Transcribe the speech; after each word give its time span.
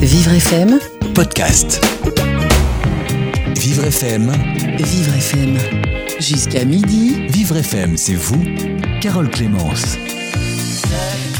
Vivre 0.00 0.32
FM, 0.32 0.78
podcast. 1.14 1.80
Vivre 3.56 3.84
FM, 3.84 4.32
Vivre 4.78 5.14
FM. 5.14 5.58
Jusqu'à 6.18 6.64
midi, 6.64 7.26
Vivre 7.28 7.56
FM, 7.56 7.96
c'est 7.96 8.14
vous, 8.14 8.42
Carole 9.00 9.30
Clémence. 9.30 9.96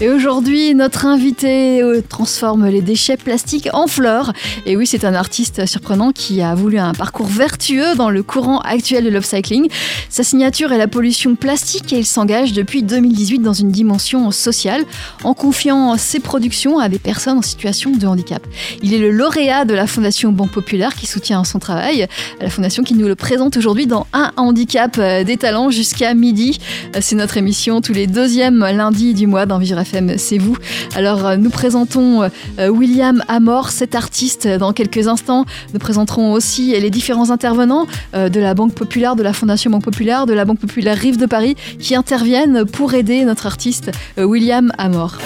Et 0.02 0.08
aujourd'hui, 0.08 0.74
notre 0.74 1.04
invité 1.04 1.82
euh, 1.82 2.00
transforme 2.00 2.66
les 2.68 2.80
déchets 2.80 3.18
plastiques 3.18 3.68
en 3.74 3.86
fleurs. 3.86 4.32
Et 4.64 4.74
oui, 4.74 4.86
c'est 4.86 5.04
un 5.04 5.12
artiste 5.12 5.66
surprenant 5.66 6.10
qui 6.10 6.40
a 6.40 6.54
voulu 6.54 6.78
un 6.78 6.94
parcours 6.94 7.26
vertueux 7.26 7.94
dans 7.96 8.08
le 8.08 8.22
courant 8.22 8.60
actuel 8.60 9.04
de 9.04 9.10
l'upcycling. 9.10 9.68
Sa 10.08 10.22
signature 10.22 10.72
est 10.72 10.78
la 10.78 10.88
pollution 10.88 11.34
plastique 11.34 11.92
et 11.92 11.98
il 11.98 12.06
s'engage 12.06 12.54
depuis 12.54 12.82
2018 12.82 13.40
dans 13.40 13.52
une 13.52 13.70
dimension 13.70 14.30
sociale 14.30 14.84
en 15.22 15.34
confiant 15.34 15.94
ses 15.98 16.18
productions 16.18 16.78
à 16.78 16.88
des 16.88 16.98
personnes 16.98 17.36
en 17.36 17.42
situation 17.42 17.90
de 17.90 18.06
handicap. 18.06 18.46
Il 18.82 18.94
est 18.94 18.98
le 18.98 19.10
lauréat 19.10 19.66
de 19.66 19.74
la 19.74 19.86
Fondation 19.86 20.32
Banque 20.32 20.52
Populaire 20.52 20.94
qui 20.94 21.06
soutient 21.06 21.44
son 21.44 21.58
travail. 21.58 22.06
La 22.40 22.48
fondation 22.48 22.84
qui 22.84 22.94
nous 22.94 23.06
le 23.06 23.16
présente 23.16 23.58
aujourd'hui 23.58 23.86
dans 23.86 24.06
Un 24.14 24.32
handicap 24.38 24.96
euh, 24.98 25.24
des 25.24 25.36
talents 25.36 25.70
jusqu'à 25.70 26.14
midi. 26.14 26.58
Euh, 26.96 27.00
C'est 27.02 27.16
notre 27.16 27.36
émission 27.36 27.82
tous 27.82 27.92
les 27.92 28.06
deuxièmes 28.06 28.60
lundis 28.60 29.12
du 29.12 29.26
mois 29.26 29.44
dans 29.44 29.58
Vivre 29.58 29.76
FM, 29.92 30.16
c'est 30.18 30.38
vous. 30.38 30.56
Alors 30.94 31.26
euh, 31.26 31.36
nous 31.36 31.50
présentons 31.50 32.22
euh, 32.58 32.68
William 32.68 33.22
Amor, 33.28 33.70
cet 33.70 33.94
artiste 33.94 34.46
euh, 34.46 34.58
dans 34.58 34.72
quelques 34.72 35.08
instants. 35.08 35.44
Nous 35.72 35.78
présenterons 35.80 36.32
aussi 36.32 36.70
les 36.80 36.90
différents 36.90 37.30
intervenants 37.30 37.86
euh, 38.14 38.28
de 38.28 38.40
la 38.40 38.54
Banque 38.54 38.74
Populaire, 38.74 39.16
de 39.16 39.22
la 39.22 39.32
Fondation 39.32 39.70
Banque 39.70 39.84
Populaire, 39.84 40.26
de 40.26 40.32
la 40.32 40.44
Banque 40.44 40.60
Populaire 40.60 40.96
Rive 40.96 41.16
de 41.16 41.26
Paris 41.26 41.56
qui 41.78 41.94
interviennent 41.94 42.64
pour 42.64 42.94
aider 42.94 43.24
notre 43.24 43.46
artiste 43.46 43.90
euh, 44.18 44.24
William 44.24 44.72
Amor. 44.78 45.16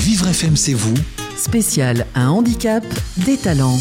Vivre 0.00 0.28
FM, 0.28 0.56
c'est 0.56 0.74
vous, 0.74 0.94
spécial 1.36 2.06
Un 2.14 2.28
handicap 2.28 2.84
des 3.16 3.36
talents. 3.38 3.78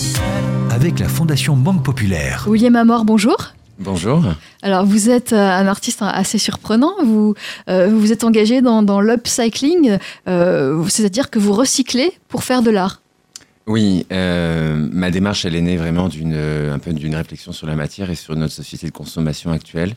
avec 0.72 1.00
la 1.00 1.08
Fondation 1.10 1.56
Banque 1.58 1.84
Populaire. 1.84 2.46
William 2.48 2.76
Amor, 2.76 3.04
bonjour. 3.06 3.54
Bonjour. 3.80 4.24
Alors, 4.62 4.86
vous 4.86 5.10
êtes 5.10 5.34
euh, 5.34 5.38
un 5.38 5.66
artiste 5.68 6.02
assez 6.02 6.38
surprenant. 6.38 6.94
Vous 7.04 7.34
euh, 7.70 7.90
vous 7.90 8.12
êtes 8.12 8.24
engagé 8.24 8.62
dans, 8.62 8.84
dans 8.84 9.02
l'upcycling, 9.02 9.98
euh, 10.28 10.86
c'est-à-dire 10.88 11.30
que 11.30 11.40
vous 11.40 11.54
recyclez 11.54 12.12
pour 12.28 12.44
faire 12.44 12.62
de 12.62 12.70
l'art. 12.70 13.02
Oui, 13.66 14.06
euh, 14.12 14.76
ma 14.92 15.10
démarche, 15.10 15.46
elle 15.46 15.56
est 15.56 15.62
née 15.62 15.78
vraiment 15.78 16.08
d'une 16.08 16.36
un 16.36 16.80
peu 16.80 16.94
d'une 16.94 17.16
réflexion 17.16 17.52
sur 17.52 17.66
la 17.66 17.76
matière 17.76 18.12
et 18.12 18.16
sur 18.16 18.36
notre 18.36 18.54
société 18.54 18.88
de 18.88 18.92
consommation 18.92 19.52
actuelle. 19.52 19.96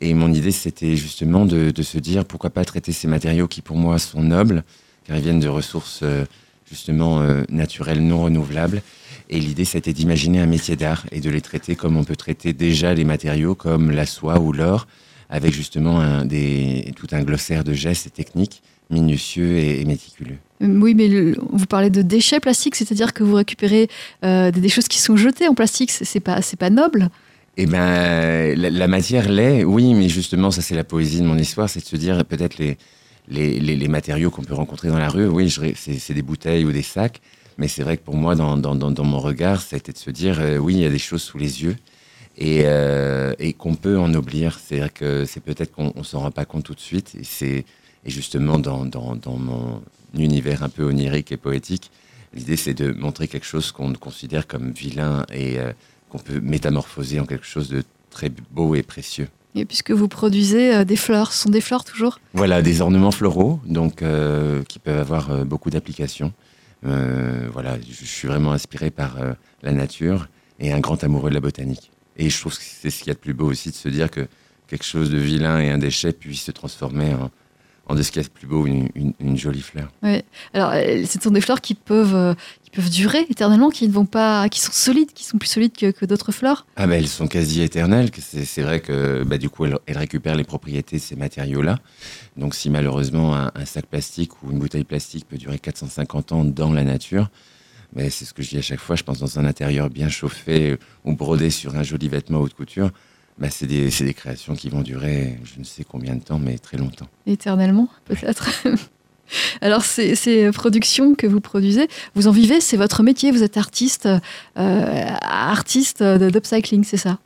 Et 0.00 0.12
mon 0.12 0.30
idée, 0.32 0.50
c'était 0.50 0.94
justement 0.96 1.46
de, 1.46 1.70
de 1.70 1.82
se 1.82 1.98
dire 1.98 2.26
pourquoi 2.26 2.50
pas 2.50 2.64
traiter 2.64 2.92
ces 2.92 3.08
matériaux 3.08 3.48
qui, 3.48 3.62
pour 3.62 3.76
moi, 3.76 3.98
sont 3.98 4.22
nobles, 4.22 4.62
car 5.06 5.16
ils 5.16 5.22
viennent 5.22 5.40
de 5.40 5.48
ressources 5.48 6.04
justement 6.68 7.22
naturelles, 7.48 8.02
non 8.06 8.24
renouvelables. 8.24 8.82
Et 9.28 9.40
l'idée, 9.40 9.64
c'était 9.64 9.92
d'imaginer 9.92 10.40
un 10.40 10.46
métier 10.46 10.76
d'art 10.76 11.04
et 11.10 11.20
de 11.20 11.30
les 11.30 11.40
traiter 11.40 11.74
comme 11.74 11.96
on 11.96 12.04
peut 12.04 12.16
traiter 12.16 12.52
déjà 12.52 12.94
les 12.94 13.04
matériaux, 13.04 13.54
comme 13.54 13.90
la 13.90 14.06
soie 14.06 14.38
ou 14.38 14.52
l'or, 14.52 14.86
avec 15.28 15.52
justement 15.52 15.98
un, 16.00 16.24
des, 16.24 16.92
tout 16.94 17.08
un 17.12 17.22
glossaire 17.22 17.64
de 17.64 17.72
gestes 17.72 18.06
et 18.06 18.10
techniques 18.10 18.62
minutieux 18.88 19.56
et- 19.58 19.80
et 19.80 19.84
méticuleux. 19.84 20.36
Euh, 20.62 20.78
Oui, 20.80 20.94
mais 20.94 21.08
le- 21.08 21.34
vous 21.50 21.66
parlez 21.66 21.90
de 21.90 22.02
déchets 22.02 22.38
plastiques, 22.38 22.76
c'est-à-dire 22.76 23.12
que 23.12 23.24
vous 23.24 23.34
récupérez 23.34 23.88
euh, 24.24 24.52
des, 24.52 24.60
des 24.60 24.68
choses 24.68 24.86
qui 24.86 24.98
sont 25.00 25.16
jetées 25.16 25.48
en 25.48 25.54
plastique. 25.54 25.90
C'est 25.90 26.20
pas 26.20 26.38
pas 26.58 26.70
noble. 26.70 27.08
Eh 27.56 27.66
ben, 27.66 28.54
la, 28.56 28.70
la 28.70 28.86
matière 28.86 29.28
l'est, 29.28 29.64
oui, 29.64 29.94
mais 29.94 30.08
justement, 30.08 30.52
ça 30.52 30.62
c'est 30.62 30.76
la 30.76 30.84
poésie 30.84 31.20
de 31.20 31.26
mon 31.26 31.36
histoire, 31.38 31.68
c'est 31.68 31.80
de 31.80 31.86
se 31.86 31.96
dire 31.96 32.24
peut-être 32.24 32.58
les, 32.58 32.76
les, 33.28 33.58
les, 33.58 33.74
les 33.76 33.88
matériaux 33.88 34.30
qu'on 34.30 34.42
peut 34.44 34.54
rencontrer 34.54 34.88
dans 34.88 34.98
la 34.98 35.08
rue, 35.08 35.26
oui, 35.26 35.52
c'est 35.74 36.14
des 36.14 36.22
bouteilles 36.22 36.64
ou 36.64 36.70
des 36.70 36.82
sacs, 36.82 37.20
mais 37.58 37.68
c'est 37.68 37.82
vrai 37.82 37.96
que 37.96 38.04
pour 38.04 38.16
moi, 38.16 38.34
dans, 38.34 38.56
dans, 38.58 38.74
dans, 38.74 38.90
dans 38.90 39.04
mon 39.04 39.18
regard, 39.18 39.62
c'était 39.62 39.92
de 39.92 39.98
se 39.98 40.10
dire, 40.10 40.40
euh, 40.40 40.58
oui, 40.58 40.74
il 40.74 40.80
y 40.80 40.84
a 40.84 40.90
des 40.90 40.98
choses 40.98 41.22
sous 41.22 41.38
les 41.38 41.62
yeux 41.62 41.76
et, 42.36 42.62
euh, 42.64 43.34
et 43.38 43.54
qu'on 43.54 43.74
peut 43.74 43.98
en 43.98 44.12
oublier. 44.12 44.50
C'est-à-dire 44.60 44.92
que 44.92 45.24
c'est 45.24 45.40
peut-être 45.40 45.72
qu'on 45.72 45.92
on 45.96 46.02
s'en 46.02 46.20
rend 46.20 46.30
pas 46.30 46.44
compte 46.44 46.64
tout 46.64 46.74
de 46.74 46.80
suite, 46.80 47.14
et 47.18 47.24
c'est 47.24 47.64
et 48.04 48.10
justement 48.10 48.58
dans, 48.58 48.84
dans, 48.84 49.16
dans 49.16 49.36
mon 49.36 49.82
univers 50.14 50.62
un 50.62 50.68
peu 50.68 50.84
onirique 50.84 51.32
et 51.32 51.36
poétique, 51.36 51.90
l'idée 52.34 52.56
c'est 52.56 52.74
de 52.74 52.92
montrer 52.92 53.26
quelque 53.26 53.46
chose 53.46 53.72
qu'on 53.72 53.92
considère 53.94 54.46
comme 54.46 54.70
vilain 54.70 55.24
et 55.32 55.58
euh, 55.58 55.72
qu'on 56.10 56.18
peut 56.18 56.40
métamorphoser 56.40 57.18
en 57.20 57.26
quelque 57.26 57.46
chose 57.46 57.68
de 57.68 57.82
très 58.10 58.30
beau 58.50 58.74
et 58.74 58.82
précieux. 58.82 59.28
Et 59.54 59.64
puisque 59.64 59.90
vous 59.90 60.06
produisez 60.06 60.74
euh, 60.74 60.84
des 60.84 60.96
fleurs, 60.96 61.32
ce 61.32 61.44
sont 61.44 61.50
des 61.50 61.62
fleurs 61.62 61.84
toujours? 61.84 62.20
Voilà, 62.34 62.60
des 62.60 62.82
ornements 62.82 63.10
floraux, 63.10 63.58
donc 63.64 64.04
qui 64.68 64.78
peuvent 64.78 65.00
avoir 65.00 65.44
beaucoup 65.46 65.70
d'applications. 65.70 66.32
Euh, 66.84 67.48
voilà, 67.52 67.78
je, 67.80 68.04
suis 68.04 68.28
vraiment 68.28 68.52
inspiré 68.52 68.90
par 68.90 69.20
euh, 69.20 69.32
la 69.62 69.72
nature 69.72 70.28
et 70.58 70.72
un 70.72 70.80
grand 70.80 71.02
amoureux 71.02 71.30
de 71.30 71.34
la 71.34 71.40
botanique. 71.40 71.90
Et 72.16 72.30
je 72.30 72.38
trouve 72.38 72.56
que 72.56 72.62
c'est 72.62 72.90
ce 72.90 72.98
qu'il 72.98 73.08
y 73.08 73.10
a 73.10 73.14
de 73.14 73.18
plus 73.18 73.34
beau 73.34 73.50
aussi 73.50 73.70
de 73.70 73.74
se 73.74 73.88
dire 73.88 74.10
que 74.10 74.26
quelque 74.66 74.84
chose 74.84 75.10
de 75.10 75.18
vilain 75.18 75.60
et 75.60 75.70
un 75.70 75.78
déchet 75.78 76.12
puisse 76.12 76.42
se 76.42 76.52
transformer 76.52 77.14
en, 77.14 77.30
en 77.86 77.94
de 77.94 78.02
plus 78.28 78.46
beau, 78.46 78.66
une, 78.66 78.88
une- 78.94 79.14
une 79.20 79.36
jolie 79.36 79.62
fleur. 79.62 79.88
Alors, 80.52 80.70
euh, 80.72 81.04
ce 81.06 81.20
sont 81.20 81.30
des 81.30 81.40
fleurs 81.40 81.60
qui 81.60 81.74
peuvent 81.74 82.14
euh, 82.14 82.34
qui 82.64 82.70
peuvent 82.70 82.90
durer 82.90 83.24
éternellement, 83.30 83.70
qui 83.70 83.86
ne 83.86 83.92
vont 83.92 84.06
pas, 84.06 84.48
qui 84.48 84.60
sont 84.60 84.72
solides, 84.72 85.12
qui 85.12 85.24
sont 85.24 85.38
plus 85.38 85.48
solides 85.48 85.72
que, 85.76 85.90
que 85.92 86.04
d'autres 86.04 86.32
fleurs. 86.32 86.66
Ah 86.76 86.86
ben 86.86 86.94
elles 86.98 87.08
sont 87.08 87.28
quasi 87.28 87.62
éternelles. 87.62 88.10
C'est 88.18 88.44
c'est 88.44 88.62
vrai 88.62 88.80
que 88.80 89.22
bah, 89.24 89.38
du 89.38 89.48
coup 89.48 89.64
elles, 89.66 89.76
elles 89.86 89.98
récupèrent 89.98 90.36
les 90.36 90.44
propriétés 90.44 90.96
de 90.96 91.02
ces 91.02 91.16
matériaux-là. 91.16 91.78
Donc 92.36 92.54
si 92.54 92.70
malheureusement 92.70 93.34
un, 93.36 93.52
un 93.54 93.64
sac 93.64 93.86
plastique 93.86 94.42
ou 94.42 94.50
une 94.50 94.58
bouteille 94.58 94.84
plastique 94.84 95.26
peut 95.28 95.38
durer 95.38 95.58
450 95.58 96.32
ans 96.32 96.44
dans 96.44 96.72
la 96.72 96.82
nature, 96.82 97.30
ben, 97.92 98.10
c'est 98.10 98.24
ce 98.24 98.34
que 98.34 98.42
je 98.42 98.50
dis 98.50 98.58
à 98.58 98.62
chaque 98.62 98.80
fois. 98.80 98.96
Je 98.96 99.04
pense 99.04 99.18
dans 99.20 99.38
un 99.38 99.44
intérieur 99.44 99.88
bien 99.90 100.08
chauffé 100.08 100.76
ou 101.04 101.14
brodé 101.14 101.50
sur 101.50 101.76
un 101.76 101.82
joli 101.84 102.08
vêtement 102.08 102.40
haute 102.40 102.54
couture, 102.54 102.90
ben, 103.38 103.50
c'est 103.50 103.66
des, 103.66 104.14
créations 104.14 104.54
qui 104.54 104.68
vont 104.68 104.82
durer 104.82 105.38
je 105.44 105.58
ne 105.58 105.64
sais 105.64 105.84
combien 105.84 106.14
de 106.14 106.22
temps, 106.22 106.38
mais 106.38 106.58
très 106.58 106.76
longtemps. 106.76 107.06
Éternellement, 107.26 107.88
peut-être. 108.04 108.50
Alors, 109.60 109.84
ces, 109.84 110.14
ces 110.14 110.50
productions 110.52 111.14
que 111.14 111.26
vous 111.26 111.40
produisez, 111.40 111.88
vous 112.14 112.28
en 112.28 112.30
vivez, 112.30 112.60
c'est 112.60 112.76
votre 112.76 113.02
métier, 113.02 113.32
vous 113.32 113.42
êtes 113.42 113.56
artiste, 113.56 114.08
euh, 114.56 115.04
artiste 115.20 116.02
d'upcycling, 116.02 116.84
c'est 116.84 116.96
ça? 116.96 117.18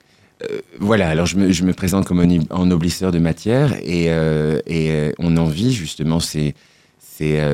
Euh, 0.42 0.60
voilà, 0.78 1.08
alors 1.08 1.26
je 1.26 1.36
me, 1.36 1.52
je 1.52 1.64
me 1.64 1.72
présente 1.72 2.06
comme 2.06 2.20
un 2.20 2.40
ennoblisseur 2.50 3.12
de 3.12 3.18
matière 3.18 3.74
et, 3.82 4.06
euh, 4.08 4.60
et 4.66 4.90
euh, 4.90 5.12
on 5.18 5.36
en 5.36 5.46
vit 5.46 5.72
justement, 5.72 6.20
c'est 6.20 6.54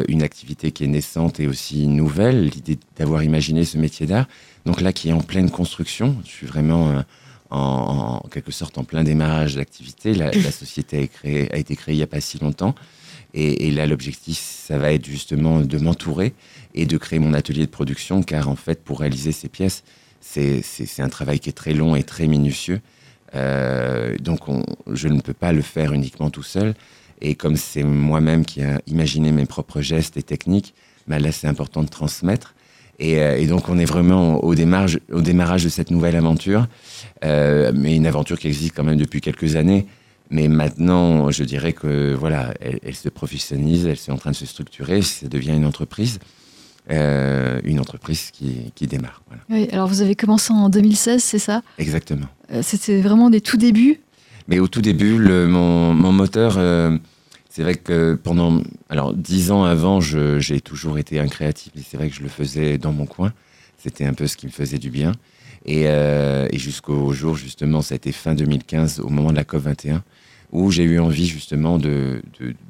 une 0.06 0.22
activité 0.22 0.70
qui 0.70 0.84
est 0.84 0.86
naissante 0.86 1.40
et 1.40 1.48
aussi 1.48 1.88
nouvelle, 1.88 2.44
l'idée 2.44 2.78
d'avoir 2.96 3.24
imaginé 3.24 3.64
ce 3.64 3.78
métier 3.78 4.06
d'art. 4.06 4.28
Donc 4.64 4.80
là, 4.80 4.92
qui 4.92 5.08
est 5.08 5.12
en 5.12 5.22
pleine 5.22 5.50
construction, 5.50 6.14
je 6.24 6.30
suis 6.30 6.46
vraiment 6.46 7.02
en, 7.50 8.20
en 8.24 8.28
quelque 8.28 8.52
sorte 8.52 8.78
en 8.78 8.84
plein 8.84 9.04
démarrage 9.04 9.54
d'activité. 9.56 10.14
La, 10.14 10.30
la 10.30 10.50
société 10.50 10.96
a, 10.98 11.00
été 11.00 11.08
créée- 11.08 11.52
a 11.54 11.56
été 11.58 11.76
créée 11.76 11.94
il 11.94 11.98
n'y 11.98 12.02
a 12.04 12.06
pas 12.08 12.20
si 12.20 12.38
longtemps. 12.38 12.74
Et, 13.34 13.66
et 13.68 13.70
là, 13.70 13.86
l'objectif, 13.86 14.38
ça 14.38 14.78
va 14.78 14.92
être 14.92 15.04
justement 15.06 15.60
de 15.60 15.78
m'entourer 15.78 16.32
et 16.74 16.86
de 16.86 16.96
créer 16.96 17.18
mon 17.18 17.34
atelier 17.34 17.66
de 17.66 17.70
production, 17.70 18.22
car 18.22 18.48
en 18.48 18.56
fait, 18.56 18.82
pour 18.82 19.00
réaliser 19.00 19.32
ces 19.32 19.48
pièces, 19.48 19.82
c'est 20.20 20.62
un 21.00 21.08
travail 21.08 21.38
qui 21.38 21.48
est 21.50 21.52
très 21.52 21.72
long 21.74 21.94
et 21.96 22.02
très 22.02 22.26
minutieux. 22.26 22.80
Euh, 23.34 24.16
donc, 24.18 24.48
on- 24.48 24.64
je 24.92 25.08
ne 25.08 25.20
peux 25.20 25.34
pas 25.34 25.52
le 25.52 25.62
faire 25.62 25.92
uniquement 25.92 26.30
tout 26.30 26.42
seul. 26.42 26.74
Et 27.20 27.34
comme 27.34 27.56
c'est 27.56 27.82
moi-même 27.84 28.44
qui 28.44 28.60
ai 28.60 28.76
imaginé 28.86 29.32
mes 29.32 29.46
propres 29.46 29.80
gestes 29.80 30.16
et 30.16 30.22
techniques, 30.22 30.74
bah 31.06 31.18
là, 31.18 31.32
c'est 31.32 31.46
important 31.46 31.82
de 31.82 31.88
transmettre. 31.88 32.54
Et, 32.98 33.20
euh, 33.20 33.36
et 33.36 33.46
donc, 33.46 33.68
on 33.68 33.78
est 33.78 33.84
vraiment 33.84 34.42
au 34.44 34.54
démarrage, 34.54 34.98
au 35.12 35.20
démarrage 35.20 35.64
de 35.64 35.68
cette 35.68 35.90
nouvelle 35.90 36.16
aventure, 36.16 36.66
Euh, 37.24 37.72
mais 37.74 37.96
une 37.96 38.06
aventure 38.06 38.38
qui 38.38 38.46
existe 38.46 38.74
quand 38.76 38.84
même 38.84 38.98
depuis 38.98 39.20
quelques 39.22 39.56
années. 39.56 39.86
Mais 40.30 40.48
maintenant, 40.48 41.30
je 41.30 41.44
dirais 41.44 41.72
que 41.72 42.14
voilà, 42.14 42.52
elle, 42.60 42.78
elle 42.82 42.94
se 42.94 43.08
professionnalise, 43.08 43.86
elle 43.86 43.92
est 43.92 44.10
en 44.10 44.18
train 44.18 44.32
de 44.32 44.36
se 44.36 44.44
structurer, 44.44 45.00
ça 45.02 45.26
devient 45.28 45.52
une 45.54 45.64
entreprise, 45.64 46.18
euh, 46.90 47.60
une 47.64 47.80
entreprise 47.80 48.30
qui, 48.32 48.70
qui 48.74 48.86
démarre. 48.86 49.22
Voilà. 49.28 49.42
Oui, 49.48 49.68
alors 49.72 49.88
vous 49.88 50.02
avez 50.02 50.14
commencé 50.14 50.52
en 50.52 50.68
2016, 50.68 51.22
c'est 51.22 51.38
ça? 51.38 51.62
Exactement. 51.78 52.26
Euh, 52.52 52.60
C'était 52.62 53.00
vraiment 53.00 53.30
des 53.30 53.40
tout 53.40 53.56
débuts? 53.56 54.00
Mais 54.48 54.58
au 54.58 54.68
tout 54.68 54.82
début, 54.82 55.16
le, 55.18 55.46
mon, 55.48 55.94
mon 55.94 56.12
moteur, 56.12 56.58
c'est 57.56 57.62
vrai 57.62 57.74
que 57.74 58.12
pendant 58.22 58.60
alors 58.90 59.14
dix 59.14 59.50
ans 59.50 59.64
avant, 59.64 59.98
j'ai 60.02 60.60
toujours 60.60 60.98
été 60.98 61.18
un 61.18 61.26
créatif. 61.26 61.72
Et 61.74 61.80
c'est 61.80 61.96
vrai 61.96 62.10
que 62.10 62.14
je 62.14 62.20
le 62.22 62.28
faisais 62.28 62.76
dans 62.76 62.92
mon 62.92 63.06
coin. 63.06 63.32
C'était 63.78 64.04
un 64.04 64.12
peu 64.12 64.26
ce 64.26 64.36
qui 64.36 64.44
me 64.44 64.50
faisait 64.50 64.76
du 64.76 64.90
bien. 64.90 65.12
Et, 65.64 65.84
euh, 65.86 66.46
et 66.52 66.58
jusqu'au 66.58 67.14
jour, 67.14 67.34
justement, 67.34 67.80
ça 67.80 67.94
a 67.94 67.96
été 67.96 68.12
fin 68.12 68.34
2015, 68.34 69.00
au 69.00 69.08
moment 69.08 69.30
de 69.30 69.36
la 69.36 69.44
COP 69.44 69.62
21, 69.62 70.04
où 70.52 70.70
j'ai 70.70 70.82
eu 70.82 70.98
envie 70.98 71.26
justement 71.26 71.78
de, 71.78 72.20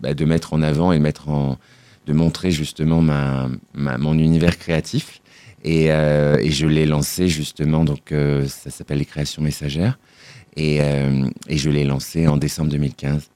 bah, 0.01 0.15
de 0.15 0.25
mettre 0.25 0.53
en 0.55 0.63
avant 0.63 0.93
et 0.93 1.01
mettre 1.01 1.31
en, 1.31 1.59
de 2.07 2.13
montrer 2.13 2.53
justement 2.53 3.03
ma, 3.03 3.49
ma- 3.75 3.99
mon 3.99 4.17
univers 4.17 4.57
créatif. 4.57 5.21
Et, 5.65 5.91
euh, 5.91 6.39
je 6.49 6.69
l'ai 6.69 6.87
lancé 6.87 7.27
justement, 7.27 7.85
donc 7.85 8.13
euh, 8.13 8.47
ça 8.47 8.71
s'appelle 8.71 8.99
les 8.99 9.05
créations 9.05 9.43
messagères. 9.43 9.99
Et, 10.57 10.77
et 11.49 11.59
je 11.59 11.71
l'ai 11.71 11.83
lancé 11.85 12.29
en 12.29 12.37
décembre 12.37 12.71
2015. 12.71 13.29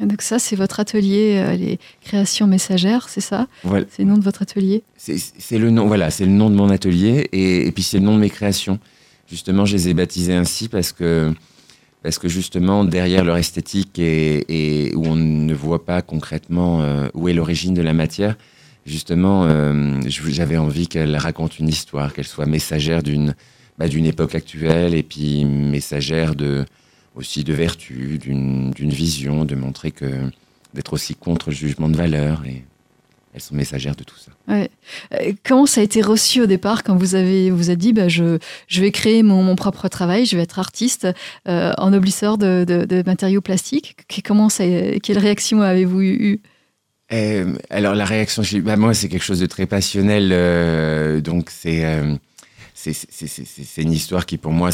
Donc 0.00 0.22
ça, 0.22 0.38
c'est 0.38 0.56
votre 0.56 0.80
atelier, 0.80 1.42
euh, 1.44 1.56
les 1.56 1.78
créations 2.02 2.46
messagères, 2.46 3.08
c'est 3.08 3.20
ça? 3.20 3.46
Voilà. 3.64 3.84
C'est 3.90 4.02
le 4.02 4.08
nom 4.08 4.16
de 4.16 4.22
votre 4.22 4.42
atelier? 4.42 4.82
C'est 4.96 5.58
le 5.58 5.70
nom, 5.70 5.86
voilà, 5.86 6.10
c'est 6.10 6.24
le 6.24 6.30
nom 6.32 6.48
de 6.48 6.54
mon 6.54 6.70
atelier 6.70 7.28
et, 7.32 7.66
et 7.66 7.72
puis 7.72 7.82
c'est 7.82 7.98
le 7.98 8.04
nom 8.04 8.14
de 8.14 8.20
mes 8.20 8.30
créations. 8.30 8.78
Justement, 9.28 9.64
je 9.66 9.76
les 9.76 9.88
ai 9.90 9.94
baptisées 9.94 10.34
ainsi 10.34 10.68
parce 10.68 10.92
que 10.92 11.32
parce 12.02 12.18
que 12.18 12.28
justement 12.28 12.84
derrière 12.84 13.24
leur 13.24 13.36
esthétique 13.36 13.98
et, 13.98 14.44
et 14.48 14.94
où 14.94 15.04
on 15.04 15.16
ne 15.16 15.52
voit 15.52 15.84
pas 15.84 16.00
concrètement 16.00 16.80
euh, 16.80 17.08
où 17.12 17.28
est 17.28 17.34
l'origine 17.34 17.74
de 17.74 17.82
la 17.82 17.92
matière, 17.92 18.36
justement, 18.86 19.44
euh, 19.44 20.00
j'avais 20.08 20.56
envie 20.56 20.88
qu'elle 20.88 21.14
raconte 21.16 21.58
une 21.58 21.68
histoire, 21.68 22.14
qu'elle 22.14 22.26
soit 22.26 22.46
messagère 22.46 23.02
d'une 23.02 23.34
bah, 23.78 23.88
d'une 23.88 24.06
époque 24.06 24.34
actuelle 24.34 24.94
et 24.94 25.02
puis 25.02 25.44
messagère 25.44 26.34
de 26.34 26.64
aussi 27.20 27.44
de 27.44 27.52
vertu, 27.52 28.18
d'une 28.18 28.72
vision, 28.90 29.44
de 29.44 29.54
montrer 29.54 29.90
que 29.92 30.10
d'être 30.74 30.92
aussi 30.94 31.14
contre 31.14 31.50
le 31.50 31.56
jugement 31.56 31.88
de 31.88 31.96
valeur 31.96 32.42
et 32.46 32.64
elles 33.34 33.40
sont 33.40 33.54
messagères 33.54 33.94
de 33.94 34.02
tout 34.02 34.16
ça. 34.18 34.32
Ouais. 34.52 34.68
Euh, 35.14 35.32
Comment 35.44 35.66
ça 35.66 35.80
a 35.80 35.84
été 35.84 36.00
reçu 36.02 36.40
au 36.40 36.46
départ 36.46 36.82
quand 36.82 36.96
vous 36.96 37.14
avez 37.14 37.50
vous 37.50 37.72
dit 37.76 37.92
bah, 37.92 38.08
je, 38.08 38.38
je 38.66 38.80
vais 38.80 38.90
créer 38.90 39.22
mon, 39.22 39.42
mon 39.44 39.54
propre 39.54 39.86
travail, 39.88 40.26
je 40.26 40.36
vais 40.36 40.42
être 40.42 40.58
artiste 40.58 41.06
euh, 41.46 41.72
en 41.78 41.90
noblisseur 41.90 42.38
de, 42.38 42.64
de- 42.66 42.84
de 42.84 43.02
matériaux 43.06 43.40
plastiques? 43.40 43.96
Qu- 44.08 44.22
Comment 44.22 44.48
ça, 44.48 44.64
Quelle 45.02 45.18
réaction 45.18 45.60
avez-vous 45.62 46.00
eu? 46.02 46.40
Euh, 47.12 47.54
alors 47.70 47.94
la 47.94 48.04
réaction, 48.04 48.42
bah, 48.62 48.76
moi 48.76 48.94
c'est 48.94 49.08
quelque 49.08 49.24
chose 49.24 49.40
de 49.40 49.46
très 49.46 49.66
passionnel, 49.66 50.30
euh, 50.32 51.20
donc 51.20 51.50
c'est 51.50 51.84
euh, 51.84 52.14
c'est 52.74 52.92
c'est- 52.94 53.82
une 53.82 53.92
histoire 53.92 54.26
qui 54.26 54.38
pour 54.38 54.52
moi 54.52 54.70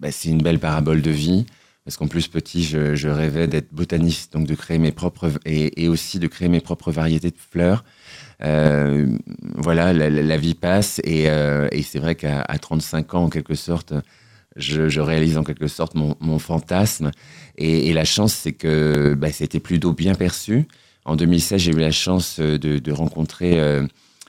bah, 0.00 0.10
c'est 0.10 0.28
une 0.30 0.42
belle 0.42 0.58
parabole 0.58 1.02
de 1.02 1.10
vie, 1.10 1.44
parce 1.88 1.96
qu'en 1.96 2.06
plus 2.06 2.28
petit 2.28 2.64
je, 2.64 3.08
rêvais 3.08 3.48
d'être 3.48 3.72
botaniste, 3.72 4.34
donc 4.34 4.46
de 4.46 4.54
créer 4.54 4.76
mes 4.76 4.92
propres 4.92 5.30
et, 5.46 5.88
aussi 5.88 6.18
de 6.18 6.26
créer 6.26 6.50
mes 6.50 6.60
propres 6.60 6.92
variétés 6.92 7.30
de 7.30 7.38
fleurs. 7.38 7.82
Euh, 8.44 9.16
voilà, 9.54 9.94
la, 9.94 10.36
vie 10.36 10.52
passe 10.52 11.00
et, 11.02 11.30
euh, 11.30 11.66
c'est 11.82 11.98
vrai 11.98 12.14
qu'à 12.14 12.42
à 12.42 12.58
35 12.58 13.14
ans 13.14 13.24
en 13.24 13.28
quelque 13.30 13.54
sorte, 13.54 13.94
je, 14.56 15.00
réalise 15.00 15.38
en 15.38 15.44
quelque 15.44 15.66
sorte 15.66 15.94
mon, 15.94 16.38
fantasme 16.38 17.10
et, 17.56 17.90
la 17.94 18.04
chance 18.04 18.34
c'est 18.34 18.52
que 18.52 19.14
bah, 19.14 19.32
c'était 19.32 19.58
plutôt 19.58 19.94
bien 19.94 20.14
perçu. 20.14 20.68
En 21.06 21.16
2016, 21.16 21.58
j'ai 21.58 21.72
eu 21.72 21.80
la 21.80 21.90
chance 21.90 22.38
de, 22.38 22.56
de 22.58 22.92
rencontrer 22.92 23.58
euh, 23.60 23.86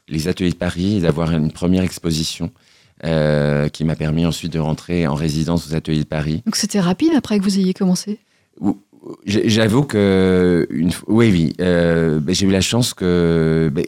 les 0.07 0.29
ateliers 0.29 0.51
de 0.51 0.55
Paris 0.55 0.95
et 0.95 1.01
d'avoir 1.01 1.31
une 1.31 1.51
première 1.51 1.83
exposition 1.83 2.53
euh, 3.05 3.69
qui 3.69 3.83
m'a 3.85 3.95
permis 3.95 4.25
ensuite 4.25 4.53
de 4.53 4.59
rentrer 4.59 5.07
en 5.07 5.15
résidence 5.15 5.69
aux 5.69 5.75
ateliers 5.75 5.99
de 5.99 6.05
Paris. 6.05 6.41
Donc 6.45 6.55
c'était 6.55 6.79
rapide 6.79 7.11
après 7.15 7.39
que 7.39 7.43
vous 7.43 7.57
ayez 7.59 7.73
commencé? 7.73 8.19
J'avoue 9.25 9.83
que 9.83 10.67
une, 10.69 10.91
oui, 11.07 11.31
oui, 11.31 11.53
euh, 11.61 12.19
ben, 12.19 12.35
j'ai 12.35 12.45
eu 12.45 12.51
la 12.51 12.61
chance 12.61 12.93
que 12.93 13.71
ben, 13.73 13.85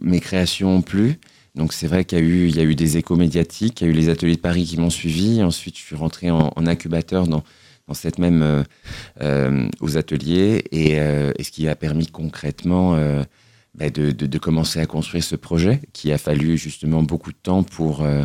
mes 0.00 0.20
créations 0.20 0.76
ont 0.76 0.82
plu. 0.82 1.18
Donc 1.54 1.72
c'est 1.72 1.86
vrai 1.86 2.04
qu'il 2.04 2.18
y 2.18 2.20
a 2.20 2.24
eu, 2.24 2.48
il 2.48 2.56
y 2.56 2.60
a 2.60 2.64
eu 2.64 2.74
des 2.74 2.96
échos 2.96 3.16
médiatiques, 3.16 3.80
il 3.80 3.84
y 3.84 3.86
a 3.88 3.90
eu 3.90 3.96
les 3.96 4.08
ateliers 4.08 4.36
de 4.36 4.40
Paris 4.40 4.64
qui 4.64 4.78
m'ont 4.78 4.90
suivi. 4.90 5.42
Ensuite, 5.42 5.76
je 5.76 5.82
suis 5.82 5.94
rentré 5.94 6.30
en, 6.30 6.50
en 6.56 6.66
incubateur 6.66 7.26
dans, 7.26 7.44
dans 7.86 7.94
cette 7.94 8.18
même 8.18 8.42
euh, 8.42 8.62
euh, 9.20 9.68
aux 9.80 9.96
ateliers 9.96 10.64
et, 10.72 10.98
euh, 10.98 11.32
et 11.38 11.44
ce 11.44 11.50
qui 11.50 11.68
a 11.68 11.76
permis 11.76 12.06
concrètement 12.06 12.96
ben, 13.74 13.90
de, 13.90 14.10
de, 14.12 14.26
de 14.26 14.38
commencer 14.38 14.80
à 14.80 14.86
construire 14.86 15.24
ce 15.24 15.36
projet, 15.36 15.80
qui 15.92 16.12
a 16.12 16.18
fallu 16.18 16.56
justement 16.58 17.02
beaucoup 17.02 17.32
de 17.32 17.36
temps 17.42 17.62
pour 17.62 18.02
euh, 18.02 18.24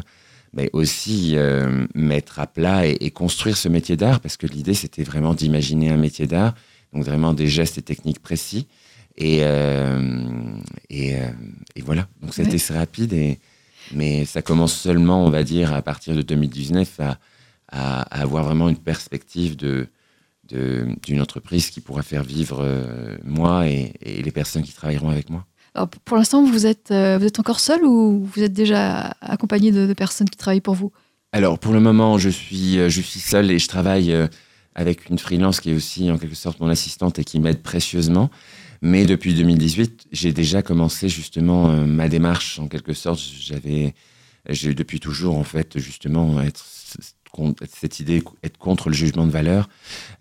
ben, 0.54 0.70
aussi 0.74 1.34
euh, 1.36 1.88
mettre 1.96 2.40
à 2.40 2.48
plat 2.48 2.86
et, 2.88 2.98
et 3.02 3.12
construire 3.12 3.58
ce 3.58 3.68
métier 3.70 3.98
d'art, 3.98 4.20
parce 4.20 4.38
que 4.38 4.48
l'idée 4.48 4.74
c'était 4.76 5.04
vraiment 5.04 5.34
d'imaginer 5.34 5.90
un 5.90 5.98
métier 5.98 6.28
d'art, 6.28 6.54
donc 6.94 7.04
vraiment 7.04 7.34
des 7.34 7.48
gestes 7.48 7.78
et 7.78 7.82
techniques 7.82 8.20
précis. 8.20 8.68
Et, 9.18 9.40
euh, 9.42 10.32
et, 10.90 11.16
euh, 11.16 11.28
et 11.76 11.82
voilà, 11.82 12.08
donc 12.22 12.34
ça 12.34 12.42
a 12.42 12.46
Ouais. 12.46 12.50
été 12.52 12.56
assez 12.64 12.74
rapide, 12.74 13.14
et, 13.14 13.40
mais 13.94 14.24
ça 14.26 14.42
commence 14.42 14.74
seulement, 14.74 15.26
on 15.26 15.30
va 15.30 15.44
dire, 15.44 15.74
à 15.74 15.82
partir 15.82 16.16
de 16.16 16.22
2019 16.22 17.00
à, 17.00 17.18
à, 17.72 18.02
à 18.02 18.22
avoir 18.22 18.44
vraiment 18.46 18.70
une 18.70 18.78
perspective 18.78 19.56
de- 19.58 19.88
d'une 20.50 21.22
entreprise 21.22 21.70
qui 21.70 21.82
pourra 21.82 22.02
faire 22.02 22.24
vivre 22.24 22.60
euh, 22.62 23.18
moi 23.24 23.68
et, 23.68 23.94
et 24.02 24.22
les 24.22 24.32
personnes 24.32 24.64
qui 24.64 24.74
travailleront 24.74 25.10
avec 25.10 25.30
moi. 25.30 25.46
Alors, 25.76 25.90
Pour 25.90 26.18
l'instant, 26.18 26.44
vous 26.44 26.66
êtes, 26.66 26.92
euh, 26.92 27.18
vous 27.18 27.26
êtes 27.26 27.40
encore 27.40 27.60
seul 27.60 27.86
ou 27.86 28.26
vous 28.26 28.44
êtes 28.44 28.54
déjà 28.54 29.16
accompagné 29.22 29.72
de, 29.72 29.88
de 29.88 29.94
personnes 29.94 30.30
qui 30.30 30.38
travaillent 30.38 30.62
pour 30.62 30.74
vous? 30.74 30.92
Alors, 31.32 31.60
pour 31.60 31.74
le 31.74 31.80
moment, 31.80 32.18
je 32.18 32.30
suis, 32.30 32.80
euh, 32.80 32.90
je 32.90 33.02
suis 33.02 33.20
seul 33.20 33.52
et 33.52 33.60
je 33.60 33.68
travaille 33.68 34.12
euh, 34.12 34.28
avec 34.76 35.10
une 35.10 35.20
freelance 35.20 35.60
qui 35.60 35.72
est 35.72 35.76
aussi 35.76 36.10
en 36.10 36.18
quelque 36.18 36.36
sorte 36.36 36.60
mon 36.60 36.70
assistante 36.70 37.20
et 37.20 37.24
qui 37.24 37.40
m'aide 37.40 37.62
précieusement. 37.62 38.30
Mais 38.82 39.06
depuis 39.06 39.34
2018, 39.34 40.08
j'ai 40.12 40.32
déjà 40.32 40.62
commencé 40.62 41.10
justement 41.10 41.68
ma 41.86 42.08
démarche 42.08 42.60
en 42.60 42.68
quelque 42.70 42.94
sorte. 42.94 43.20
J'avais, 43.20 43.94
j'ai 44.48 44.74
depuis 44.74 45.02
toujours 45.02 45.38
en 45.38 45.44
fait 45.44 45.78
justement 45.80 46.42
être 46.42 46.64
cette 47.74 48.00
idée 48.00 48.24
être 48.44 48.58
contre 48.58 48.90
le 48.90 48.96
jugement 48.96 49.26
de 49.26 49.32
valeur. 49.32 49.70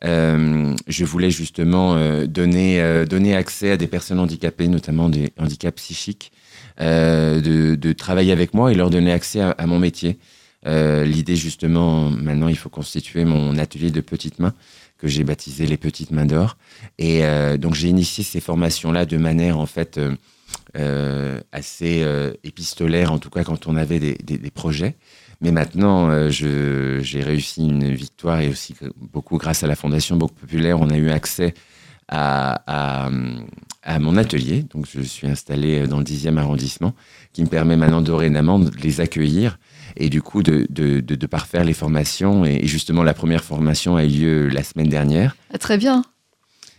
Euh, 0.04 0.74
je 0.86 1.04
voulais 1.04 1.30
justement 1.30 1.94
euh, 1.94 2.26
donner 2.26 2.80
euh, 2.80 3.04
donner 3.04 3.34
accès 3.34 3.72
à 3.72 3.76
des 3.76 3.86
personnes 3.86 4.20
handicapées, 4.20 4.68
notamment 4.68 5.08
des 5.08 5.32
handicaps 5.38 5.82
psychiques, 5.82 6.32
de, 6.78 7.92
travailler 7.92 8.32
avec 8.32 8.54
moi 8.54 8.70
et 8.70 8.74
leur 8.74 8.90
donner 8.90 9.12
accès 9.12 9.40
à, 9.40 9.66
mon 9.66 9.78
métier. 9.78 10.18
L'idée 10.64 11.36
justement, 11.36 12.10
maintenant, 12.10 12.48
il 12.48 12.56
faut 12.56 12.68
constituer 12.68 13.24
mon 13.24 13.58
atelier 13.58 13.90
de 13.90 14.00
petites 14.00 14.38
mains 14.38 14.54
que 14.98 15.08
j'ai 15.08 15.24
baptisé 15.24 15.66
les 15.66 15.76
petites 15.76 16.10
mains 16.10 16.26
d'or. 16.26 16.56
Et 16.98 17.22
donc 17.58 17.74
j'ai 17.74 17.88
initié 17.88 18.22
ces 18.22 18.40
formations-là 18.40 19.06
de 19.06 19.16
manière 19.16 19.58
en 19.58 19.66
fait 19.66 19.98
assez 21.50 22.06
épistolaire, 22.44 23.10
en 23.10 23.18
tout 23.18 23.30
cas 23.30 23.42
quand 23.42 23.66
on 23.66 23.76
avait 23.76 23.98
des 23.98 24.50
projets. 24.50 24.94
Mais 25.40 25.52
maintenant, 25.52 26.10
euh, 26.10 26.30
j'ai 26.30 27.22
réussi 27.22 27.64
une 27.64 27.94
victoire 27.94 28.40
et 28.40 28.48
aussi 28.48 28.74
beaucoup 28.96 29.38
grâce 29.38 29.62
à 29.62 29.66
la 29.66 29.76
Fondation 29.76 30.16
Banque 30.16 30.34
Populaire, 30.34 30.80
on 30.80 30.90
a 30.90 30.96
eu 30.96 31.10
accès 31.10 31.54
à, 32.08 33.08
mon 34.00 34.16
atelier. 34.16 34.64
Donc 34.64 34.86
je 34.92 35.00
suis 35.00 35.28
installé 35.28 35.86
dans 35.86 35.98
le 35.98 36.04
10e 36.04 36.36
arrondissement, 36.38 36.94
qui 37.32 37.42
me 37.42 37.48
permet 37.48 37.76
maintenant 37.76 38.02
dorénavant 38.02 38.58
de 38.58 38.70
les 38.82 39.00
accueillir 39.00 39.58
et 39.96 40.08
du 40.08 40.22
coup 40.22 40.42
de, 40.42 41.26
parfaire 41.26 41.64
les 41.64 41.72
formations. 41.72 42.44
Et, 42.44 42.60
et 42.62 42.66
justement, 42.66 43.02
la 43.02 43.14
première 43.14 43.44
formation 43.44 43.96
a 43.96 44.04
eu 44.04 44.08
lieu 44.08 44.48
la 44.48 44.64
semaine 44.64 44.88
dernière. 44.88 45.36
Ah, 45.52 45.58
Très 45.58 45.78
bien. 45.78 46.02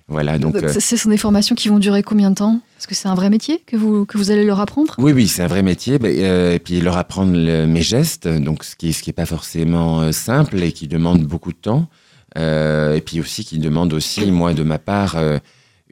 Voilà, 0.09 0.39
donc... 0.39 0.55
Euh, 0.55 0.73
ce 0.73 0.97
sont 0.97 1.09
des 1.09 1.17
formations 1.17 1.55
qui 1.55 1.69
vont 1.69 1.77
durer 1.79 2.01
combien 2.01 2.31
de 2.31 2.35
temps? 2.35 2.59
Est-ce 2.79 2.87
que 2.87 2.95
c'est 2.95 3.07
un 3.07 3.13
vrai 3.15 3.29
métier 3.29 3.61
que 3.65 3.77
vous, 3.77 4.05
que 4.05 4.17
vous 4.17 4.31
allez 4.31 4.43
leur 4.43 4.59
apprendre? 4.59 4.95
Oui, 4.97 5.11
oui, 5.11 5.27
c'est 5.27 5.43
un 5.43 5.47
vrai 5.47 5.61
métier. 5.61 5.99
Euh, 6.03 6.53
et 6.55 6.59
puis 6.59 6.81
leur 6.81 6.97
apprendre 6.97 7.31
le- 7.33 7.67
mes 7.67 7.81
gestes, 7.83 8.27
donc 8.27 8.63
ce 8.63 8.75
qui, 8.75 8.91
ce 8.93 9.03
qui 9.03 9.11
est 9.11 9.13
pas 9.13 9.27
forcément 9.27 10.01
euh, 10.01 10.11
simple 10.11 10.61
et 10.63 10.71
qui 10.71 10.87
demande 10.87 11.23
beaucoup 11.23 11.51
de 11.51 11.57
temps. 11.57 11.87
Et 12.35 13.01
puis 13.05 13.19
aussi 13.19 13.43
qui 13.43 13.57
demande 13.59 13.91
aussi, 13.93 14.31
moi, 14.31 14.53
de 14.53 14.63
ma 14.63 14.77
part, 14.77 15.17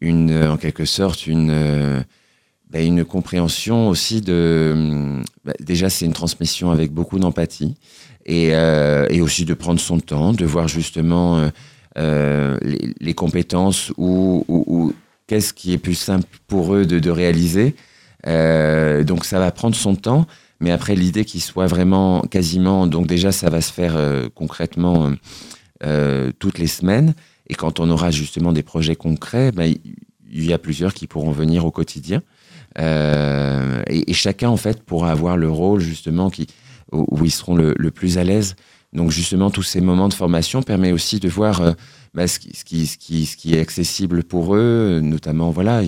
une, 0.02 0.32
en 0.46 0.56
quelque 0.58 0.86
sorte, 0.86 1.26
une, 1.28 2.04
ben, 2.70 2.86
une 2.88 3.04
compréhension 3.06 3.90
aussi 3.90 4.22
de. 4.22 4.72
hum, 4.74 5.24
ben, 5.44 5.54
déjà, 5.60 5.90
c'est 5.90 6.06
une 6.06 6.14
transmission 6.14 6.70
avec 6.72 6.92
beaucoup 6.92 7.18
d'empathie 7.20 7.76
et, 8.26 8.50
et 9.10 9.22
aussi 9.22 9.46
de 9.46 9.54
prendre 9.56 9.80
son 9.80 10.00
temps, 10.00 10.32
de 10.32 10.46
voir 10.46 10.68
justement 10.68 11.50
euh, 11.98 12.58
les, 13.00 13.14
compétences 13.16 13.92
ou, 13.98 14.94
qu'est-ce 15.26 15.52
qui 15.52 15.74
est 15.74 15.80
plus 15.80 15.96
simple 15.96 16.28
pour 16.48 16.76
eux 16.76 16.86
de, 16.86 17.10
réaliser. 17.10 17.76
Euh, 18.28 19.04
donc 19.04 19.26
ça 19.26 19.40
va 19.40 19.52
prendre 19.52 19.76
son 19.76 19.96
temps, 19.96 20.28
mais 20.60 20.70
après 20.72 20.96
l'idée 20.96 21.26
qu'il 21.26 21.42
soit 21.42 21.66
vraiment 21.66 22.22
quasiment, 22.22 22.86
donc 22.86 23.08
déjà 23.08 23.32
ça 23.32 23.50
va 23.50 23.62
se 23.62 23.74
faire 23.74 23.96
euh, 23.98 24.30
concrètement 24.34 25.12
toutes 26.40 26.60
les 26.60 26.68
semaines, 26.68 27.14
et 27.48 27.56
quand 27.56 27.80
on 27.80 27.90
aura 27.90 28.12
justement 28.12 28.52
des 28.52 28.64
projets 28.64 28.96
concrets, 28.96 29.52
ben, 29.52 29.74
il 30.30 30.46
y 30.46 30.54
a 30.54 30.58
plusieurs 30.58 30.94
qui 30.94 31.08
pourront 31.08 31.32
venir 31.32 31.66
au 31.66 31.72
quotidien, 31.72 32.22
et, 32.78 34.14
chacun 34.14 34.50
en 34.50 34.58
fait 34.58 34.84
pourra 34.84 35.12
avoir 35.12 35.38
le 35.38 35.50
rôle 35.50 35.80
justement 35.80 36.30
qui, 36.30 36.48
où, 36.92 37.26
ils 37.26 37.32
seront 37.32 37.56
le 37.56 37.92
plus 37.92 38.18
à 38.18 38.24
l'aise. 38.24 38.56
Donc 38.94 39.12
justement 39.12 39.52
tous 39.52 39.64
ces 39.64 39.82
moments 39.82 40.08
de 40.08 40.14
formation 40.14 40.64
permet 40.64 40.92
aussi 40.94 41.20
de 41.20 41.28
voir 41.28 41.62
euh, 41.62 41.74
bah, 42.14 42.26
ce, 42.26 42.40
qui, 42.40 42.56
ce, 42.56 42.64
qui, 42.64 42.88
ce, 42.88 42.98
qui, 42.98 43.26
ce 43.26 43.36
qui 43.36 43.54
est 43.54 43.60
accessible 43.60 44.24
pour 44.24 44.56
eux, 44.56 45.02
notamment 45.04 45.52
voilà, 45.52 45.82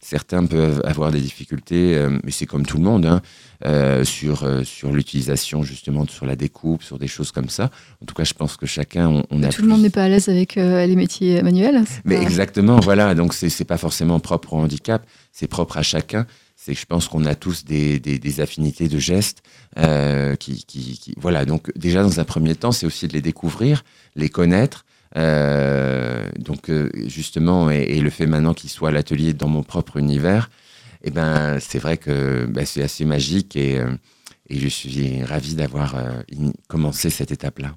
certains 0.00 0.44
peuvent 0.44 0.82
avoir 0.84 1.10
des 1.10 1.20
difficultés, 1.20 1.96
euh, 1.96 2.18
mais 2.22 2.30
c'est 2.30 2.44
comme 2.46 2.66
tout 2.66 2.76
le 2.76 2.82
monde, 2.84 3.06
hein, 3.06 3.22
euh, 3.64 4.04
sur, 4.04 4.46
sur 4.64 4.92
l'utilisation 4.92 5.62
justement, 5.62 6.06
sur 6.06 6.26
la 6.26 6.36
découpe, 6.36 6.82
sur 6.82 6.98
des 6.98 7.08
choses 7.08 7.32
comme 7.32 7.48
ça. 7.48 7.70
En 8.02 8.06
tout 8.06 8.14
cas, 8.14 8.24
je 8.24 8.34
pense 8.34 8.56
que 8.58 8.66
chacun, 8.66 9.08
on, 9.08 9.22
on 9.30 9.42
a 9.42 9.48
Tout 9.48 9.62
le 9.62 9.68
monde 9.68 9.80
n'est 9.82 9.90
pas 9.90 10.04
à 10.04 10.08
l'aise 10.08 10.28
avec 10.28 10.56
les 10.56 10.94
métiers 10.94 11.42
manuels. 11.42 11.82
Mais 12.04 12.16
pas- 12.16 12.22
exactement, 12.22 12.80
voilà. 12.80 13.14
Donc 13.14 13.32
c'est 13.32 13.48
c'est 13.48 13.64
pas 13.64 13.78
forcément 13.78 14.20
propre 14.20 14.52
au 14.52 14.58
handicap, 14.58 15.06
c'est 15.32 15.48
propre 15.48 15.78
à 15.78 15.82
chacun. 15.82 16.26
C'est 16.64 16.74
que 16.74 16.80
je 16.80 16.86
pense 16.86 17.08
qu'on 17.08 17.24
a 17.24 17.34
tous 17.34 17.64
des, 17.64 17.98
des, 17.98 18.20
des 18.20 18.40
affinités 18.40 18.86
de 18.86 18.98
gestes 18.98 19.42
euh, 19.78 20.36
qui, 20.36 20.64
qui, 20.64 20.96
qui- 20.96 21.14
voilà. 21.16 21.44
Donc 21.44 21.72
déjà 21.76 22.04
dans 22.04 22.20
un 22.20 22.24
premier 22.24 22.54
temps, 22.54 22.70
c'est 22.70 22.86
aussi 22.86 23.08
de 23.08 23.12
les 23.14 23.20
découvrir, 23.30 23.82
les 24.14 24.28
connaître, 24.28 24.84
Euh, 25.16 26.24
donc 26.38 26.70
euh, 26.70 26.88
justement, 27.18 27.70
et, 27.70 27.82
et 27.96 28.00
le 28.00 28.08
fait 28.10 28.26
maintenant 28.26 28.54
qu'il 28.54 28.70
soit 28.70 28.88
à 28.88 28.92
l'atelier 28.92 29.34
dans 29.34 29.48
mon 29.48 29.62
propre 29.62 29.98
univers, 29.98 30.48
eh 31.04 31.10
ben 31.10 31.58
c'est 31.60 31.78
vrai 31.80 31.96
que 31.98 32.46
bah, 32.46 32.64
c'est 32.64 32.82
assez 32.82 33.04
magique 33.04 33.54
et 33.56 33.78
euh, 33.78 33.90
et 34.52 34.58
je 34.60 34.68
suis 34.68 35.24
ravi 35.24 35.54
d'avoir 35.54 35.94
euh, 35.96 36.22
commencé 36.68 37.08
cette 37.10 37.32
étape-là. 37.32 37.70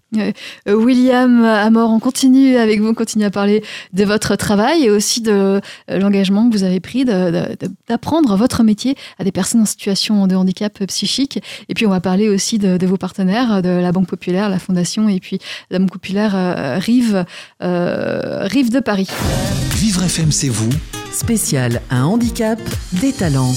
Euh, 0.68 0.74
William 0.76 1.44
Amor, 1.44 1.90
on 1.90 2.00
continue 2.00 2.58
avec 2.58 2.82
vous, 2.82 2.90
on 2.90 2.94
continue 2.94 3.24
à 3.26 3.32
parler 3.32 3.64
de 3.94 4.04
votre 4.04 4.36
travail 4.36 4.84
et 4.84 4.90
aussi 4.90 5.22
de 5.22 5.32
euh, 5.32 5.60
l'engagement 6.00 6.50
que 6.50 6.56
vous 6.58 6.64
avez 6.64 6.80
pris 6.80 7.06
de- 7.06 7.32
de- 7.32 7.56
de- 7.68 7.72
d'apprendre 7.88 8.36
votre 8.36 8.64
métier 8.64 8.96
à 9.20 9.24
des 9.24 9.32
personnes 9.32 9.62
en 9.62 9.66
situation 9.66 10.28
de 10.28 10.36
handicap 10.36 10.84
psychique. 10.86 11.40
Et 11.70 11.74
puis 11.74 11.86
on 11.86 11.90
va 11.92 12.02
parler 12.02 12.28
aussi 12.30 12.60
de, 12.60 12.78
de 12.78 12.86
vos 12.88 12.98
partenaires, 12.98 13.62
de 13.62 13.70
la 13.70 13.92
Banque 13.92 14.08
Populaire, 14.08 14.50
la 14.50 14.60
Fondation 14.60 15.08
et 15.08 15.20
puis 15.20 15.40
la 15.72 15.80
Banque 15.80 15.92
Populaire 15.92 16.34
euh, 16.36 16.78
Rive, 16.78 17.26
euh, 17.64 18.48
Rive 18.48 18.70
de 18.72 18.80
Paris. 18.82 19.08
Vivre 19.78 20.04
FM, 20.04 20.32
c'est 20.32 20.50
vous, 20.50 20.70
Spécial 21.16 21.82
Un 21.90 22.04
handicap, 22.04 22.60
des 23.02 23.14
talents. 23.14 23.54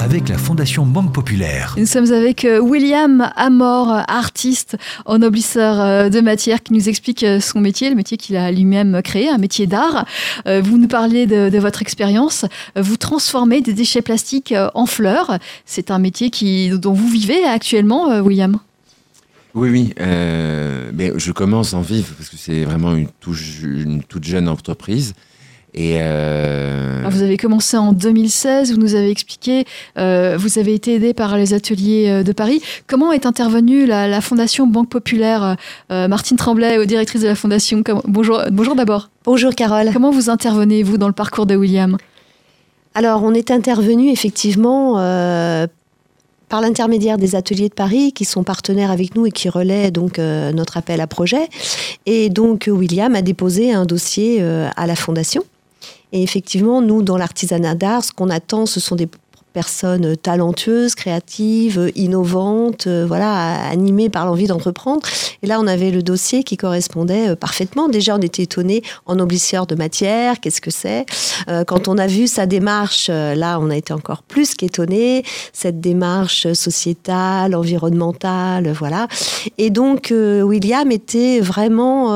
avec 0.00 0.30
la 0.30 0.38
Fondation 0.38 0.86
Banque 0.86 1.12
Populaire. 1.12 1.74
Nous 1.76 1.84
sommes 1.84 2.10
avec 2.12 2.46
euh, 2.46 2.60
William 2.60 3.30
Amor, 3.36 3.90
artiste 4.08 4.76
ennoblisseur 5.04 5.80
euh, 5.80 6.08
de 6.08 6.20
matière, 6.20 6.62
qui 6.62 6.72
nous 6.72 6.88
explique 6.88 7.24
euh, 7.24 7.40
son 7.40 7.60
métier, 7.60 7.90
le 7.90 7.94
métier 7.94 8.16
qu'il 8.16 8.36
a 8.36 8.50
lui-même 8.50 9.02
créé, 9.02 9.28
un 9.28 9.36
métier 9.36 9.66
d'art. 9.66 10.06
Vous 10.46 10.78
nous 10.78 10.88
parlez 10.88 11.26
de, 11.26 11.50
de 11.50 11.58
votre 11.58 11.82
expérience. 11.82 12.46
Vous 12.74 12.96
transformez 12.96 13.60
des 13.60 13.74
déchets 13.74 14.02
plastiques 14.02 14.54
en 14.74 14.86
fleurs. 14.86 15.38
C'est 15.66 15.90
un 15.90 15.98
métier 15.98 16.30
qui, 16.30 16.70
dont 16.70 16.94
vous 16.94 17.08
vivez 17.08 17.44
actuellement, 17.44 18.18
William. 18.20 18.58
Oui, 19.54 19.70
oui. 19.70 19.94
euh, 20.00 20.90
mais 20.94 21.12
je 21.16 21.32
commence 21.32 21.74
en 21.74 21.80
vivre 21.80 22.14
parce 22.16 22.28
que 22.28 22.36
c'est 22.36 22.64
vraiment 22.64 22.94
une 22.94 23.08
toute 24.02 24.24
jeune 24.24 24.48
entreprise. 24.48 25.14
Et 25.74 25.98
euh, 26.00 27.00
Alors, 27.00 27.10
vous 27.10 27.22
avez 27.22 27.36
commencé 27.36 27.76
en 27.76 27.92
2016, 27.92 28.72
vous 28.72 28.80
nous 28.80 28.94
avez 28.94 29.10
expliqué, 29.10 29.64
euh, 29.98 30.36
vous 30.38 30.58
avez 30.58 30.74
été 30.74 30.94
aidé 30.94 31.14
par 31.14 31.36
les 31.36 31.54
ateliers 31.54 32.08
euh, 32.08 32.22
de 32.22 32.32
Paris. 32.32 32.62
Comment 32.86 33.12
est 33.12 33.26
intervenue 33.26 33.86
la, 33.86 34.08
la 34.08 34.20
Fondation 34.20 34.66
Banque 34.66 34.88
Populaire 34.88 35.56
euh, 35.92 36.08
Martine 36.08 36.36
Tremblay, 36.36 36.86
directrice 36.86 37.20
de 37.20 37.28
la 37.28 37.34
Fondation. 37.34 37.82
Bonjour, 38.06 38.42
bonjour 38.50 38.74
d'abord. 38.74 39.10
Bonjour 39.24 39.54
Carole. 39.54 39.90
Comment 39.92 40.10
vous 40.10 40.30
intervenez, 40.30 40.82
vous, 40.82 40.96
dans 40.96 41.08
le 41.08 41.12
parcours 41.12 41.46
de 41.46 41.54
William? 41.54 41.98
Alors, 42.94 43.22
on 43.22 43.32
est 43.32 43.50
intervenu 43.50 44.10
effectivement 44.10 44.98
euh, 44.98 45.66
par 46.48 46.60
l'intermédiaire 46.60 47.18
des 47.18 47.36
ateliers 47.36 47.68
de 47.68 47.74
Paris 47.74 48.12
qui 48.12 48.24
sont 48.24 48.42
partenaires 48.42 48.90
avec 48.90 49.14
nous 49.14 49.26
et 49.26 49.30
qui 49.30 49.48
relaient 49.48 49.90
donc 49.90 50.18
euh, 50.18 50.52
notre 50.52 50.76
appel 50.76 51.00
à 51.00 51.06
projet. 51.06 51.48
Et 52.06 52.30
donc, 52.30 52.68
William 52.72 53.14
a 53.14 53.22
déposé 53.22 53.72
un 53.72 53.84
dossier 53.84 54.38
euh, 54.40 54.68
à 54.76 54.86
la 54.86 54.96
Fondation. 54.96 55.44
Et 56.12 56.22
effectivement, 56.22 56.80
nous, 56.80 57.02
dans 57.02 57.16
l'artisanat 57.16 57.74
d'art, 57.74 58.04
ce 58.04 58.12
qu'on 58.12 58.30
attend, 58.30 58.66
ce 58.66 58.80
sont 58.80 58.96
des 58.96 59.08
personnes 59.58 60.16
talentueuses, 60.16 60.94
créatives, 60.94 61.90
innovantes, 61.96 62.86
euh, 62.86 63.04
voilà, 63.08 63.68
animées 63.68 64.08
par 64.08 64.24
l'envie 64.24 64.46
d'entreprendre. 64.46 65.02
Et 65.42 65.48
là, 65.48 65.58
on 65.58 65.66
avait 65.66 65.90
le 65.90 66.00
dossier 66.00 66.44
qui 66.44 66.56
correspondait 66.56 67.30
euh, 67.30 67.34
parfaitement. 67.34 67.88
Déjà, 67.88 68.14
on 68.14 68.20
était 68.20 68.44
étonnés 68.44 68.82
en 69.06 69.18
oblisseur 69.18 69.66
de 69.66 69.74
matière, 69.74 70.38
qu'est-ce 70.38 70.60
que 70.60 70.70
c'est? 70.70 71.06
Euh, 71.48 71.64
Quand 71.64 71.88
on 71.88 71.98
a 71.98 72.06
vu 72.06 72.28
sa 72.28 72.46
démarche, 72.46 73.08
là, 73.08 73.58
on 73.60 73.68
a 73.68 73.76
été 73.76 73.92
encore 73.92 74.22
plus 74.22 74.54
qu'étonnés. 74.54 75.24
Cette 75.52 75.80
démarche 75.80 76.52
sociétale, 76.52 77.56
environnementale, 77.56 78.70
voilà. 78.78 79.08
Et 79.56 79.70
donc, 79.70 80.12
William 80.12 80.92
était 80.92 81.40
vraiment... 81.40 82.14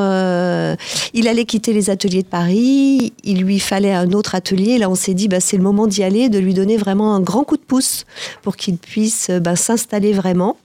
il 1.13 1.27
allait 1.27 1.45
quitter 1.45 1.73
les 1.73 1.91
ateliers 1.91 2.23
de 2.23 2.29
Paris, 2.29 3.13
il 3.25 3.43
lui 3.43 3.59
fallait 3.59 3.95
un 3.95 4.13
autre 4.13 4.37
atelier. 4.37 4.79
Là, 4.79 4.89
on 4.89 4.95
s'est 4.95 5.15
dit, 5.15 5.27
bah, 5.27 5.41
c'est 5.41 5.57
le 5.57 5.65
moment 5.65 5.89
d'y 5.89 6.05
aller, 6.05 6.29
de 6.29 6.39
lui 6.39 6.55
donner 6.55 6.77
vraiment 6.77 7.17
un 7.17 7.21
grand 7.21 7.32
coup 7.45 7.57
de 7.57 7.63
pouce 7.63 8.05
pour 8.43 8.57
qu'il 8.57 8.77
puisse 8.77 9.31
euh, 9.31 9.41
bah, 9.41 9.57
s'installer 9.57 10.13
vraiment. 10.13 10.57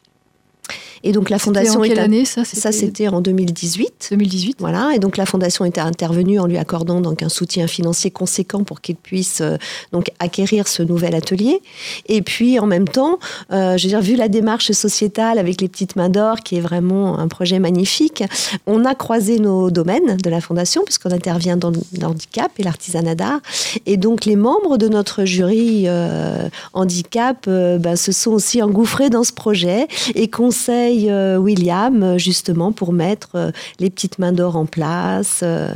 Et 1.04 1.12
donc, 1.12 1.30
la 1.30 1.40
fondation 1.40 1.80
en 1.80 1.84
quelle 1.84 1.98
est 1.98 2.02
année, 2.02 2.26
ça? 2.26 2.44
Ça, 2.46 2.72
c'était 2.72 3.08
en 3.08 3.22
2018. 3.22 4.10
2018. 4.12 4.58
Voilà, 4.60 4.92
et 4.96 5.00
donc 5.00 5.18
la 5.18 5.26
fondation 5.26 5.66
était 5.66 5.82
intervenue 5.82 6.40
en 6.40 6.48
lui 6.48 6.58
accordant 6.58 7.02
donc 7.02 7.24
un 7.24 7.30
soutien 7.30 7.68
financier 7.68 8.12
conséquent 8.12 8.64
pour 8.64 8.82
qu'il 8.82 8.96
puisse 8.96 9.42
euh, 9.42 9.58
donc 9.92 10.12
acquérir 10.20 10.68
ce 10.68 10.84
nouvel 10.84 11.16
atelier. 11.16 11.62
Et 12.08 12.22
puis 12.22 12.60
en 12.60 12.66
même 12.66 12.88
temps, 12.88 13.20
euh, 13.52 13.78
je 13.78 13.84
veux 13.84 13.90
dire, 13.90 14.02
vu 14.02 14.16
la 14.16 14.28
démarche 14.28 14.72
sociétale 14.72 15.40
avec 15.40 15.62
les 15.62 15.68
petites 15.68 15.96
mains 15.96 16.10
d'or, 16.10 16.38
qui 16.42 16.58
est 16.58 16.62
vraiment 16.62 17.20
un 17.20 17.28
projet 17.28 17.60
magnifique, 17.60 18.24
on 18.66 18.86
a 18.86 18.96
croisé 18.96 19.40
nos 19.40 19.72
domaines 19.72 20.18
de 20.18 20.30
la 20.30 20.42
fondation 20.42 20.84
puisqu'on 20.84 21.12
intervient 21.12 21.58
dans 21.58 21.72
le 21.72 22.06
handicap 22.06 22.52
et 22.58 22.64
l'artisanat 22.64 23.16
d'art. 23.16 23.40
Et 23.86 23.98
donc 23.98 24.26
les 24.26 24.36
membres 24.36 24.78
de 24.78 24.88
notre 24.88 25.26
jury 25.26 25.84
euh, 25.88 26.50
handicap 26.74 27.48
ben, 27.48 27.96
se 27.96 28.12
sont 28.12 28.32
aussi 28.32 28.62
engouffrés 28.62 29.10
dans 29.10 29.24
ce 29.24 29.34
projet 29.34 29.88
et 30.16 30.28
conseillent 30.28 30.87
euh, 31.10 31.38
William 31.38 32.04
euh, 32.04 32.18
justement 32.18 32.72
pour 32.72 32.94
mettre 32.94 33.30
euh, 33.36 33.52
les 33.80 33.90
petites 33.90 34.20
mains 34.20 34.32
d'or 34.32 34.56
en 34.56 34.66
place. 34.66 35.42
euh, 35.44 35.74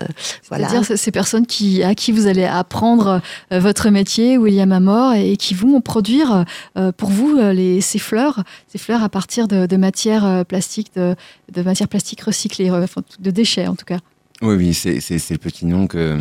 voilà. 0.50 0.70
C'est-à-dire 0.70 0.98
ces 0.98 1.12
personnes 1.12 1.46
qui, 1.46 1.84
à 1.84 1.96
qui 1.96 2.12
vous 2.12 2.28
allez 2.28 2.46
apprendre 2.46 3.22
euh, 3.52 3.60
votre 3.60 3.90
métier, 3.90 4.38
William 4.38 4.72
Amor, 4.72 5.14
et 5.14 5.38
qui 5.38 5.54
vont 5.54 5.82
produire 5.82 6.46
euh, 6.78 6.92
pour 6.92 7.10
vous 7.10 7.38
euh, 7.38 7.54
les, 7.54 7.82
ces 7.82 8.00
fleurs, 8.00 8.44
ces 8.68 8.78
fleurs 8.78 9.04
à 9.04 9.10
partir 9.10 9.48
de, 9.48 9.66
de 9.66 9.78
matières 9.78 10.26
euh, 10.26 10.44
plastiques, 10.44 10.92
de, 10.96 11.16
de 11.54 11.62
matières 11.62 11.88
plastiques 11.88 12.22
recyclées, 12.22 12.70
euh, 12.70 12.86
de 13.20 13.32
déchets 13.32 13.68
en 13.68 13.76
tout 13.76 13.86
cas. 13.86 14.00
Oui, 14.42 14.56
oui, 14.56 14.74
c'est 14.74 15.30
le 15.30 15.38
petit 15.38 15.66
nom 15.68 15.86
que, 15.86 16.18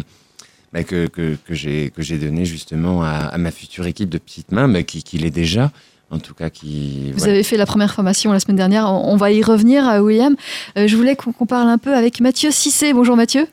bah, 0.72 0.84
que, 0.84 1.06
que, 1.06 1.36
que 1.44 1.54
j'ai 1.54 2.18
donné 2.18 2.44
justement 2.44 3.02
à, 3.02 3.12
à 3.12 3.38
ma 3.38 3.50
future 3.50 3.86
équipe 3.86 4.10
de 4.10 4.18
petites 4.18 4.52
mains, 4.52 4.66
mais 4.66 4.84
qui, 4.84 5.02
qui 5.02 5.16
l'est 5.16 5.30
déjà, 5.30 5.72
en 6.10 6.18
tout 6.18 6.34
cas 6.34 6.50
qui. 6.50 7.12
Vous 7.12 7.18
voilà. 7.18 7.34
avez 7.34 7.42
fait 7.42 7.56
la 7.56 7.66
première 7.66 7.92
formation 7.94 8.32
la 8.32 8.40
semaine 8.40 8.56
dernière, 8.56 8.86
on, 8.86 9.12
on 9.12 9.16
va 9.16 9.30
y 9.30 9.42
revenir, 9.42 9.88
euh, 9.88 10.00
William. 10.00 10.36
Euh, 10.76 10.86
je 10.86 10.96
voulais 10.96 11.16
qu'on 11.16 11.32
qu'on 11.32 11.46
parle 11.46 11.68
un 11.68 11.78
peu 11.78 11.94
avec 11.94 12.20
Mathieu 12.20 12.50
Cissé. 12.50 12.92
Bonjour 12.92 13.16
Mathieu. 13.16 13.46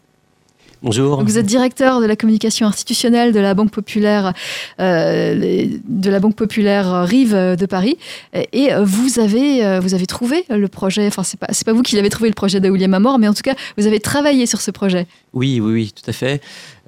Bonjour. 0.84 1.24
Vous 1.24 1.40
êtes 1.40 1.46
directeur 1.48 2.02
de 2.02 2.06
la 2.06 2.16
communication 2.16 2.68
institutionnelle 2.68 3.34
de 3.34 3.40
la 3.40 3.56
Banque 3.56 3.72
Populaire, 3.72 4.34
euh, 4.80 5.68
de 5.88 6.10
la 6.10 6.20
Banque 6.20 6.36
Populaire 6.36 7.04
Rive 7.04 7.34
de 7.34 7.66
Paris, 7.66 7.98
et 8.34 8.70
vous 8.84 9.20
avez 9.20 9.66
euh, 9.66 9.80
vous 9.80 9.96
avez 9.96 10.06
trouvé 10.06 10.46
le 10.50 10.68
projet. 10.68 11.08
Enfin, 11.08 11.24
c'est 11.24 11.40
pas 11.40 11.48
c'est 11.50 11.66
pas 11.66 11.74
vous 11.74 11.82
qui 11.82 11.96
l'avez 11.96 12.10
trouvé 12.10 12.30
le 12.30 12.36
projet 12.36 12.60
de 12.60 12.70
William 12.70 12.94
Amor, 12.94 13.18
mais 13.18 13.28
en 13.28 13.34
tout 13.34 13.42
cas, 13.42 13.56
vous 13.78 13.88
avez 13.88 14.00
travaillé 14.00 14.46
sur 14.46 14.62
ce 14.62 14.70
projet. 14.70 15.08
Oui, 15.34 15.60
oui, 15.60 15.74
oui, 15.74 15.94
tout 15.96 16.08
à 16.08 16.14
fait. 16.14 16.44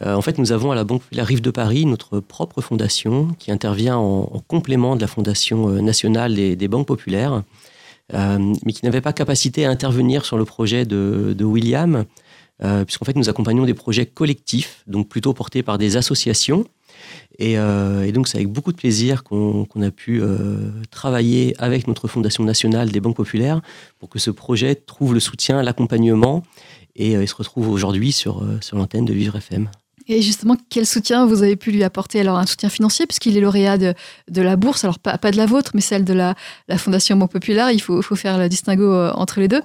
Euh, 0.05 0.13
en 0.13 0.22
fait, 0.22 0.38
nous 0.38 0.51
avons 0.51 0.72
à 0.72 0.75
la 0.75 0.84
Banque 0.84 1.01
Populaire 1.01 1.25
Rive 1.25 1.41
de 1.41 1.51
Paris 1.51 1.88
notre 1.88 2.19
propre 2.19 2.62
fondation 2.62 3.29
qui 3.39 3.51
intervient 3.51 3.98
en, 3.98 4.29
en 4.31 4.43
complément 4.48 4.96
de 4.96 5.01
la 5.01 5.08
Fondation 5.08 5.67
nationale 5.81 6.36
des, 6.36 6.55
des 6.55 6.67
banques 6.67 6.88
populaires, 6.88 7.41
euh, 8.13 8.53
mais 8.65 8.72
qui 8.72 8.86
n'avait 8.86 9.01
pas 9.01 9.13
capacité 9.13 9.65
à 9.65 9.72
intervenir 9.72 10.25
sur 10.25 10.38
le 10.38 10.46
projet 10.46 10.86
de, 10.86 11.34
de 11.36 11.43
William, 11.43 12.05
euh, 12.63 12.85
puisqu'en 12.85 13.05
fait, 13.05 13.15
nous 13.15 13.29
accompagnons 13.29 13.65
des 13.65 13.73
projets 13.73 14.05
collectifs, 14.05 14.83
donc 14.87 15.07
plutôt 15.07 15.33
portés 15.33 15.63
par 15.63 15.77
des 15.77 15.97
associations. 15.97 16.65
Et, 17.37 17.57
euh, 17.57 18.03
et 18.03 18.11
donc, 18.11 18.27
c'est 18.27 18.37
avec 18.37 18.49
beaucoup 18.49 18.71
de 18.71 18.77
plaisir 18.77 19.23
qu'on 19.23 19.65
a 19.81 19.91
pu 19.91 20.21
euh, 20.21 20.71
travailler 20.91 21.55
avec 21.57 21.87
notre 21.87 22.07
Fondation 22.07 22.43
nationale 22.43 22.91
des 22.91 22.99
banques 22.99 23.15
populaires 23.15 23.61
pour 23.99 24.09
que 24.09 24.19
ce 24.19 24.31
projet 24.31 24.75
trouve 24.75 25.13
le 25.13 25.19
soutien, 25.19 25.63
l'accompagnement 25.63 26.43
et 26.95 27.15
euh, 27.15 27.23
il 27.23 27.27
se 27.27 27.35
retrouve 27.35 27.69
aujourd'hui 27.69 28.11
sur, 28.11 28.43
euh, 28.43 28.59
sur 28.61 28.77
l'antenne 28.77 29.05
de 29.05 29.13
Vivre 29.13 29.37
FM. 29.37 29.69
Et 30.07 30.21
justement, 30.21 30.57
quel 30.69 30.87
soutien 30.87 31.27
vous 31.27 31.43
avez 31.43 31.55
pu 31.55 31.71
lui 31.71 31.83
apporter? 31.83 32.19
Alors, 32.19 32.37
un 32.37 32.47
soutien 32.47 32.69
financier, 32.69 33.05
puisqu'il 33.05 33.37
est 33.37 33.41
lauréat 33.41 33.77
de, 33.77 33.93
de 34.29 34.41
la 34.41 34.55
bourse, 34.55 34.83
alors 34.83 34.97
pas, 34.97 35.19
pas 35.19 35.29
de 35.29 35.37
la 35.37 35.45
vôtre, 35.45 35.71
mais 35.75 35.81
celle 35.81 36.03
de 36.03 36.13
la, 36.13 36.33
la 36.67 36.79
Fondation 36.79 37.15
Banque 37.15 37.31
Populaire. 37.31 37.69
Il 37.71 37.79
faut, 37.79 38.01
faut 38.01 38.15
faire 38.15 38.39
le 38.39 38.49
distinguo 38.49 38.91
entre 39.13 39.39
les 39.39 39.47
deux. 39.47 39.61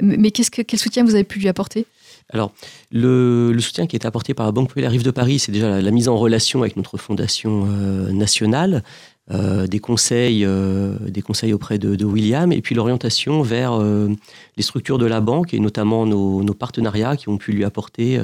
Mais, 0.00 0.16
mais 0.16 0.30
qu'est-ce 0.30 0.50
que, 0.50 0.62
quel 0.62 0.80
soutien 0.80 1.04
vous 1.04 1.14
avez 1.14 1.24
pu 1.24 1.38
lui 1.38 1.48
apporter? 1.48 1.86
Alors, 2.32 2.52
le, 2.90 3.56
soutien 3.60 3.86
qui 3.86 3.94
est 3.94 4.04
apporté 4.04 4.34
par 4.34 4.46
la 4.46 4.52
Banque 4.52 4.68
Populaire 4.68 4.90
Rive 4.90 5.04
de 5.04 5.10
Paris, 5.10 5.38
c'est 5.38 5.52
déjà 5.52 5.80
la, 5.80 5.90
mise 5.90 6.08
en 6.08 6.16
relation 6.16 6.62
avec 6.62 6.76
notre 6.76 6.96
fondation 6.96 7.66
euh, 7.68 8.10
nationale, 8.10 8.82
euh, 9.30 9.66
des, 9.66 9.78
conseils, 9.78 10.44
euh, 10.44 10.96
des 11.08 11.22
conseils 11.22 11.52
auprès 11.52 11.78
de, 11.78 12.04
William, 12.04 12.52
et 12.52 12.60
puis 12.62 12.74
l'orientation 12.74 13.42
vers 13.42 13.78
les 13.78 14.62
structures 14.62 14.98
de 14.98 15.06
la 15.06 15.20
banque, 15.20 15.54
et 15.54 15.60
notamment 15.60 16.04
nos, 16.04 16.54
partenariats 16.54 17.16
qui 17.16 17.28
ont 17.28 17.38
pu 17.38 17.52
lui 17.52 17.64
apporter 17.64 18.20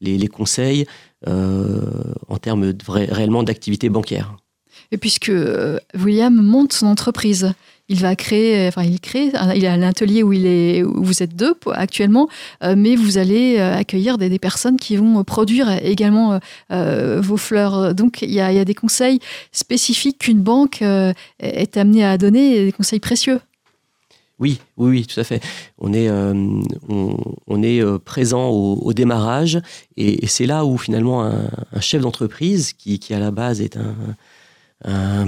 les, 0.00 0.28
conseils 0.28 0.86
en 1.26 2.38
termes 2.40 2.72
réellement 2.88 3.42
d'activité 3.42 3.90
bancaire. 3.90 4.36
Et 4.90 4.96
puisque 4.96 5.32
William 5.94 6.34
monte 6.34 6.72
son 6.72 6.86
entreprise, 6.86 7.52
il 7.88 8.00
va 8.00 8.14
créer, 8.16 8.68
enfin 8.68 8.84
il 8.84 9.66
a 9.66 9.72
un 9.72 9.82
atelier 9.82 10.22
où 10.22 10.28
où 10.28 11.04
vous 11.04 11.22
êtes 11.22 11.34
deux 11.34 11.54
pour- 11.54 11.76
actuellement, 11.76 12.28
euh, 12.62 12.74
mais 12.76 12.96
vous 12.96 13.18
allez 13.18 13.56
euh, 13.58 13.74
accueillir 13.74 14.18
des, 14.18 14.38
personnes 14.38 14.76
qui 14.76 14.96
vont 14.96 15.24
produire 15.24 15.70
également 15.82 16.34
euh, 16.34 16.38
euh, 16.70 17.20
vos 17.20 17.36
fleurs. 17.36 17.94
Donc 17.94 18.22
il 18.22 18.30
y 18.30 18.40
a, 18.40 18.64
des 18.64 18.74
conseils 18.74 19.20
spécifiques 19.52 20.18
qu'une 20.18 20.42
banque 20.42 20.82
euh, 20.82 21.12
est 21.40 21.76
amenée 21.76 22.04
à 22.04 22.18
donner, 22.18 22.66
des 22.66 22.72
conseils 22.72 23.00
précieux. 23.00 23.40
Oui, 24.38 24.60
oui, 24.76 24.90
oui, 24.90 25.06
tout 25.06 25.18
à 25.18 25.24
fait. 25.24 25.42
On 25.78 25.92
est, 25.92 26.08
présent 28.04 28.48
au, 28.48 28.92
démarrage 28.92 29.60
et, 29.96 30.26
c'est 30.28 30.46
là 30.46 30.64
où 30.64 30.76
finalement 30.78 31.24
un, 31.24 31.80
chef 31.80 32.02
d'entreprise 32.02 32.72
qui, 32.74 33.00
à 33.12 33.18
la 33.18 33.30
base 33.30 33.60
est 33.60 33.78
un 34.84 35.26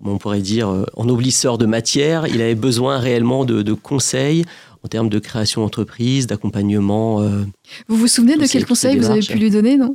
comment 0.00 0.14
on 0.14 0.18
pourrait 0.18 0.40
dire, 0.40 0.84
ennoblisseur 0.96 1.58
de 1.58 1.66
matière, 1.66 2.26
il 2.26 2.40
avait 2.40 2.54
besoin 2.54 2.98
réellement 2.98 3.44
de, 3.44 3.62
de 3.62 3.72
conseils 3.72 4.44
en 4.82 4.88
termes 4.88 5.10
de 5.10 5.18
création 5.18 5.60
d'entreprise, 5.60 6.26
d'accompagnement. 6.26 7.20
vous 7.88 7.96
vous 7.96 8.08
souvenez 8.08 8.36
de 8.36 8.46
quels 8.46 8.66
conseils 8.66 8.98
vous 8.98 9.10
avez 9.10 9.20
pu 9.20 9.38
lui 9.38 9.50
donner, 9.50 9.76
non? 9.76 9.94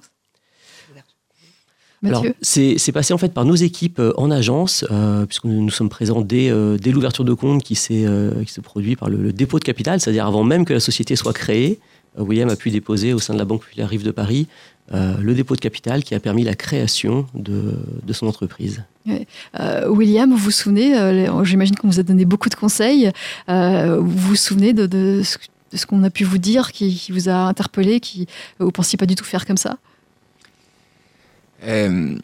Alors, 2.08 2.26
c'est 2.42 2.92
passé 2.92 3.14
en 3.14 3.18
fait 3.18 3.34
par 3.34 3.46
nos 3.46 3.56
équipes 3.56 4.00
euh, 4.00 4.14
en 4.18 4.32
agence, 4.32 4.86
euh, 4.92 5.26
puisque 5.26 5.46
nous, 5.46 5.70
sommes 5.70 5.90
présents 5.90 6.22
dès, 6.22 6.50
euh, 6.50 6.78
dès 6.78 6.92
l'ouverture 6.92 7.26
de 7.26 7.34
compte 7.34 7.64
qui 7.64 7.76
s'est 7.76 8.06
se 8.48 8.62
produit 8.62 8.96
par 8.96 9.10
le, 9.10 9.34
dépôt 9.34 9.60
de 9.60 9.64
capital, 9.64 10.00
c'est-à-dire 10.00 10.26
avant 10.26 10.44
même 10.44 10.66
que 10.66 10.74
la 10.74 10.80
société 10.80 11.16
soit 11.16 11.34
créée. 11.34 11.80
William 12.18 12.50
a 12.50 12.56
pu 12.56 12.70
déposer 12.70 13.14
au 13.14 13.20
sein 13.20 13.34
de 13.34 13.40
la 13.40 13.46
Banque 13.46 13.62
Populaire 13.62 13.90
Rive 13.90 14.04
de 14.04 14.12
Paris 14.12 14.48
le 14.92 15.34
dépôt 15.34 15.56
de 15.56 15.60
capital 15.60 16.04
qui 16.04 16.14
a 16.14 16.20
permis 16.20 16.44
la 16.44 16.54
création 16.54 17.26
de, 17.34 17.74
de 18.04 18.14
son 18.14 18.28
entreprise. 18.28 18.84
William, 19.88 20.30
vous 20.30 20.38
vous 20.38 20.52
souvenez, 20.52 20.94
j'imagine 21.44 21.76
qu'on 21.76 21.88
vous 21.88 22.00
a 22.00 22.04
donné 22.04 22.24
beaucoup 22.24 22.50
de 22.50 22.56
conseils, 22.56 23.12
vous 23.48 24.06
vous 24.06 24.36
souvenez 24.36 24.74
de, 24.74 24.86
de 24.86 25.22
ce, 25.74 25.86
qu'on 25.88 26.04
a 26.04 26.12
pu 26.12 26.24
vous 26.24 26.38
dire 26.38 26.72
qui, 26.72 26.96
qui, 26.96 27.12
vous 27.12 27.30
a 27.30 27.34
interpellé, 27.34 28.00
qui 28.00 28.28
vous 28.60 28.68
ne 28.68 28.72
pensiez 28.72 28.98
pas 28.98 29.08
du 29.08 29.16
tout 29.16 29.26
faire 29.26 29.46
comme 29.46 29.58
ça? 29.58 29.78
Euh, 31.64 32.16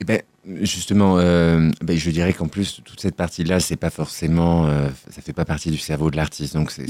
eh 0.00 0.04
ben, 0.04 0.22
justement, 0.44 1.18
euh, 1.18 1.70
ben, 1.82 1.96
je 1.96 2.10
dirais 2.10 2.32
qu'en 2.32 2.48
plus, 2.48 2.80
toute 2.84 3.00
cette 3.00 3.16
partie-là, 3.16 3.60
c'est 3.60 3.76
pas 3.76 3.90
forcément, 3.90 4.66
euh, 4.66 4.88
ça 5.10 5.22
fait 5.22 5.32
pas 5.32 5.44
partie 5.44 5.70
du 5.70 5.78
cerveau 5.78 6.10
de 6.10 6.16
l'artiste. 6.16 6.54
Donc, 6.54 6.70
c'est, 6.70 6.86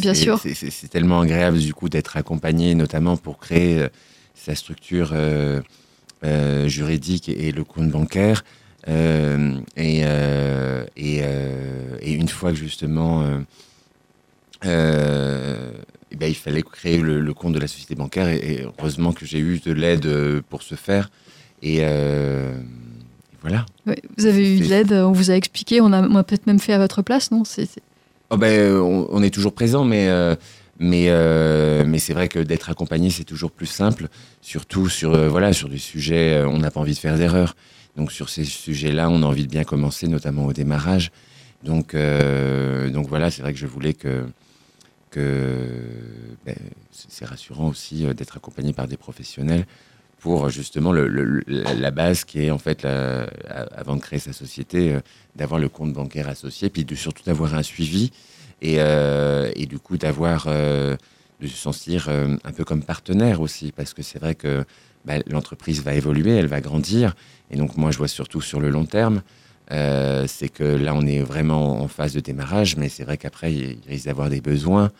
c'est, 0.55 0.89
tellement 0.89 1.21
agréable 1.21 1.59
du 1.59 1.75
coup 1.75 1.89
d'être 1.89 2.17
accompagné, 2.17 2.75
notamment 2.75 3.17
pour 3.17 3.39
créer 3.39 3.87
sa 4.35 4.55
structure 4.55 5.15
juridique 6.67 7.29
et, 7.29 7.53
le 7.53 7.65
compte 7.65 7.91
bancaire. 7.91 8.45
Et, 8.89 10.03
et, 10.97 11.19
et, 11.21 12.13
une 12.13 12.29
fois 12.29 12.51
que 12.51 12.59
justement, 12.59 13.25
ben, 14.63 15.75
il 16.21 16.35
fallait 16.35 16.63
créer 16.63 16.99
le, 16.99 17.35
compte 17.35 17.53
de 17.53 17.59
la 17.59 17.69
société 17.69 17.95
bancaire, 17.95 18.29
et 18.29 18.65
heureusement 18.65 19.13
que 19.13 19.27
j'ai 19.27 19.39
eu 19.39 19.59
de 19.59 19.73
l'aide 19.73 20.43
pour 20.49 20.63
ce 20.63 20.75
faire. 20.75 21.11
Euh, 21.65 22.55
et 22.55 22.63
voilà. 23.43 23.67
vous 24.17 24.27
avez 24.27 24.57
eu 24.57 24.61
de 24.61 24.67
l'aide, 24.67 24.93
on 24.93 25.13
vous 25.13 25.31
a 25.31 25.35
expliqué, 25.35 25.81
on 25.81 25.93
a, 25.93 26.23
peut-être 26.23 26.47
même 26.47 26.61
fait 26.61 26.73
à 26.73 26.79
votre 26.79 27.03
place, 27.03 27.31
non? 27.31 27.45
C'est, 27.45 27.69
oh 28.31 28.37
ben, 28.37 28.77
on, 28.77 29.23
est 29.23 29.31
toujours 29.31 29.53
présent, 29.53 29.85
mais, 29.85 30.09
euh, 30.09 30.37
mais, 30.79 31.07
euh, 31.09 31.85
mais 31.85 31.99
c'est 31.99 32.15
vrai 32.15 32.29
que 32.29 32.39
d'être 32.39 32.71
accompagné, 32.71 33.11
c'est 33.11 33.25
toujours 33.25 33.51
plus 33.51 33.67
simple, 33.67 34.09
surtout 34.41 34.89
sur, 34.89 35.29
voilà, 35.29 35.53
sur 35.53 35.69
des 35.69 35.79
sujets, 35.79 36.43
on 36.45 36.59
n'a 36.59 36.71
pas 36.71 36.81
envie 36.81 36.95
de 36.95 36.99
faire 36.99 37.17
d'erreurs. 37.17 37.57
Donc 37.97 38.13
sur 38.13 38.31
ces 38.31 38.45
sujets-là, 38.45 39.11
on 39.11 39.23
a 39.23 39.27
envie 39.27 39.47
de 39.47 39.51
bien 39.51 39.65
commencer, 39.65 40.07
notamment 40.07 40.47
au 40.47 40.53
démarrage. 40.53 41.11
Donc, 41.65 41.95
donc 41.95 43.09
voilà, 43.09 43.31
c'est 43.31 43.43
vrai 43.43 43.53
que 43.53 43.59
je 43.59 43.67
voulais 43.67 43.93
que, 43.93 44.25
que 45.11 45.69
ben, 46.47 46.57
c'est 46.93 47.25
rassurant 47.25 47.69
aussi 47.69 48.05
d'être 48.15 48.37
accompagné 48.37 48.73
par 48.73 48.87
des 48.87 48.97
professionnels 48.97 49.67
pour 50.23 50.49
justement 50.51 50.93
le, 50.93 51.43
la 51.49 51.91
base 51.91 52.25
qui 52.25 52.45
est 52.45 52.51
en 52.53 52.59
fait, 52.59 52.87
avant 52.87 53.97
de 53.97 54.01
créer 54.01 54.21
sa 54.21 54.33
société, 54.33 54.93
euh, 54.93 55.01
d'avoir 55.35 55.59
le 55.59 55.69
compte 55.69 55.93
bancaire 55.93 56.29
associé, 56.29 56.71
puis 56.71 56.85
de, 56.85 56.95
surtout 56.95 57.25
d'avoir 57.25 57.55
un 57.57 57.65
suivi 57.65 58.13
et, 58.63 58.77
euh, 58.79 59.53
du 59.53 59.81
coup 59.81 59.99
d'avoir, 59.99 60.45
euh, 60.47 60.97
de 61.41 61.49
se 61.49 61.57
sentir 61.57 62.09
un 62.09 62.53
peu 62.53 62.63
comme 62.63 62.85
partenaire 62.85 63.41
aussi, 63.41 63.73
parce 63.73 63.95
que 63.95 64.03
c'est 64.03 64.21
vrai 64.21 64.37
que 64.37 64.65
bah, 65.05 65.15
l'entreprise 65.27 65.83
va 65.83 65.93
évoluer, 65.95 66.37
elle 66.37 66.47
va 66.47 66.61
grandir, 66.61 67.17
et 67.51 67.57
donc 67.57 67.77
moi 67.77 67.91
je 67.91 67.99
vois 67.99 68.07
surtout 68.07 68.41
sur 68.41 68.61
le 68.61 68.71
long 68.71 68.85
terme. 68.85 69.23
c'est 69.69 70.51
que 70.53 70.63
là, 70.63 70.95
on 70.95 71.05
est 71.05 71.19
vraiment 71.19 71.83
en 71.83 71.89
phase 71.89 72.13
de 72.13 72.21
démarrage, 72.21 72.77
mais 72.77 72.89
c'est 72.89 73.03
vrai 73.03 73.17
qu'après, 73.17 73.53
il 73.53 73.79
risque 73.89 74.07
d'avoir 74.07 74.31
des 74.31 74.41
besoins, 74.41 74.93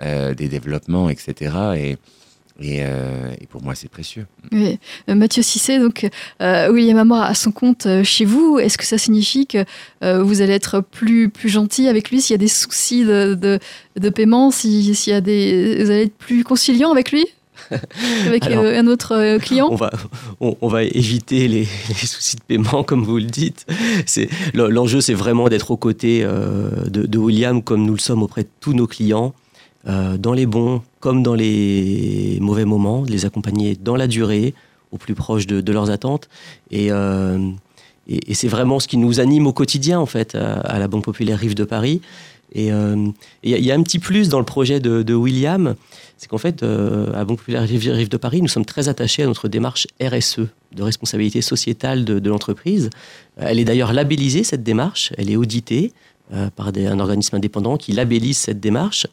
des 0.00 0.48
développements, 0.48 1.10
etc. 1.10 1.34
Et, 1.76 1.96
euh, 2.64 3.32
et, 3.40 3.46
pour 3.46 3.62
moi, 3.62 3.74
c'est 3.74 3.88
précieux. 3.88 4.26
Oui. 4.52 4.78
Euh, 5.08 5.14
Mathieu 5.14 5.42
Cissé, 5.42 5.78
donc 5.78 6.08
euh, 6.42 6.70
William 6.70 6.98
Amor 6.98 7.22
a 7.22 7.34
son 7.34 7.52
compte 7.52 7.86
chez 8.02 8.24
vous. 8.24 8.58
Est-ce 8.58 8.78
que 8.78 8.84
ça 8.84 8.98
signifie 8.98 9.46
que 9.46 9.64
vous 10.02 10.40
allez 10.40 10.54
être 10.54 10.80
plus, 10.80 11.28
plus 11.28 11.48
gentil 11.48 11.88
avec 11.88 12.10
lui 12.10 12.20
s'il 12.20 12.34
y 12.34 12.34
a 12.34 12.38
des 12.38 12.48
soucis 12.48 13.04
de, 13.04 13.58
de, 13.96 14.08
paiement, 14.10 14.50
s'il 14.50 14.90
y 14.90 15.12
a 15.12 15.20
des, 15.20 15.82
vous 15.82 15.90
allez 15.90 16.02
être 16.04 16.16
plus 16.16 16.44
conciliant 16.44 16.90
avec 16.90 17.12
lui 17.12 17.26
avec 18.26 18.46
un 18.46 18.86
autre 18.86 19.36
client 19.38 19.68
on 19.70 19.74
va, 19.74 19.90
on, 20.40 20.68
va 20.68 20.84
éviter 20.84 21.48
les, 21.48 21.64
soucis 21.64 22.36
de 22.36 22.42
paiement, 22.42 22.82
comme 22.82 23.02
vous 23.02 23.18
le 23.18 23.24
dites. 23.24 23.66
L'enjeu, 24.54 25.00
c'est 25.00 25.14
vraiment 25.14 25.48
d'être 25.48 25.70
aux 25.70 25.76
côtés 25.76 26.22
de, 26.22 27.06
de, 27.06 27.18
William, 27.18 27.62
comme 27.62 27.84
nous 27.84 27.94
le 27.94 27.98
sommes 27.98 28.22
auprès 28.22 28.44
de 28.44 28.48
tous 28.60 28.72
nos 28.72 28.86
clients. 28.86 29.34
Euh, 29.88 30.18
dans 30.18 30.34
les 30.34 30.46
bons 30.46 30.82
comme 31.00 31.22
dans 31.22 31.34
les 31.34 32.38
mauvais 32.40 32.64
moments, 32.64 33.02
de 33.02 33.10
les 33.10 33.24
accompagner 33.24 33.76
dans 33.76 33.96
la 33.96 34.06
durée, 34.06 34.54
au 34.90 34.98
plus 34.98 35.14
proche 35.14 35.46
de, 35.46 35.72
leurs 35.72 35.90
attentes. 35.90 36.28
Euh, 36.74 37.50
et, 38.08 38.34
c'est 38.34 38.48
vraiment 38.48 38.80
ce 38.80 38.88
qui 38.88 38.96
nous 38.96 39.20
anime 39.20 39.46
au 39.46 39.52
quotidien, 39.52 40.00
en 40.00 40.06
fait, 40.06 40.34
à, 40.34 40.78
la 40.78 40.88
Banque 40.88 41.04
Populaire 41.04 41.38
Rive 41.38 41.54
de 41.54 41.64
Paris. 41.64 42.00
Et 42.52 42.72
euh, 42.72 43.08
il 43.42 43.58
y, 43.58 43.70
a 43.70 43.74
un 43.74 43.82
petit 43.82 43.98
plus 43.98 44.30
dans 44.30 44.38
le 44.38 44.44
projet 44.44 44.80
de, 44.80 45.14
William, 45.14 45.74
c'est 46.16 46.28
qu'en 46.28 46.38
fait, 46.38 46.62
à 46.62 47.18
la 47.18 47.24
Banque 47.24 47.38
Populaire 47.38 47.62
Rive 47.62 48.08
de 48.08 48.16
Paris, 48.16 48.42
nous 48.42 48.48
sommes 48.48 48.64
très 48.64 48.88
attachés 48.88 49.22
à 49.22 49.26
notre 49.26 49.48
démarche 49.48 49.86
RSE, 50.02 50.40
de 50.74 50.82
responsabilité 50.82 51.42
sociétale 51.42 52.04
de 52.04 52.28
l'entreprise. 52.30 52.90
Elle 53.36 53.58
est 53.58 53.64
d'ailleurs 53.64 53.92
labellisée, 53.92 54.44
cette 54.44 54.62
démarche, 54.62 55.12
elle 55.16 55.30
est 55.30 55.36
auditée. 55.36 55.92
Euh, 56.34 56.50
par 56.54 56.68
un 56.76 57.00
organisme 57.00 57.36
indépendant 57.36 57.78
qui 57.78 57.92
labellise 57.92 58.36
cette 58.36 58.60
démarche. 58.60 59.06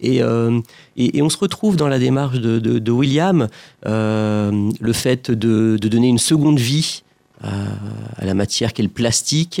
Et, 0.00 0.22
euh, 0.22 0.60
et, 0.96 1.20
on 1.20 1.28
se 1.28 1.36
retrouve 1.36 1.76
dans 1.76 1.88
la 1.88 1.98
démarche 1.98 2.38
de, 2.38 2.90
William, 2.90 3.48
euh, 3.84 4.70
le 4.80 4.92
fait 4.94 5.30
de, 5.30 5.76
donner 5.76 6.08
une 6.08 6.16
seconde 6.16 6.58
vie 6.58 7.02
à, 7.42 8.24
la 8.24 8.32
matière 8.32 8.72
qu'est 8.72 8.82
le 8.82 8.88
plastique, 8.88 9.60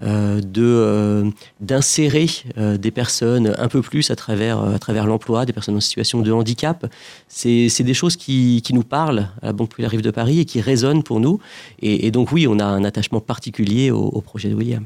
de 0.00 1.32
d'insérer 1.60 2.28
des 2.56 2.90
personnes 2.92 3.52
un 3.58 3.66
peu 3.66 3.82
plus 3.82 4.12
à 4.12 4.16
travers, 4.16 4.60
à 4.60 4.78
travers 4.78 5.06
l'emploi, 5.06 5.46
des 5.46 5.52
personnes 5.52 5.76
en 5.76 5.80
situation 5.80 6.20
de 6.20 6.30
handicap. 6.30 6.86
C'est 7.26 7.82
des 7.82 7.94
choses 7.94 8.14
qui, 8.16 8.62
qui, 8.62 8.74
nous 8.74 8.84
parlent 8.84 9.30
à 9.42 9.46
la 9.46 9.52
Banque 9.52 9.70
Populaire 9.70 9.90
Rive 9.90 10.02
de 10.02 10.12
Paris 10.12 10.38
et 10.38 10.44
qui 10.44 10.60
résonnent 10.60 11.02
pour 11.02 11.18
nous. 11.18 11.40
Et, 11.82 12.12
donc 12.12 12.30
oui, 12.30 12.46
on 12.46 12.60
a 12.60 12.64
un 12.64 12.84
attachement 12.84 13.20
particulier 13.20 13.90
au 13.90 14.20
projet 14.20 14.48
de 14.48 14.54
William. 14.54 14.84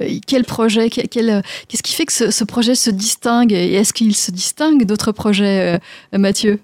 Euh, 0.00 0.18
quel 0.26 0.44
projet, 0.44 0.86
euh, 0.86 1.42
qu'est-ce 1.68 1.82
qui 1.82 1.94
fait 1.94 2.06
que 2.06 2.30
ce, 2.30 2.44
projet 2.44 2.74
se 2.74 2.90
distingue 2.90 3.52
et 3.52 3.74
est-ce 3.74 3.92
qu'il 3.92 4.14
se 4.14 4.30
distingue 4.30 4.84
d'autres 4.84 5.12
projets, 5.12 5.78
euh, 6.14 6.18
Mathieu? 6.18 6.60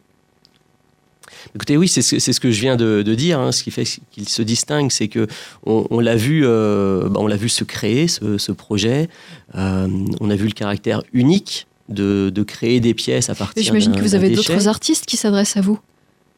Écoutez, 1.55 1.77
oui, 1.77 1.89
c'est 1.89 2.03
ce, 2.03 2.41
que 2.41 2.51
je 2.51 2.61
viens 2.61 2.77
de, 2.77 3.03
dire. 3.15 3.41
Hein. 3.41 3.53
Ce 3.53 3.63
qui 3.63 3.71
fait 3.71 3.85
qu'il 4.11 4.29
se 4.29 4.43
distingue, 4.43 4.91
c'est 4.91 5.09
que 5.09 5.27
on, 5.65 6.01
l'a 6.01 6.17
vu, 6.17 6.43
bah, 6.43 7.09
on 7.15 7.27
l'a 7.27 7.37
vu 7.37 7.49
se 7.49 7.65
créer 7.65 8.09
ce, 8.09 8.53
projet. 8.53 9.09
on 9.55 10.31
a 10.31 10.37
vu 10.37 10.47
le 10.47 10.53
caractère 10.53 11.03
unique 11.13 11.67
de, 11.89 12.43
créer 12.47 12.81
des 12.81 12.95
pièces 12.95 13.31
à 13.31 13.35
partir. 13.35 13.63
J'imagine 13.63 13.95
que 13.95 14.03
vous 14.03 14.15
avez 14.15 14.31
d'autres 14.31 14.69
artistes 14.69 15.07
qui 15.07 15.17
s'adressent 15.17 15.57
à 15.57 15.63
vous, 15.63 15.79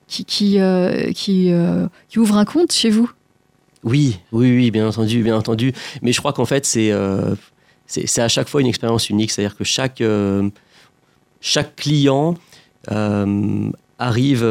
qui 0.06 0.24
qui, 0.24 0.58
qui, 1.14 1.52
qui 2.08 2.18
ouvrent 2.18 2.36
un 2.36 2.44
compte 2.44 2.72
chez 2.72 2.90
vous. 2.90 3.10
Oui, 3.84 4.18
oui, 4.32 4.50
oui, 4.54 4.70
bien 4.70 4.88
entendu, 4.88 5.22
bien 5.22 5.36
entendu. 5.36 5.72
Mais 6.02 6.12
je 6.12 6.18
crois 6.18 6.32
qu'en 6.32 6.44
fait, 6.44 6.64
c'est 6.64 6.90
euh, 6.90 7.34
à 8.16 8.28
chaque 8.28 8.48
fois 8.48 8.60
une 8.60 8.66
expérience 8.66 9.08
unique. 9.10 9.30
C'est-à-dire 9.30 9.56
que 9.56 9.64
chaque, 9.64 10.00
euh, 10.00 10.48
chaque 11.40 11.76
client 11.76 12.34
euh, 12.90 13.70
arrive, 13.98 14.44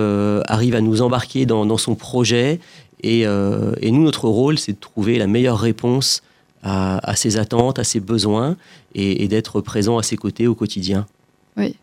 arrive 0.47 0.75
à 0.75 0.81
nous 0.81 1.01
embarquer 1.01 1.45
dans, 1.45 1.77
son 1.77 1.95
projet. 1.95 2.59
Et, 3.03 3.21
et, 3.21 3.91
nous, 3.91 4.03
notre 4.03 4.27
rôle, 4.27 4.57
c'est 4.57 4.73
de 4.73 4.79
trouver 4.79 5.17
la 5.17 5.27
meilleure 5.27 5.59
réponse 5.59 6.23
à, 6.63 7.15
ses 7.15 7.37
attentes, 7.37 7.79
à 7.79 7.83
ses 7.83 7.99
besoins 7.99 8.57
et, 8.95 9.23
et 9.23 9.27
d'être 9.27 9.61
présent 9.61 9.97
à 9.97 10.03
ses 10.03 10.17
côtés 10.17 10.47
au 10.47 10.55
quotidien. 10.55 11.05
Oui. 11.55 11.75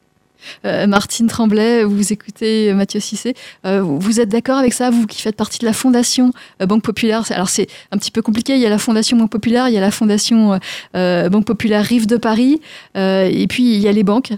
Euh, 0.64 0.86
Martine 0.86 1.26
Tremblay, 1.26 1.84
vous 1.84 2.12
écoutez 2.12 2.72
Mathieu 2.74 3.00
Cissé. 3.00 3.34
Euh, 3.66 3.82
vous 3.82 4.20
êtes 4.20 4.28
d'accord 4.28 4.58
avec 4.58 4.72
ça, 4.72 4.90
vous 4.90 5.06
qui 5.06 5.20
faites 5.20 5.36
partie 5.36 5.58
de 5.58 5.66
la 5.66 5.72
fondation 5.72 6.32
euh, 6.62 6.66
Banque 6.66 6.82
Populaire? 6.82 7.22
Alors 7.30 7.48
c'est 7.48 7.68
un 7.90 7.98
petit 7.98 8.10
peu 8.10 8.22
compliqué, 8.22 8.54
il 8.54 8.60
y 8.60 8.66
a 8.66 8.70
la 8.70 8.78
fondation 8.78 9.16
Banque 9.16 9.30
Populaire, 9.30 9.68
il 9.68 9.74
y 9.74 9.78
a 9.78 9.80
la 9.80 9.90
fondation 9.90 10.58
Banque 10.94 11.44
Populaire 11.44 11.84
Rive 11.84 12.06
de 12.06 12.16
Paris, 12.16 12.60
et 12.94 13.46
puis 13.48 13.74
il 13.74 13.80
y 13.80 13.88
a 13.88 13.92
les 13.92 14.04
banques. 14.04 14.32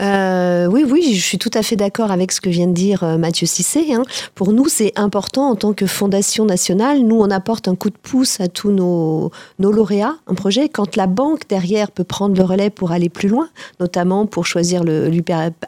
Euh, 0.00 0.66
oui, 0.66 0.84
oui, 0.88 1.14
je 1.14 1.24
suis 1.24 1.38
tout 1.38 1.50
à 1.54 1.62
fait 1.62 1.76
d'accord 1.76 2.10
avec 2.10 2.32
ce 2.32 2.40
que 2.40 2.50
vient 2.50 2.66
de 2.66 2.74
dire 2.74 3.02
euh, 3.02 3.16
Mathieu 3.16 3.46
Cissé. 3.46 3.94
Hein. 3.94 4.02
Pour 4.34 4.52
nous, 4.52 4.68
c'est 4.68 4.92
important 4.96 5.48
en 5.50 5.56
tant 5.56 5.72
que 5.72 5.86
fondation 5.86 6.44
nationale. 6.44 7.00
Nous, 7.00 7.16
on 7.16 7.30
apporte 7.30 7.66
un 7.68 7.74
coup 7.74 7.88
de 7.88 7.96
pouce 7.96 8.40
à 8.40 8.48
tous 8.48 8.70
nos, 8.70 9.30
nos 9.58 9.72
lauréats, 9.72 10.16
un 10.26 10.34
projet. 10.34 10.68
Quand 10.68 10.96
la 10.96 11.06
banque 11.06 11.48
derrière 11.48 11.90
peut 11.90 12.04
prendre 12.04 12.36
le 12.36 12.44
relais 12.44 12.68
pour 12.68 12.92
aller 12.92 13.08
plus 13.08 13.28
loin, 13.28 13.48
notamment 13.80 14.26
pour 14.26 14.44
choisir 14.44 14.82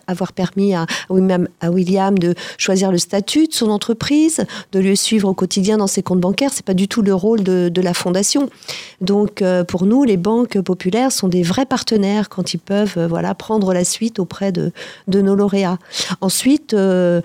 avoir 0.07 0.33
permis 0.33 0.75
à, 0.75 0.87
William 1.11 2.19
de 2.19 2.35
choisir 2.59 2.93
le 2.93 2.99
statut 2.99 3.47
de 3.47 3.53
son 3.53 3.71
entreprise, 3.71 4.45
de 4.73 4.81
le 4.81 4.95
suivre 4.95 5.29
au 5.29 5.35
quotidien 5.35 5.79
dans 5.79 5.87
ses 5.87 6.03
comptes 6.03 6.21
bancaires, 6.21 6.51
c'est 6.53 6.65
pas 6.65 6.75
du 6.75 6.89
tout 6.89 7.03
le 7.03 7.15
rôle 7.15 7.43
de, 7.43 7.69
de 7.69 7.81
la 7.81 7.95
fondation. 7.95 8.51
Donc, 9.01 9.43
euh, 9.43 9.65
pour 9.65 9.87
nous, 9.87 10.05
les 10.05 10.17
banques 10.17 10.61
populaires 10.61 11.13
sont 11.13 11.29
des 11.29 11.43
vrais 11.43 11.67
partenaires 11.67 12.29
quand 12.29 12.53
ils 12.53 12.59
peuvent, 12.59 12.99
voilà, 13.09 13.35
prendre 13.35 13.73
la 13.73 13.85
suite 13.85 14.18
auprès 14.19 14.53
de, 14.53 14.73
nos 15.09 15.35
lauréats. 15.35 15.79
Ensuite, 16.21 16.75
euh, 16.75 17.21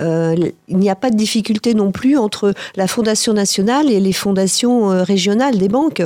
euh, 0.00 0.34
il 0.68 0.76
n'y 0.76 0.90
a 0.90 0.96
pas 0.96 1.10
de 1.10 1.16
difficulté 1.16 1.74
non 1.74 1.92
plus 1.92 2.16
entre 2.16 2.54
la 2.76 2.86
Fondation 2.86 3.32
nationale 3.32 3.90
et 3.90 4.00
les 4.00 4.12
fondations 4.12 4.90
euh, 4.90 5.02
régionales 5.02 5.58
des 5.58 5.68
banques. 5.68 6.02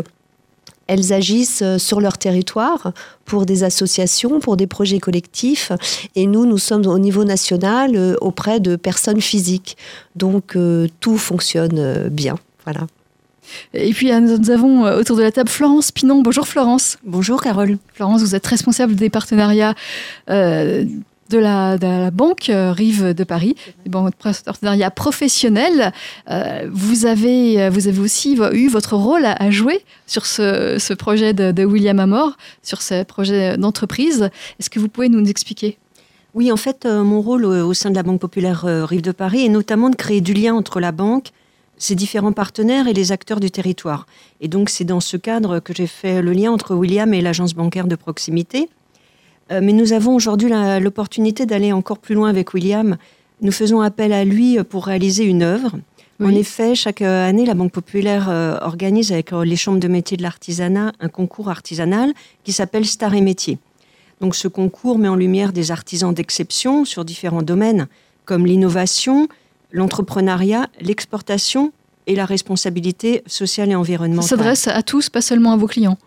Elles 0.87 1.13
agissent 1.13 1.63
sur 1.79 2.01
leur 2.01 2.19
territoire 2.19 2.93
pour 3.25 3.47
des 3.47 3.63
associations, 3.63 4.41
pour 4.41 4.57
des 4.57 4.67
projets 4.67 4.99
collectifs. 4.99 5.71
Et 6.17 6.27
nous, 6.27 6.47
nous 6.47 6.59
sommes 6.59 6.85
au 6.87 6.99
niveau 6.99 7.23
national 7.23 8.17
auprès 8.21 8.59
de 8.59 8.75
personnes 8.75 9.21
physiques. 9.21 9.77
Donc, 10.17 10.59
tout 10.99 11.17
fonctionne 11.17 12.09
bien. 12.09 12.35
Voilà. 12.65 12.89
Et 13.75 13.93
puis 13.93 14.13
euh, 14.13 14.21
nous 14.21 14.51
avons 14.51 14.87
euh, 14.87 14.99
autour 14.99 15.17
de 15.17 15.23
la 15.23 15.33
table 15.33 15.49
Florence 15.49 15.93
Pinon. 15.93 16.23
Bonjour 16.23 16.47
Florence. 16.47 16.99
Bonjour 17.05 17.43
Carole. 17.43 17.79
Florence, 17.95 18.23
vous 18.23 18.35
êtes 18.35 18.47
responsable 18.47 18.95
des 18.95 19.11
partenariats 19.11 19.75
euh, 20.29 20.85
de, 21.31 21.39
la, 21.39 22.11
banque 22.11 22.51
Rive 22.53 23.15
de 23.15 23.25
Paris, 23.25 23.55
des 23.87 23.91
partenariats 23.91 24.91
professionnels. 24.91 25.93
vous, 26.73 27.07
avez, 27.07 27.69
vous 27.69 27.87
avez 27.87 28.01
aussi 28.01 28.37
eu 28.53 28.69
votre 28.69 28.97
rôle 28.97 29.25
à, 29.25 29.51
jouer 29.53 29.85
sur 30.09 30.27
ce, 30.27 30.93
projet 30.95 31.33
de, 31.33 31.65
William 31.65 32.01
Amor, 32.01 32.37
sur 32.65 32.83
ce 32.83 33.05
projet 33.05 33.57
d'entreprise. 33.57 34.29
Est-ce 34.59 34.71
que 34.71 34.81
vous 34.81 34.89
pouvez 34.89 35.09
nous 35.09 35.25
expliquer? 35.29 35.79
Oui, 36.35 36.51
en 36.51 36.57
fait, 36.57 36.85
mon 36.85 37.21
rôle 37.21 37.45
au 37.45 37.75
sein 37.75 37.91
de 37.91 37.95
la 37.95 38.03
Banque 38.03 38.21
populaire 38.21 38.65
Rive 38.89 39.03
de 39.03 39.13
Paris 39.13 39.45
est 39.45 39.51
notamment 39.51 39.89
de 39.89 39.95
créer 39.95 40.21
du 40.21 40.35
lien 40.35 40.57
entre 40.57 40.81
la 40.81 40.91
banque, 40.91 41.29
ses 41.81 41.97
différents 41.97 42.33
partenaires 42.33 42.87
et 42.87 42.93
les 42.93 43.11
acteurs 43.11 43.41
du 43.41 43.51
territoire. 43.51 44.07
Et 44.41 44.47
donc 44.47 44.71
c'est 44.71 44.85
dans 44.85 45.01
ce 45.01 45.17
cadre 45.17 45.59
que 45.59 45.75
j'ai 45.75 45.89
fait 45.89 46.23
le 46.23 46.33
lien 46.33 46.53
entre 46.53 46.77
William 46.77 47.13
et 47.13 47.21
l'agence 47.21 47.55
bancaire 47.55 47.89
de 47.89 47.97
proximité. 47.97 48.69
Euh, 49.51 49.61
mais 49.63 49.73
nous 49.73 49.93
avons 49.93 50.15
aujourd'hui 50.15 50.51
l'opportunité 50.81 51.47
d'aller 51.47 51.73
encore 51.73 51.99
plus 51.99 52.15
loin 52.15 52.29
avec 52.29 52.55
William. 52.55 52.97
Nous 53.41 53.51
faisons 53.51 53.81
appel 53.81 54.13
à 54.13 54.25
lui 54.25 54.63
pour 54.63 54.87
réaliser 54.87 55.25
une 55.25 55.43
œuvre. 55.43 55.73
En 56.23 56.35
effet, 56.35 56.75
chaque 56.75 57.01
année, 57.01 57.47
la 57.47 57.55
Banque 57.55 57.73
populaire 57.73 58.29
euh, 58.29 58.59
organise 58.61 59.11
avec 59.11 59.33
euh, 59.33 59.43
les 59.43 59.57
chambres 59.57 59.81
de 59.81 59.89
métiers 59.89 60.19
de 60.19 60.23
l'artisanat 60.23 60.93
un 61.01 61.09
concours 61.09 61.49
artisanal 61.49 62.13
qui 62.45 62.53
s'appelle 62.53 62.85
Star 62.85 63.15
et 63.15 63.23
Métiers. 63.23 63.57
Donc 64.21 64.35
ce 64.35 64.47
concours 64.47 64.99
met 64.99 65.09
en 65.09 65.17
lumière 65.17 65.55
des 65.55 65.71
artisans 65.71 66.13
d'exception 66.13 66.85
sur 66.85 67.07
différents 67.07 67.41
domaines 67.41 67.89
comme 68.27 68.45
l'innovation, 68.45 69.29
l'entrepreneuriat, 69.73 70.69
l'exportation 70.81 71.73
et 72.07 72.15
la 72.15 72.25
responsabilité 72.25 73.23
sociale 73.27 73.71
et 73.71 73.75
environnementale. 73.75 74.29
Ça 74.29 74.37
s'adresse 74.37 74.69
à 74.69 74.83
tous, 74.83 75.11
pas 75.11 75.21
seulement 75.21 75.53
à 75.53 75.57
vos 75.57 75.67
clients 75.67 75.99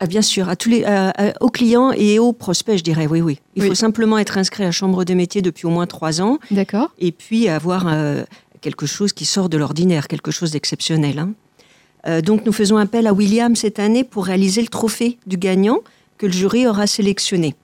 ah, 0.00 0.06
Bien 0.06 0.22
sûr, 0.22 0.48
à 0.48 0.56
tous 0.56 0.70
les, 0.70 0.84
aux 1.40 1.50
clients 1.50 1.92
et 1.92 2.18
aux 2.18 2.32
prospects, 2.32 2.76
je 2.76 2.82
dirais, 2.82 3.06
oui, 3.06 3.20
oui. 3.20 3.38
Il 3.54 3.64
faut 3.64 3.74
simplement 3.74 4.18
être 4.18 4.38
inscrit 4.38 4.64
à 4.64 4.66
la 4.66 4.72
Chambre 4.72 5.04
de 5.04 5.14
métier 5.14 5.42
depuis 5.42 5.66
au 5.66 5.70
moins 5.70 5.86
trois 5.86 6.20
ans. 6.20 6.38
D'accord. 6.50 6.90
Et 6.98 7.12
puis 7.12 7.48
avoir 7.48 7.86
euh, 7.86 8.24
quelque 8.60 8.86
chose 8.86 9.12
qui 9.12 9.24
sort 9.24 9.48
de 9.48 9.56
l'ordinaire, 9.56 10.08
quelque 10.08 10.30
chose 10.30 10.50
d'exceptionnel. 10.52 11.18
Hein. 11.18 11.32
Euh, 12.06 12.20
donc 12.20 12.44
nous 12.46 12.52
faisons 12.52 12.78
appel 12.78 13.06
à 13.06 13.12
William 13.12 13.54
cette 13.54 13.78
année 13.78 14.04
pour 14.04 14.26
réaliser 14.26 14.62
le 14.62 14.68
trophée 14.68 15.18
du 15.26 15.36
gagnant 15.36 15.80
que 16.18 16.26
le 16.26 16.32
jury 16.32 16.66
aura 16.66 16.86
sélectionné. 16.86 17.54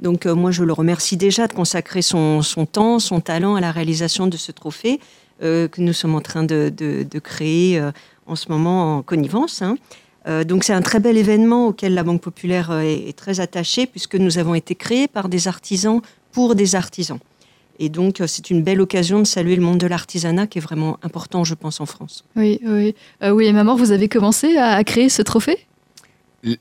Donc 0.00 0.26
euh, 0.26 0.34
moi, 0.34 0.50
je 0.50 0.64
le 0.64 0.72
remercie 0.72 1.16
déjà 1.16 1.46
de 1.46 1.52
consacrer 1.52 2.02
son, 2.02 2.42
temps, 2.70 2.98
son 2.98 3.20
talent 3.20 3.54
à 3.54 3.60
la 3.60 3.70
réalisation 3.70 4.26
de 4.26 4.36
ce 4.36 4.52
trophée 4.52 5.00
euh, 5.42 5.68
que 5.68 5.80
nous 5.80 5.92
sommes 5.92 6.14
en 6.14 6.20
train 6.20 6.44
de, 6.44 6.70
créer 7.22 7.78
euh, 7.78 7.92
en 8.26 8.36
ce 8.36 8.48
moment 8.48 8.98
en 8.98 9.02
connivence. 9.02 9.62
Hein. 9.62 9.76
donc 10.44 10.64
c'est 10.64 10.72
un 10.72 10.82
très 10.82 11.00
bel 11.00 11.16
événement 11.16 11.68
auquel 11.68 11.94
la 11.94 12.04
Banque 12.04 12.20
populaire 12.20 12.70
est, 12.72 13.16
très 13.16 13.40
attachée 13.40 13.86
puisque 13.86 14.14
nous 14.14 14.38
avons 14.38 14.54
été 14.54 14.74
créés 14.74 15.08
par 15.08 15.28
des 15.28 15.48
artisans 15.48 16.00
pour 16.32 16.54
des 16.54 16.74
artisans. 16.74 17.18
Et 17.82 17.88
donc, 17.88 18.22
c'est 18.26 18.50
une 18.50 18.62
belle 18.62 18.82
occasion 18.82 19.20
de 19.20 19.24
saluer 19.24 19.56
le 19.56 19.62
monde 19.62 19.78
de 19.78 19.86
l'artisanat 19.86 20.46
qui 20.46 20.58
est 20.58 20.60
vraiment 20.60 20.98
important, 21.02 21.44
je 21.44 21.54
pense, 21.54 21.80
en 21.80 21.86
France. 21.86 22.24
Oui, 22.36 22.60
oui. 22.62 22.94
oui, 23.22 23.46
et 23.46 23.52
maman, 23.54 23.74
vous 23.74 23.90
avez 23.90 24.06
commencé 24.06 24.58
à 24.58 24.84
créer 24.84 25.08
ce 25.08 25.22
trophée? 25.22 25.66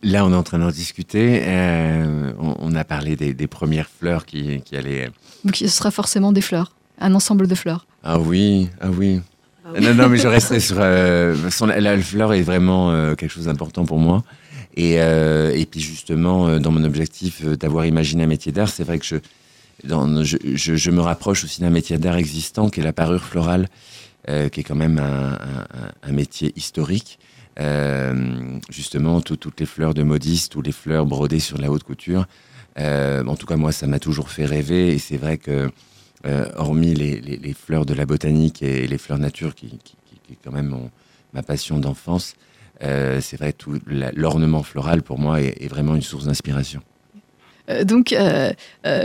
Là, 0.04 0.26
on 0.26 0.34
est 0.34 0.36
en 0.36 0.44
train 0.44 0.60
d'en 0.60 0.72
discuter. 0.72 1.42
Euh, 1.44 2.34
on, 2.38 2.76
a 2.76 2.84
parlé 2.84 3.16
des, 3.16 3.48
premières 3.48 3.90
fleurs 3.90 4.26
qui, 4.26 4.62
qui, 4.62 4.76
allaient. 4.76 5.10
Donc, 5.46 5.56
ce 5.56 5.68
sera 5.68 5.90
forcément 5.90 6.34
des 6.34 6.42
fleurs, 6.42 6.74
un 7.00 7.16
ensemble 7.16 7.48
de 7.48 7.56
fleurs. 7.56 7.86
Ah 8.04 8.20
oui, 8.20 8.70
ah 8.82 8.90
oui. 8.90 9.22
Ah 9.64 9.80
non, 9.80 9.94
non, 9.94 10.10
mais 10.10 10.18
je 10.18 10.28
resterai 10.28 10.60
sur. 10.60 10.78
Euh, 10.80 11.34
la, 11.78 11.98
fleur 12.00 12.34
est 12.34 12.42
vraiment 12.42 12.92
euh, 12.92 13.16
quelque 13.16 13.32
chose 13.32 13.46
d'important 13.46 13.86
pour 13.86 14.00
moi. 14.00 14.24
Et, 14.76 14.94
et 14.96 15.66
puis, 15.70 15.82
justement, 15.82 16.58
dans 16.60 16.72
mon 16.72 16.84
objectif 16.86 17.44
d'avoir 17.46 17.86
imaginé 17.86 18.24
un 18.24 18.28
métier 18.28 18.54
d'art, 18.54 18.70
c'est 18.70 18.84
vrai 18.84 18.98
que 18.98 19.06
je, 19.06 19.16
dans, 19.84 20.24
je, 20.24 20.38
je, 20.54 20.92
me 20.92 21.02
rapproche 21.02 21.44
aussi 21.44 21.60
d'un 21.60 21.70
métier 21.70 21.98
d'art 21.98 22.16
existant 22.16 22.70
qui 22.70 22.80
est 22.80 22.84
la 22.84 22.94
parure 22.94 23.24
florale, 23.24 23.68
qui 24.26 24.60
est 24.60 24.64
quand 24.64 24.76
même 24.76 25.00
un, 25.00 25.34
un, 25.34 25.92
un 26.02 26.12
métier 26.14 26.54
historique. 26.56 27.20
Euh, 27.60 28.60
justement 28.70 29.20
toutes 29.20 29.60
les 29.60 29.66
fleurs 29.66 29.94
de 29.94 30.04
modiste, 30.04 30.54
toutes 30.54 30.66
les 30.66 30.72
fleurs 30.72 31.06
brodées 31.06 31.40
sur 31.40 31.58
la 31.58 31.70
haute 31.70 31.84
couture. 31.84 32.26
Euh, 32.78 33.26
en 33.26 33.36
tout 33.36 33.46
cas, 33.46 33.58
moi, 33.58 33.72
ça 33.72 33.86
m'a 33.86 34.00
toujours 34.00 34.30
fait 34.30 34.46
rêver. 34.46 34.94
Et 34.94 34.98
c'est 34.98 35.18
vrai 35.18 35.38
que, 35.38 35.70
euh, 36.26 36.46
hormis 36.56 36.94
les, 36.94 37.54
fleurs 37.54 37.86
de 37.86 37.94
la 37.94 38.06
botanique 38.06 38.62
et 38.64 38.88
les 38.88 38.98
fleurs 38.98 39.18
nature, 39.18 39.56
qui, 39.56 39.68
est 40.32 40.38
quand 40.44 40.52
même 40.52 40.90
ma 41.34 41.44
passion 41.44 41.80
d'enfance, 41.80 42.36
c'est 42.82 43.36
vrai 43.38 43.52
tout 43.52 43.78
l'ornement 43.88 44.64
floral 44.64 45.02
pour 45.02 45.20
moi 45.20 45.42
est, 45.42 45.68
vraiment 45.68 45.96
une 45.96 46.02
source 46.02 46.26
d'inspiration. 46.26 46.82
donc, 47.84 48.16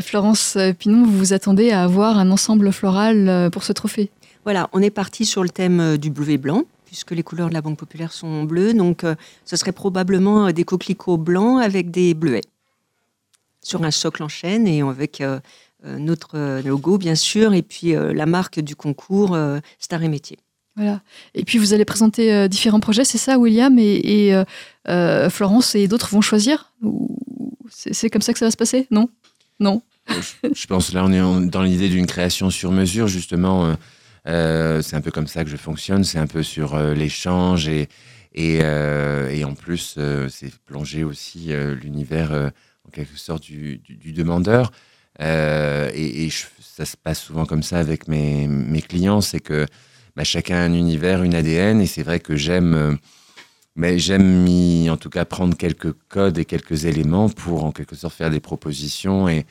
Florence 0.02 0.56
Pinon, 0.78 1.04
vous 1.04 1.18
vous 1.18 1.32
attendez 1.32 1.70
à 1.72 1.82
avoir 1.82 2.18
un 2.18 2.30
ensemble 2.30 2.72
floral 2.72 3.48
pour 3.50 3.64
ce 3.64 3.72
trophée? 3.72 4.10
Voilà, 4.44 4.68
on 4.72 4.82
est 4.82 4.90
parti 4.90 5.24
sur 5.24 5.42
le 5.42 5.48
thème 5.48 5.96
du 5.96 6.10
bleuet 6.10 6.36
blanc 6.36 6.64
puisque 6.94 7.10
les 7.10 7.24
couleurs 7.24 7.48
de 7.48 7.54
la 7.54 7.60
Banque 7.60 7.76
populaire 7.76 8.12
sont 8.12 8.44
bleues. 8.44 8.72
Donc, 8.72 9.02
euh, 9.02 9.16
ce 9.44 9.56
serait 9.56 9.72
probablement 9.72 10.46
euh, 10.46 10.52
des 10.52 10.62
coquelicots 10.62 11.16
blancs 11.16 11.60
avec 11.60 11.90
des 11.90 12.14
bleuets 12.14 12.44
sur 13.62 13.82
un 13.82 13.90
socle 13.90 14.22
en 14.22 14.28
chêne 14.28 14.68
et 14.68 14.80
avec 14.80 15.20
euh, 15.20 15.40
notre 15.82 16.60
logo, 16.60 16.96
bien 16.96 17.16
sûr, 17.16 17.52
et 17.52 17.62
puis 17.62 17.92
la 17.92 18.26
marque 18.26 18.60
du 18.60 18.76
concours 18.76 19.36
Star 19.78 20.02
et 20.02 20.08
Métier. 20.08 20.38
Voilà. 20.76 21.00
Et 21.34 21.44
puis, 21.44 21.58
vous 21.58 21.74
allez 21.74 21.84
présenter 21.84 22.48
différents 22.48 22.80
projets, 22.80 23.04
c'est 23.04 23.18
ça, 23.18 23.38
William 23.38 23.76
et, 23.78 24.32
Florence 25.30 25.74
et 25.74 25.88
d'autres 25.88 26.08
vont 26.10 26.22
choisir 26.22 26.72
C'est 27.70 28.08
comme 28.08 28.22
ça 28.22 28.32
que 28.32 28.38
ça 28.38 28.46
va 28.46 28.50
se 28.50 28.56
passer? 28.56 28.86
Non? 28.90 29.10
Non? 29.60 29.82
Je, 30.08 30.66
pense 30.66 30.92
là, 30.92 31.04
on 31.04 31.12
est 31.12 31.48
dans 31.48 31.62
l'idée 31.62 31.88
d'une 31.88 32.06
création 32.06 32.48
sur 32.50 32.70
mesure, 32.70 33.08
justement. 33.08 33.76
Euh, 34.26 34.80
c'est 34.82 34.96
un 34.96 35.00
peu 35.00 35.10
comme 35.10 35.26
ça 35.26 35.44
que 35.44 35.50
je 35.50 35.56
fonctionne, 35.56 36.04
c'est 36.04 36.18
un 36.18 36.26
peu 36.26 36.42
sur 36.42 36.74
euh, 36.74 36.94
l'échange 36.94 37.68
euh, 38.38 39.28
et, 39.30 39.44
en 39.44 39.54
plus, 39.54 39.98
c'est 40.28 40.54
plonger 40.64 41.04
aussi 41.04 41.52
l'univers 41.80 42.32
en 42.86 42.90
quelque 42.90 43.16
sorte 43.16 43.44
du, 43.44 43.80
demandeur. 44.12 44.72
et, 45.20 46.28
ça 46.60 46.84
se 46.84 46.96
passe 46.96 47.20
souvent 47.20 47.46
comme 47.46 47.62
ça 47.62 47.78
avec 47.78 48.08
mes, 48.08 48.82
clients, 48.88 49.20
c'est 49.20 49.38
que 49.38 49.66
bah, 50.16 50.24
chacun 50.24 50.56
a 50.56 50.60
un 50.60 50.72
univers, 50.72 51.22
une 51.22 51.34
ADN, 51.34 51.80
et 51.80 51.86
c'est 51.86 52.02
vrai 52.02 52.18
que 52.18 52.34
j'aime 52.34 52.98
mais 53.76 53.98
j'aime 53.98 54.46
en 54.88 54.96
tout 54.96 55.10
cas 55.10 55.24
prendre 55.24 55.56
quelques 55.56 55.92
codes 56.08 56.38
et 56.38 56.44
quelques 56.44 56.84
éléments 56.84 57.28
pour 57.28 57.64
en 57.64 57.72
quelque 57.72 57.96
sorte 57.96 58.14
faire 58.14 58.30
des 58.30 58.40
propositions 58.40 59.28
et, 59.28 59.46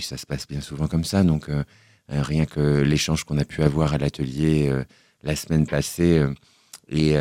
ça 0.00 0.16
se 0.16 0.24
passe 0.24 0.46
bien 0.48 0.62
souvent 0.62 0.86
comme 0.86 1.04
ça. 1.04 1.22
Donc 1.22 1.50
rien 2.08 2.44
que 2.44 2.82
l'échange 2.82 3.24
qu'on 3.24 3.38
a 3.38 3.44
pu 3.44 3.62
avoir 3.62 3.94
à 3.94 3.98
l'atelier 3.98 4.68
euh, 4.68 4.84
la 5.22 5.36
semaine 5.36 5.66
passée 5.66 6.18
euh, 6.18 6.32
et 6.88 7.14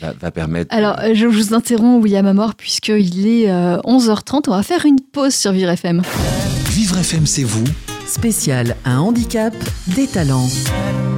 va, 0.00 0.30
permettre. 0.30 0.74
Alors, 0.74 0.96
je 1.12 1.26
vous 1.26 1.52
interromps, 1.52 2.02
William 2.02 2.26
Amor, 2.26 2.54
puisqu'il 2.54 3.26
est 3.26 3.48
11h30. 3.48 4.42
On 4.46 4.50
va 4.52 4.62
faire 4.62 4.86
une 4.86 5.00
pause 5.00 5.34
sur 5.34 5.50
Vivre 5.50 5.70
FM. 5.70 6.02
Vivre 6.70 6.98
FM, 6.98 7.26
c'est 7.26 7.42
vous 7.42 7.64
Spécial 8.08 8.74
un 8.86 9.00
handicap, 9.00 9.52
des 9.88 10.06
talents. 10.06 10.48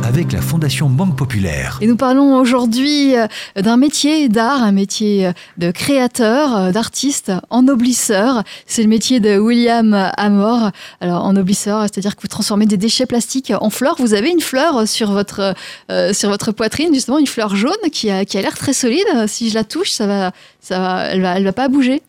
Avec 0.03 0.33
la 0.33 0.43
Fondation 0.43 0.91
Banque 0.91 1.17
Populaire. 1.17 1.79
Et 1.81 1.87
nous 1.87 1.95
parlons 1.95 2.37
aujourd'hui 2.37 3.17
euh, 3.17 3.29
d'un 3.55 3.77
métier 3.77 4.29
d'art, 4.29 4.65
un 4.65 4.73
métier 4.73 5.29
euh, 5.29 5.33
de 5.57 5.71
créateur, 5.71 6.57
euh, 6.57 6.73
d'artiste, 6.73 7.31
ennoblisseur. 7.49 8.43
C'est 8.67 8.83
le 8.83 8.89
métier 8.89 9.21
de 9.21 9.39
William 9.39 10.11
Amor. 10.17 10.73
Alors, 11.01 11.25
ennoblisseur, 11.25 11.83
c'est-à-dire 11.83 12.17
que 12.17 12.23
vous 12.23 12.29
transformez 12.29 12.67
des 12.67 12.77
déchets 12.77 13.07
plastiques 13.07 13.53
en 13.61 13.71
fleurs. 13.71 13.95
Vous 14.01 14.13
avez 14.13 14.31
une 14.31 14.41
fleur 14.41 14.89
sur 14.89 15.13
votre, 15.13 15.55
euh, 15.93 16.13
sur 16.13 16.29
votre 16.29 16.51
poitrine, 16.51 16.93
justement, 16.93 17.21
une 17.21 17.29
fleur 17.29 17.55
jaune 17.55 17.91
qui 17.93 18.11
a, 18.11 18.25
qui 18.25 18.37
a 18.37 18.43
l'air 18.43 18.59
très 18.59 18.73
solide. 18.73 19.07
Si 19.29 19.49
je 19.49 19.55
la 19.55 19.63
touche, 19.63 19.93
ça 19.93 20.09
va, 20.09 20.33
ça 20.61 20.81
va, 20.81 21.05
elle 21.05 21.23
va, 21.23 21.37
elle 21.37 21.45
va 21.45 21.53
pas 21.53 21.69
bouger. 21.69 22.03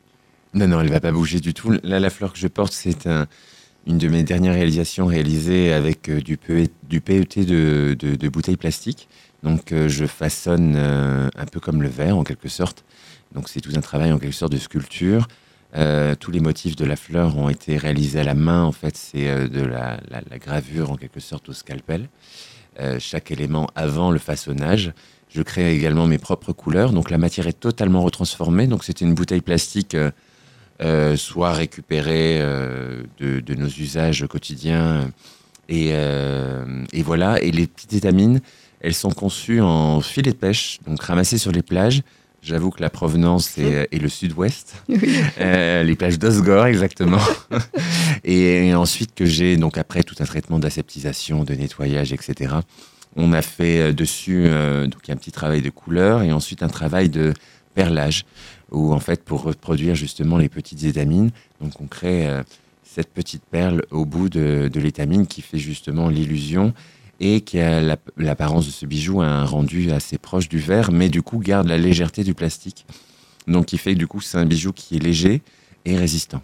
Non, 0.56 0.68
non, 0.68 0.82
elle 0.82 0.90
va 0.90 1.00
pas 1.00 1.12
bouger 1.12 1.40
du 1.40 1.54
tout. 1.54 1.72
Là, 1.84 2.00
la 2.00 2.10
fleur 2.10 2.34
que 2.34 2.40
je 2.40 2.48
porte, 2.48 2.74
c'est 2.74 3.06
un, 3.06 3.28
une 3.88 3.98
de 3.98 4.08
mes 4.08 4.24
dernières 4.24 4.54
réalisations 4.54 5.06
réalisées 5.06 5.74
avec 5.74 6.10
euh, 6.10 6.22
du, 6.22 6.38
PE 6.38 6.68
du 6.88 7.02
PET 7.02 7.46
de, 7.46 7.96
de, 7.96 8.30
bouteilles 8.30 8.58
plastiques. 8.58 9.08
Donc, 9.44 9.72
euh, 9.72 9.90
je 9.90 10.06
façonne 10.06 10.76
euh, 10.76 11.30
un 11.36 11.46
peu 11.46 11.60
comme 11.60 11.82
le 11.82 11.90
verre, 11.90 12.18
en 12.18 12.24
quelque 12.24 12.48
sorte. 12.48 12.86
Donc, 13.34 13.50
c'est 13.50 13.62
tout 13.62 13.72
un 13.76 13.82
travail, 13.82 14.12
en 14.12 14.20
quelque 14.20 14.36
sorte, 14.36 14.52
de 14.52 14.58
sculpture. 14.58 15.28
Tous 16.20 16.32
les 16.32 16.42
motifs 16.42 16.76
de 16.76 16.84
la 16.84 16.98
fleur 16.98 17.38
ont 17.38 17.48
été 17.48 17.78
réalisés 17.78 18.20
à 18.20 18.24
la 18.26 18.36
main. 18.36 18.64
En 18.64 18.74
fait, 18.74 18.98
c'est 18.98 19.48
de 19.48 19.62
la, 19.62 20.02
gravure, 20.38 20.92
en 20.92 20.98
quelque 20.98 21.22
sorte, 21.22 21.48
au 21.48 21.54
scalpel. 21.54 22.10
Chaque 23.00 23.32
élément 23.32 23.68
avant 23.74 24.12
le 24.12 24.20
façonnage. 24.20 24.92
Je 25.30 25.42
crée 25.42 25.74
également 25.74 26.08
mes 26.08 26.18
propres 26.18 26.52
couleurs. 26.52 26.92
Donc, 26.92 27.10
la 27.10 27.18
matière 27.18 27.48
est 27.48 27.58
totalement 27.58 28.02
retransformée. 28.02 28.68
Donc, 28.68 28.84
c'était 28.84 29.06
une 29.06 29.14
bouteille 29.14 29.40
plastique... 29.40 29.96
euh, 30.84 31.16
soit 31.16 31.54
récupérés 31.54 32.40
euh, 32.42 33.04
de, 33.20 33.40
de 33.40 33.54
nos 33.54 33.68
usages 33.68 34.26
quotidiens. 34.28 35.12
Et, 35.70 35.90
euh, 35.92 36.84
et 36.92 37.04
voilà, 37.04 37.40
et 37.40 37.52
les 37.52 37.68
petites 37.68 37.94
étamines, 37.94 38.42
elles 38.80 38.96
sont 38.96 39.12
conçues 39.12 39.62
en 39.62 40.02
filets 40.02 40.32
de 40.32 40.38
pêche, 40.38 40.80
donc 40.88 41.04
ramassées 41.04 41.38
sur 41.38 41.52
les 41.52 41.62
plages. 41.62 42.02
J'avoue 42.42 42.72
que 42.72 42.82
la 42.82 42.90
provenance 42.90 43.60
est, 43.60 43.90
est 43.92 44.00
le 44.00 44.10
sud-ouest, 44.10 44.84
les 44.90 45.96
plages 45.96 46.18
d'Osgore 46.18 46.66
exactement. 46.66 47.22
et, 48.24 48.70
et 48.70 48.74
ensuite 48.74 49.14
que 49.14 49.26
j'ai, 49.26 49.58
donc 49.58 49.78
après 49.78 50.02
tout 50.02 50.16
un 50.20 50.26
traitement 50.26 50.58
d'aseptisation, 50.58 51.44
de 51.44 51.54
nettoyage, 51.54 52.12
etc. 52.12 52.56
On 53.16 53.34
a 53.34 53.44
fait 53.44 53.94
dessus, 53.94 54.46
donc 54.46 55.02
il 55.04 55.10
y 55.10 55.12
a 55.12 55.14
un 55.14 55.18
petit 55.18 55.32
travail 55.32 55.62
de 55.62 55.70
couleur 55.70 56.24
et 56.24 56.32
ensuite 56.32 56.64
un 56.64 56.70
travail 56.70 57.10
de 57.10 57.36
perlage 57.76 58.26
où 58.72 58.94
en 58.94 59.00
fait 59.00 59.24
pour 59.24 59.44
reproduire 59.44 59.96
justement 59.96 60.38
les 60.38 60.50
petites 60.50 60.84
étamines, 60.84 61.32
donc 61.62 61.80
on 61.82 61.88
crée 61.88 62.28
euh, 62.28 62.44
cette 62.84 63.10
petite 63.10 63.44
perle 63.50 63.84
au 63.92 64.06
bout 64.06 64.30
de, 64.30 64.70
l'étamine 64.76 65.28
qui 65.28 65.42
fait 65.42 65.58
justement 65.58 66.10
l'illusion 66.10 66.74
et 67.20 67.42
qui 67.42 67.60
a 67.60 67.80
la- 67.82 67.98
l'apparence 68.18 68.66
de 68.66 68.72
ce 68.72 68.86
bijou 68.86 69.22
a 69.22 69.28
un 69.28 69.46
rendu 69.46 69.92
assez 69.92 70.18
proche 70.18 70.50
du 70.50 70.58
verre, 70.58 70.92
mais 70.92 71.10
du 71.10 71.22
coup 71.22 71.38
garde 71.38 71.68
la 71.68 71.78
légèreté 71.78 72.24
du 72.24 72.34
plastique. 72.34 72.86
Donc 73.48 73.68
qui 73.68 73.78
fait 73.78 73.96
du 73.96 74.08
coup 74.08 74.22
c'est 74.22 74.38
un 74.38 74.46
bijou 74.46 74.72
qui 74.72 74.96
est 74.96 75.00
léger 75.00 75.42
et 75.86 75.96
résistant. 75.96 76.42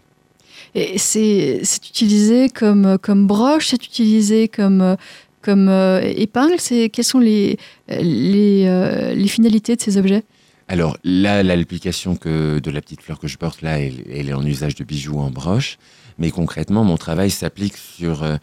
Et 0.75 0.97
c'est 0.97 1.61
utilisé 1.89 2.49
comme, 2.49 2.97
comme 3.01 3.25
broche, 3.25 3.67
c'est 3.69 3.85
utilisé 3.85 4.47
comme, 4.47 4.97
comme 5.41 5.69
euh, 5.69 6.01
épingle? 6.01 6.57
Quelles 6.57 7.05
sont 7.05 7.19
les, 7.19 7.57
euh, 7.89 9.13
les 9.13 9.27
finalités 9.27 9.75
de 9.75 9.81
ces 9.81 9.97
objets? 9.97 10.23
Alors 10.67 10.97
là, 11.03 11.43
l'application 11.43 12.15
que 12.15 12.59
de 12.59 12.71
la 12.71 12.81
petite 12.81 13.01
fleur 13.01 13.19
que 13.19 13.27
je 13.27 13.37
porte 13.37 13.61
là, 13.61 13.79
elle, 13.79 14.03
elle 14.11 14.29
est 14.29 14.33
en 14.33 14.45
usage 14.45 14.75
de 14.75 14.83
bijoux 14.83 15.19
en 15.19 15.31
broche, 15.31 15.77
mais 16.17 16.29
concrètement, 16.31 16.83
mon 16.83 16.97
travail 16.97 17.31
s'applique 17.31 17.77
sur 17.77 18.23
euh, 18.23 18.37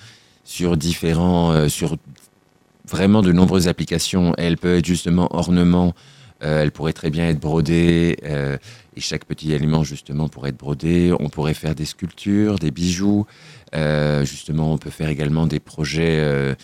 sur 0.45 0.77
différents, 0.77 1.53
euh, 1.53 1.69
sur 1.69 1.97
vraiment 2.87 3.23
de 3.23 3.33
nombreuses 3.33 3.69
applications. 3.69 4.35
Elle 4.39 4.57
peut 4.57 4.79
être 4.79 4.87
justement 4.87 5.35
ornement, 5.35 5.95
euh, 6.43 6.63
elle 6.63 6.71
pourrait 6.71 6.93
très 6.93 7.11
bien 7.11 7.29
être 7.29 7.41
brodée, 7.41 8.19
euh, 8.25 8.57
et 8.97 9.01
chaque 9.01 9.25
petit 9.25 9.53
élément 9.53 9.85
justement 9.85 10.29
pourrait 10.29 10.51
être 10.51 10.59
brodé. 10.59 11.13
On 11.19 11.29
pourrait 11.29 11.55
faire 11.55 11.75
des 11.75 11.85
sculptures, 11.87 12.59
des 12.59 12.71
bijoux. 12.71 13.27
Euh, 13.75 14.25
justement, 14.25 14.73
on 14.73 14.79
peut 14.79 14.91
faire 14.91 15.09
également 15.09 15.47
des 15.47 15.61
projets. 15.61 16.55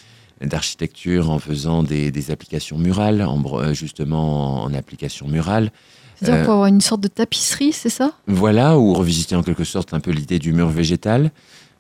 D'architecture 0.42 1.31
en 1.31 1.38
faisant 1.38 1.83
des, 1.83 2.11
des 2.11 2.31
applications 2.31 2.79
murales, 2.79 3.22
en, 3.22 3.42
euh, 3.59 3.74
justement 3.74 4.62
en 4.62 4.72
application 4.72 5.29
murale. 5.29 5.70
C'est-à-dire 6.16 6.40
Euh, 6.40 6.44
pour 6.44 6.55
avoir 6.55 6.66
une 6.66 6.81
sorte 6.81 7.00
de 7.00 7.09
tapisserie, 7.09 7.72
c'est 7.72 7.90
ça? 7.90 8.12
Voilà, 8.26 8.79
ou 8.79 8.94
revisiter 8.94 9.37
en 9.37 9.42
quelque 9.42 9.64
sorte 9.64 9.92
un 9.94 10.00
peu 10.00 10.11
l'idée 10.11 10.38
du 10.38 10.53
mur 10.53 10.68
végétal. 10.68 11.31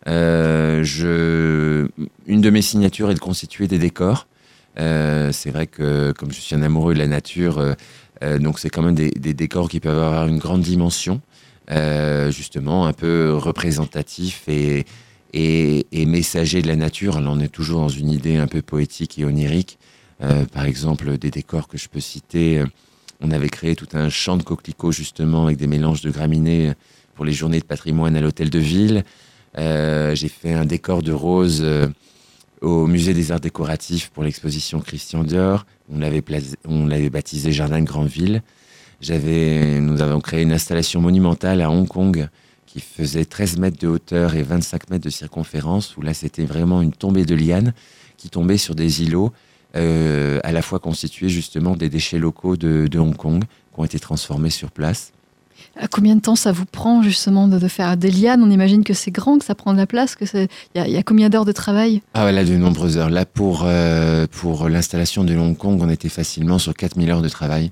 Euh, 0.08 0.82
je... 0.82 1.88
Une 2.26 2.40
de 2.40 2.50
mes 2.50 2.62
signatures 2.62 3.10
est 3.10 3.14
de 3.14 3.18
constituer 3.18 3.66
des 3.66 3.78
décors. 3.78 4.26
Euh, 4.78 5.32
c'est 5.32 5.50
vrai 5.50 5.66
que 5.66 6.12
comme 6.12 6.32
je 6.32 6.40
suis 6.40 6.54
un 6.54 6.62
amoureux 6.62 6.94
de 6.94 6.98
la 6.98 7.06
nature, 7.06 7.74
donc 8.38 8.58
c'est 8.58 8.68
quand 8.68 8.82
même 8.82 8.94
des, 8.94 9.10
des 9.10 9.34
décors 9.34 9.68
qui 9.68 9.80
peuvent 9.80 9.98
avoir 9.98 10.26
une 10.26 10.38
grande 10.38 10.60
dimension, 10.60 11.20
justement 12.28 12.86
un 12.86 12.92
peu 12.92 13.34
représentatif 13.34 14.42
et, 14.48 14.84
et, 15.32 16.06
messager 16.06 16.62
de 16.62 16.68
la 16.68 16.76
nature. 16.76 17.16
On 17.18 17.40
est 17.40 17.48
toujours 17.48 17.80
dans 17.80 17.88
une 17.88 18.10
idée 18.10 18.36
un 18.36 18.46
peu 18.46 18.62
poétique 18.62 19.18
et 19.18 19.24
onirique. 19.24 19.78
Euh, 20.22 20.44
par 20.44 20.64
exemple, 20.64 21.16
des 21.18 21.30
décors 21.30 21.68
que 21.68 21.78
je 21.78 21.88
peux 21.88 22.00
citer. 22.00 22.62
On 23.20 23.30
avait 23.30 23.48
créé 23.48 23.76
tout 23.76 23.88
un 23.92 24.08
champ 24.08 24.36
de 24.36 24.42
coquelicots 24.42 24.92
justement 24.92 25.44
avec 25.44 25.56
des 25.58 25.66
mélanges 25.66 26.02
de 26.02 26.10
graminées 26.10 26.72
pour 27.14 27.24
les 27.24 27.32
journées 27.32 27.60
de 27.60 27.64
patrimoine 27.64 28.16
à 28.16 28.20
l'hôtel 28.20 28.50
de 28.50 28.58
ville. 28.58 29.04
Euh, 29.58 30.14
J'ai 30.14 30.28
fait 30.28 30.52
un 30.52 30.64
décor 30.64 31.02
de 31.02 31.12
roses 31.12 31.60
euh, 31.62 31.88
au 32.60 32.86
musée 32.86 33.14
des 33.14 33.32
arts 33.32 33.40
décoratifs 33.40 34.10
pour 34.10 34.22
l'exposition 34.22 34.80
Christian 34.80 35.24
Dior. 35.24 35.66
On 35.92 35.98
l'avait 35.98 37.10
baptisé 37.10 37.52
Jardin 37.52 37.80
de 37.80 37.86
Grandville. 37.86 38.42
Nous 39.02 40.02
avons 40.02 40.20
créé 40.20 40.42
une 40.42 40.52
installation 40.52 41.00
monumentale 41.00 41.62
à 41.62 41.70
Hong 41.70 41.88
Kong 41.88 42.28
qui 42.72 42.80
faisait 42.80 43.24
13 43.24 43.58
mètres 43.58 43.78
de 43.80 43.88
hauteur 43.88 44.34
et 44.36 44.42
25 44.42 44.90
mètres 44.90 45.04
de 45.04 45.10
circonférence, 45.10 45.96
où 45.96 46.02
là 46.02 46.14
c'était 46.14 46.44
vraiment 46.44 46.82
une 46.82 46.92
tombée 46.92 47.24
de 47.24 47.34
lianes 47.34 47.72
qui 48.16 48.28
tombait 48.30 48.58
sur 48.58 48.74
des 48.74 49.02
îlots 49.02 49.32
euh, 49.76 50.38
à 50.44 50.52
la 50.52 50.62
fois 50.62 50.78
constitués 50.78 51.28
justement 51.28 51.76
des 51.76 51.88
déchets 51.88 52.18
locaux 52.18 52.56
de, 52.56 52.86
de 52.86 52.98
Hong 52.98 53.16
Kong 53.16 53.42
qui 53.44 53.80
ont 53.80 53.84
été 53.84 53.98
transformés 53.98 54.50
sur 54.50 54.70
place. 54.70 55.12
À 55.78 55.88
Combien 55.88 56.16
de 56.16 56.20
temps 56.20 56.36
ça 56.36 56.52
vous 56.52 56.64
prend 56.64 57.02
justement 57.02 57.46
de, 57.48 57.58
de 57.58 57.68
faire 57.68 57.96
des 57.96 58.10
lianes? 58.10 58.42
On 58.42 58.50
imagine 58.50 58.82
que 58.84 58.94
c'est 58.94 59.10
grand, 59.10 59.38
que 59.38 59.44
ça 59.44 59.54
prend 59.54 59.72
de 59.72 59.78
la 59.78 59.86
place, 59.86 60.16
que 60.16 60.26
c'est. 60.26 60.48
Il 60.74 60.78
y, 60.78 60.80
a- 60.82 60.88
il 60.88 60.92
y 60.92 60.96
a 60.96 61.02
combien 61.02 61.28
d'heures 61.28 61.44
de 61.44 61.52
travail? 61.52 62.02
Ah 62.14 62.22
voilà, 62.22 62.44
de 62.44 62.56
nombreuses 62.56 62.98
heures. 62.98 63.10
Là, 63.10 63.26
pour, 63.26 63.62
euh, 63.64 64.26
pour 64.30 64.68
l'installation 64.68 65.22
de 65.22 65.36
Hong 65.36 65.56
Kong, 65.56 65.80
on 65.82 65.88
était 65.90 66.08
facilement 66.08 66.58
sur 66.58 66.74
4000 66.74 67.10
heures 67.10 67.22
de 67.22 67.28
travail. 67.28 67.70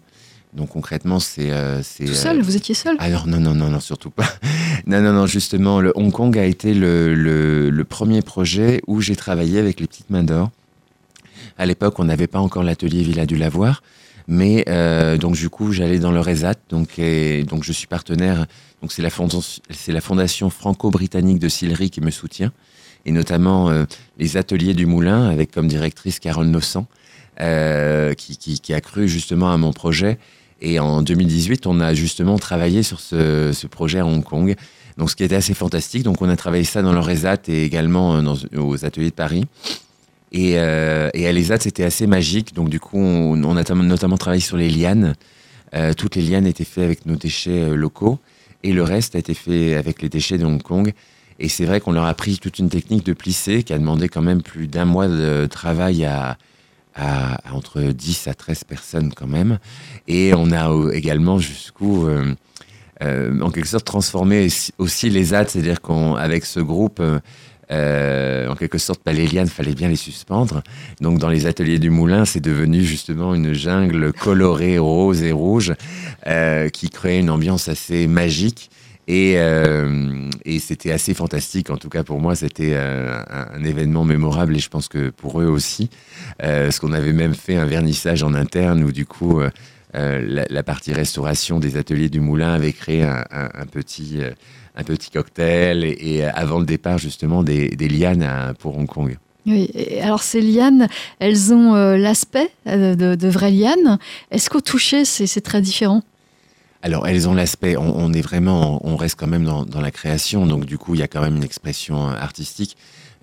Donc 0.54 0.70
concrètement, 0.70 1.20
c'est... 1.20 1.50
euh, 1.50 1.82
c'est, 1.82 2.04
Tout 2.04 2.12
euh, 2.12 2.14
seul 2.14 2.40
Vous 2.40 2.56
étiez 2.56 2.74
seul? 2.74 2.96
Alors 2.98 3.26
non, 3.26 3.38
non, 3.38 3.54
non, 3.54 3.68
non, 3.68 3.80
surtout 3.80 4.10
pas. 4.10 4.28
non, 4.86 5.00
non, 5.00 5.12
non, 5.12 5.26
justement, 5.26 5.80
le 5.80 5.92
Hong 5.94 6.10
Kong 6.10 6.36
a 6.38 6.44
été 6.44 6.74
le, 6.74 7.14
le, 7.14 7.70
le 7.70 7.84
premier 7.84 8.22
projet 8.22 8.80
où 8.86 9.00
j'ai 9.00 9.16
travaillé 9.16 9.58
avec 9.58 9.80
les 9.80 9.86
petites 9.86 10.10
mains 10.10 10.24
d'or. 10.24 10.50
À 11.58 11.66
l'époque, 11.66 11.98
on 11.98 12.04
n'avait 12.04 12.28
pas 12.28 12.38
encore 12.38 12.62
l'atelier 12.62 13.02
Villa 13.02 13.26
du 13.26 13.36
Lavoir. 13.36 13.82
Mais 14.28 14.64
euh, 14.68 15.16
donc 15.16 15.36
du 15.36 15.48
coup, 15.48 15.72
j'allais 15.72 15.98
dans 15.98 16.12
le 16.12 16.20
RESAT, 16.20 16.54
donc 16.68 16.98
et, 16.98 17.44
donc 17.44 17.64
je 17.64 17.72
suis 17.72 17.86
partenaire. 17.86 18.46
Donc 18.82 18.92
c'est 18.92 19.00
la 19.00 19.08
fondation, 19.08 19.40
c'est 19.70 19.90
la 19.92 20.02
fondation 20.02 20.50
franco-britannique 20.50 21.38
de 21.38 21.48
Sillery 21.48 21.88
qui 21.88 22.02
me 22.02 22.10
soutient, 22.10 22.52
et 23.06 23.10
notamment 23.10 23.70
euh, 23.70 23.86
les 24.18 24.36
ateliers 24.36 24.74
du 24.74 24.84
Moulin 24.84 25.28
avec 25.30 25.50
comme 25.50 25.66
directrice 25.66 26.18
Carole 26.18 26.46
Nossan, 26.48 26.84
euh, 27.40 28.12
qui, 28.12 28.36
qui, 28.36 28.60
qui 28.60 28.74
a 28.74 28.82
cru 28.82 29.08
justement 29.08 29.50
à 29.50 29.56
mon 29.56 29.72
projet. 29.72 30.18
Et 30.60 30.80
en 30.80 31.02
2018, 31.02 31.66
on 31.66 31.80
a 31.80 31.94
justement 31.94 32.38
travaillé 32.38 32.82
sur 32.82 33.00
ce, 33.00 33.66
projet 33.66 34.00
à 34.00 34.06
Hong 34.06 34.24
Kong. 34.24 34.56
Donc 34.96 35.10
ce 35.10 35.16
qui 35.16 35.22
était 35.22 35.36
assez 35.36 35.54
fantastique. 35.54 36.02
Donc 36.02 36.20
on 36.22 36.28
a 36.28 36.36
travaillé 36.36 36.64
ça 36.64 36.82
dans 36.82 36.92
le 36.92 36.98
RESAT 36.98 37.48
et 37.48 37.64
également 37.64 38.16
euh, 38.16 38.22
dans, 38.22 38.36
aux 38.56 38.84
ateliers 38.84 39.10
de 39.10 39.14
Paris. 39.14 39.44
Et, 40.32 40.54
euh, 40.58 41.10
et 41.14 41.26
à 41.26 41.32
l'ESAT, 41.32 41.60
c'était 41.60 41.84
assez 41.84 42.06
magique. 42.06 42.54
Donc, 42.54 42.68
du 42.68 42.80
coup, 42.80 42.98
on, 42.98 43.56
a 43.56 43.64
tam- 43.64 43.86
notamment 43.86 44.18
travaillé 44.18 44.42
sur 44.42 44.56
les 44.56 44.68
lianes. 44.68 45.14
Euh, 45.74 45.94
toutes 45.94 46.16
les 46.16 46.22
lianes 46.22 46.46
étaient 46.46 46.64
faites 46.64 46.84
avec 46.84 47.06
nos 47.06 47.16
déchets 47.16 47.74
locaux. 47.74 48.18
Et 48.62 48.72
le 48.72 48.82
reste 48.82 49.14
a 49.14 49.20
été 49.20 49.32
fait 49.34 49.74
avec 49.74 50.02
les 50.02 50.08
déchets 50.10 50.36
de 50.36 50.44
Hong 50.44 50.62
Kong. 50.62 50.92
Et 51.38 51.48
c'est 51.48 51.64
vrai 51.64 51.80
qu'on 51.80 51.92
leur 51.92 52.04
a 52.04 52.14
pris 52.14 52.38
toute 52.38 52.58
une 52.58 52.68
technique 52.68 53.06
de 53.06 53.12
plisser 53.12 53.62
qui 53.62 53.72
a 53.72 53.78
demandé 53.78 54.08
quand 54.08 54.20
même 54.20 54.42
plus 54.42 54.66
d'un 54.66 54.84
mois 54.84 55.06
de 55.08 55.46
travail 55.46 56.04
à, 56.04 56.36
à, 56.94 57.38
entre 57.52 57.80
10 57.82 58.28
à 58.28 58.34
13 58.34 58.64
personnes 58.64 59.12
quand 59.14 59.26
même. 59.26 59.58
Et 60.06 60.32
on 60.34 60.50
a 60.52 60.92
également 60.92 61.38
jusqu'où, 61.38 62.06
euh, 62.06 62.34
euh, 63.02 63.40
en 63.40 63.50
quelque 63.50 63.68
sorte, 63.68 63.84
transformé 63.84 64.48
aussi- 64.78 65.10
les 65.10 65.24
ZAD, 65.24 65.48
c'est-à-dire 65.48 65.80
qu'avec 65.80 66.44
ce 66.44 66.60
groupe, 66.60 67.00
euh, 67.70 68.48
en 68.48 68.54
quelque 68.56 68.78
sorte, 68.78 69.00
bah, 69.04 69.12
les 69.12 69.26
lianes, 69.26 69.48
fallait 69.48 69.74
bien 69.74 69.88
les 69.88 69.96
suspendre. 69.96 70.62
Donc, 71.00 71.18
dans 71.18 71.28
les 71.28 71.46
ateliers 71.46 71.78
du 71.78 71.90
moulin, 71.90 72.24
c'est 72.24 72.40
devenu 72.40 72.82
justement 72.82 73.34
une 73.34 73.52
jungle 73.52 74.12
colorée 74.12 74.78
rose 74.78 75.22
et 75.22 75.32
rouge 75.32 75.74
qui 76.72 76.90
créait 76.90 77.20
une 77.20 77.30
ambiance 77.30 77.68
assez 77.68 78.06
magique. 78.06 78.70
Et, 79.10 79.34
euh, 79.38 80.28
et 80.44 80.58
c'était 80.58 80.92
assez 80.92 81.14
fantastique, 81.14 81.70
en 81.70 81.78
tout 81.78 81.88
cas 81.88 82.04
pour 82.04 82.20
moi, 82.20 82.34
c'était 82.34 82.72
euh, 82.74 83.18
un, 83.30 83.64
événement 83.64 84.04
mémorable 84.04 84.54
et 84.54 84.58
je 84.58 84.68
pense 84.68 84.86
que 84.88 85.08
pour 85.08 85.40
eux 85.40 85.46
aussi. 85.46 85.88
Euh, 86.42 86.64
parce 86.64 86.78
qu'on 86.78 86.92
avait 86.92 87.14
même 87.14 87.34
fait 87.34 87.56
un 87.56 87.64
vernissage 87.64 88.22
en 88.22 88.34
interne 88.34 88.84
où 88.84 88.92
du 88.92 89.06
coup, 89.06 89.40
euh, 89.40 90.44
la, 90.50 90.62
partie 90.62 90.92
restauration 90.92 91.58
des 91.58 91.78
ateliers 91.78 92.10
du 92.10 92.20
moulin 92.20 92.52
avait 92.52 92.74
créé 92.74 93.02
un, 93.02 93.66
petit, 93.72 94.18
un 94.76 94.84
petit 94.84 95.10
cocktail 95.10 95.84
et, 95.84 96.24
avant 96.24 96.58
le 96.58 96.66
départ 96.66 96.98
justement 96.98 97.42
des, 97.42 97.70
lianes 97.78 98.54
pour 98.58 98.76
Hong 98.76 98.86
Kong. 98.86 99.16
Oui, 99.46 99.70
alors 100.02 100.22
ces 100.22 100.42
lianes, 100.42 100.86
elles 101.18 101.54
ont 101.54 101.72
l'aspect 101.96 102.50
de, 102.66 103.28
vraies 103.28 103.52
lianes. 103.52 103.98
Est-ce 104.30 104.50
qu'au 104.50 104.60
toucher, 104.60 105.06
c'est 105.06 105.40
très 105.40 105.62
différent? 105.62 106.02
Alors, 106.82 107.08
elles 107.08 107.28
ont 107.28 107.34
l'aspect, 107.34 107.76
on, 107.76 107.98
on 107.98 108.12
est 108.12 108.20
vraiment, 108.20 108.80
on 108.86 108.96
reste 108.96 109.16
quand 109.18 109.26
même 109.26 109.44
dans, 109.44 109.64
dans 109.64 109.80
la 109.80 109.90
création, 109.90 110.46
donc 110.46 110.64
du 110.64 110.78
coup, 110.78 110.94
il 110.94 111.00
y 111.00 111.02
a 111.02 111.08
quand 111.08 111.20
même 111.20 111.36
une 111.36 111.44
expression 111.44 112.08
euh, 112.08 112.12
artistique. 112.12 112.76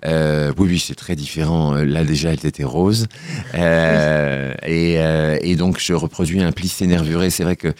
Euh, 0.04 0.52
oui, 0.58 0.68
oui, 0.72 0.78
c'est 0.78 0.94
très 0.94 1.16
différent. 1.16 1.74
Euh, 1.74 1.84
Là, 1.84 2.04
déjà, 2.04 2.32
elle 2.32 2.44
était 2.44 2.64
rose. 2.64 3.06
Euh, 3.54 4.52
et, 4.62 4.98
euh, 4.98 5.38
et 5.40 5.56
donc, 5.56 5.78
je 5.80 5.94
reproduis 5.94 6.42
un 6.42 6.52
plissé 6.52 6.86
nervuré. 6.86 7.30
C'est 7.30 7.44
vrai 7.44 7.56
que 7.56 7.72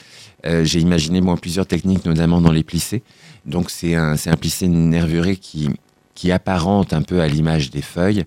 euh, 0.46 0.64
j'ai 0.64 0.80
imaginé, 0.80 1.20
moi, 1.20 1.36
plusieurs 1.36 1.66
techniques, 1.66 2.04
notamment 2.06 2.40
dans 2.40 2.52
les 2.52 2.64
plissés. 2.64 3.02
Donc, 3.44 3.70
c'est 3.70 3.94
un, 3.94 4.16
c'est 4.16 4.30
un 4.30 4.36
plissé 4.36 4.68
nervuré 4.68 5.36
qui, 5.36 5.68
qui 6.14 6.32
apparente 6.32 6.94
un 6.94 7.02
peu 7.02 7.20
à 7.20 7.28
l'image 7.28 7.70
des 7.70 7.82
feuilles. 7.82 8.24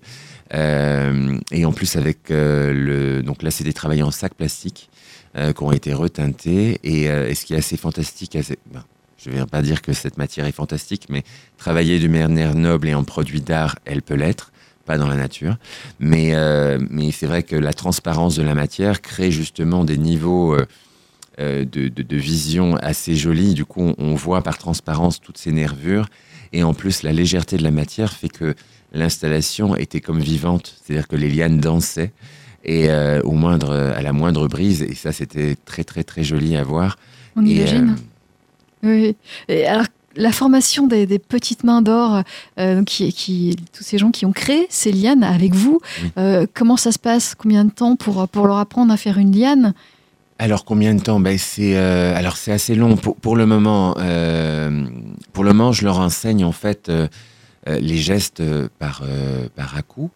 Euh, 0.54 1.38
et 1.50 1.64
en 1.64 1.72
plus, 1.72 1.96
avec 1.96 2.30
euh, 2.30 2.72
le. 2.72 3.22
Donc 3.22 3.42
là, 3.42 3.50
c'est 3.50 3.64
des 3.64 3.72
travails 3.72 4.02
en 4.02 4.10
sac 4.10 4.34
plastique 4.34 4.88
euh, 5.36 5.52
qui 5.52 5.62
ont 5.62 5.72
été 5.72 5.92
reteintés. 5.94 6.78
Et, 6.84 7.08
euh, 7.10 7.28
et 7.28 7.34
ce 7.34 7.44
qui 7.46 7.54
est 7.54 7.58
assez 7.58 7.76
fantastique, 7.76 8.36
assez- 8.36 8.58
ben, 8.72 8.84
je 9.22 9.30
ne 9.30 9.36
vais 9.36 9.46
pas 9.46 9.62
dire 9.62 9.82
que 9.82 9.92
cette 9.92 10.16
matière 10.16 10.46
est 10.46 10.52
fantastique, 10.52 11.06
mais 11.10 11.22
travailler 11.58 11.98
de 11.98 12.08
manière 12.08 12.54
noble 12.54 12.88
et 12.88 12.94
en 12.94 13.04
produit 13.04 13.40
d'art, 13.40 13.76
elle 13.84 14.02
peut 14.02 14.14
l'être, 14.14 14.50
pas 14.86 14.96
dans 14.98 15.08
la 15.08 15.16
nature. 15.16 15.56
Mais, 15.98 16.34
euh, 16.34 16.78
mais 16.90 17.10
c'est 17.12 17.26
vrai 17.26 17.42
que 17.42 17.54
la 17.56 17.72
transparence 17.74 18.36
de 18.36 18.42
la 18.42 18.54
matière 18.54 19.02
crée 19.02 19.30
justement 19.30 19.84
des 19.84 19.98
niveaux 19.98 20.54
euh, 20.54 20.64
de, 21.38 21.88
de- 21.88 22.02
de 22.02 22.16
vision 22.16 22.76
assez 22.76 23.14
jolis. 23.14 23.54
Du 23.54 23.64
coup, 23.64 23.82
on, 23.82 23.94
on 23.98 24.14
voit 24.14 24.42
par 24.42 24.58
transparence 24.58 25.20
toutes 25.20 25.38
ces 25.38 25.52
nervures. 25.52 26.06
Et 26.52 26.62
en 26.64 26.74
plus, 26.74 27.02
la 27.02 27.12
légèreté 27.12 27.56
de 27.56 27.62
la 27.62 27.70
matière 27.70 28.12
fait 28.12 28.28
que 28.28 28.54
l'installation 28.92 29.76
était 29.76 30.00
comme 30.00 30.18
vivante, 30.18 30.74
c'est-à-dire 30.82 31.06
que 31.06 31.14
les 31.16 31.28
lianes 31.30 31.60
dansaient 31.60 32.10
et 32.64 32.90
euh, 32.90 33.20
au 33.22 33.32
moindre, 33.32 33.72
à 33.74 34.02
la 34.02 34.12
moindre 34.12 34.48
brise. 34.48 34.82
Et 34.82 34.94
ça, 34.94 35.12
c'était 35.12 35.56
très 35.64 35.84
très 35.84 36.02
très 36.04 36.22
joli 36.24 36.56
à 36.56 36.62
voir. 36.62 36.98
On 37.36 37.44
Et, 37.44 37.52
imagine. 37.56 37.96
euh, 38.84 38.88
Oui. 38.88 39.16
Et 39.48 39.66
alors, 39.66 39.86
la 40.16 40.32
formation 40.32 40.86
des, 40.88 41.06
des 41.06 41.18
petites 41.20 41.62
mains 41.64 41.82
d'or, 41.82 42.22
euh, 42.58 42.76
donc 42.76 42.86
qui, 42.86 43.12
qui, 43.12 43.56
tous 43.72 43.84
ces 43.84 43.96
gens 43.96 44.10
qui 44.10 44.26
ont 44.26 44.32
créé 44.32 44.66
ces 44.68 44.90
lianes 44.90 45.22
avec 45.22 45.54
vous, 45.54 45.80
Oui. 46.02 46.10
euh, 46.18 46.46
comment 46.52 46.76
ça 46.76 46.90
se 46.90 46.98
passe? 46.98 47.34
Combien 47.36 47.64
de 47.64 47.70
temps 47.70 47.94
pour, 47.96 48.26
pour 48.28 48.46
leur 48.46 48.58
apprendre 48.58 48.92
à 48.92 48.96
faire 48.96 49.18
une 49.18 49.34
liane? 49.36 49.72
Alors 50.38 50.64
combien 50.64 50.94
de 50.94 51.00
temps? 51.00 51.20
Ben, 51.20 51.36
c'est 51.38 51.76
euh, 51.76 52.16
alors 52.16 52.36
c'est 52.38 52.50
assez 52.50 52.74
long 52.74 52.96
pour, 52.96 53.14
pour 53.16 53.36
le 53.36 53.44
moment. 53.46 53.94
euh, 53.98 54.86
pour 55.32 55.44
le 55.44 55.52
moment, 55.52 55.70
je 55.72 55.84
leur 55.84 56.00
enseigne 56.00 56.44
en 56.44 56.52
fait 56.52 56.88
euh, 56.88 57.06
les 57.66 57.98
gestes 57.98 58.42
par 58.78 59.02
par 59.54 59.76
à 59.76 59.82
coup. 59.82 60.10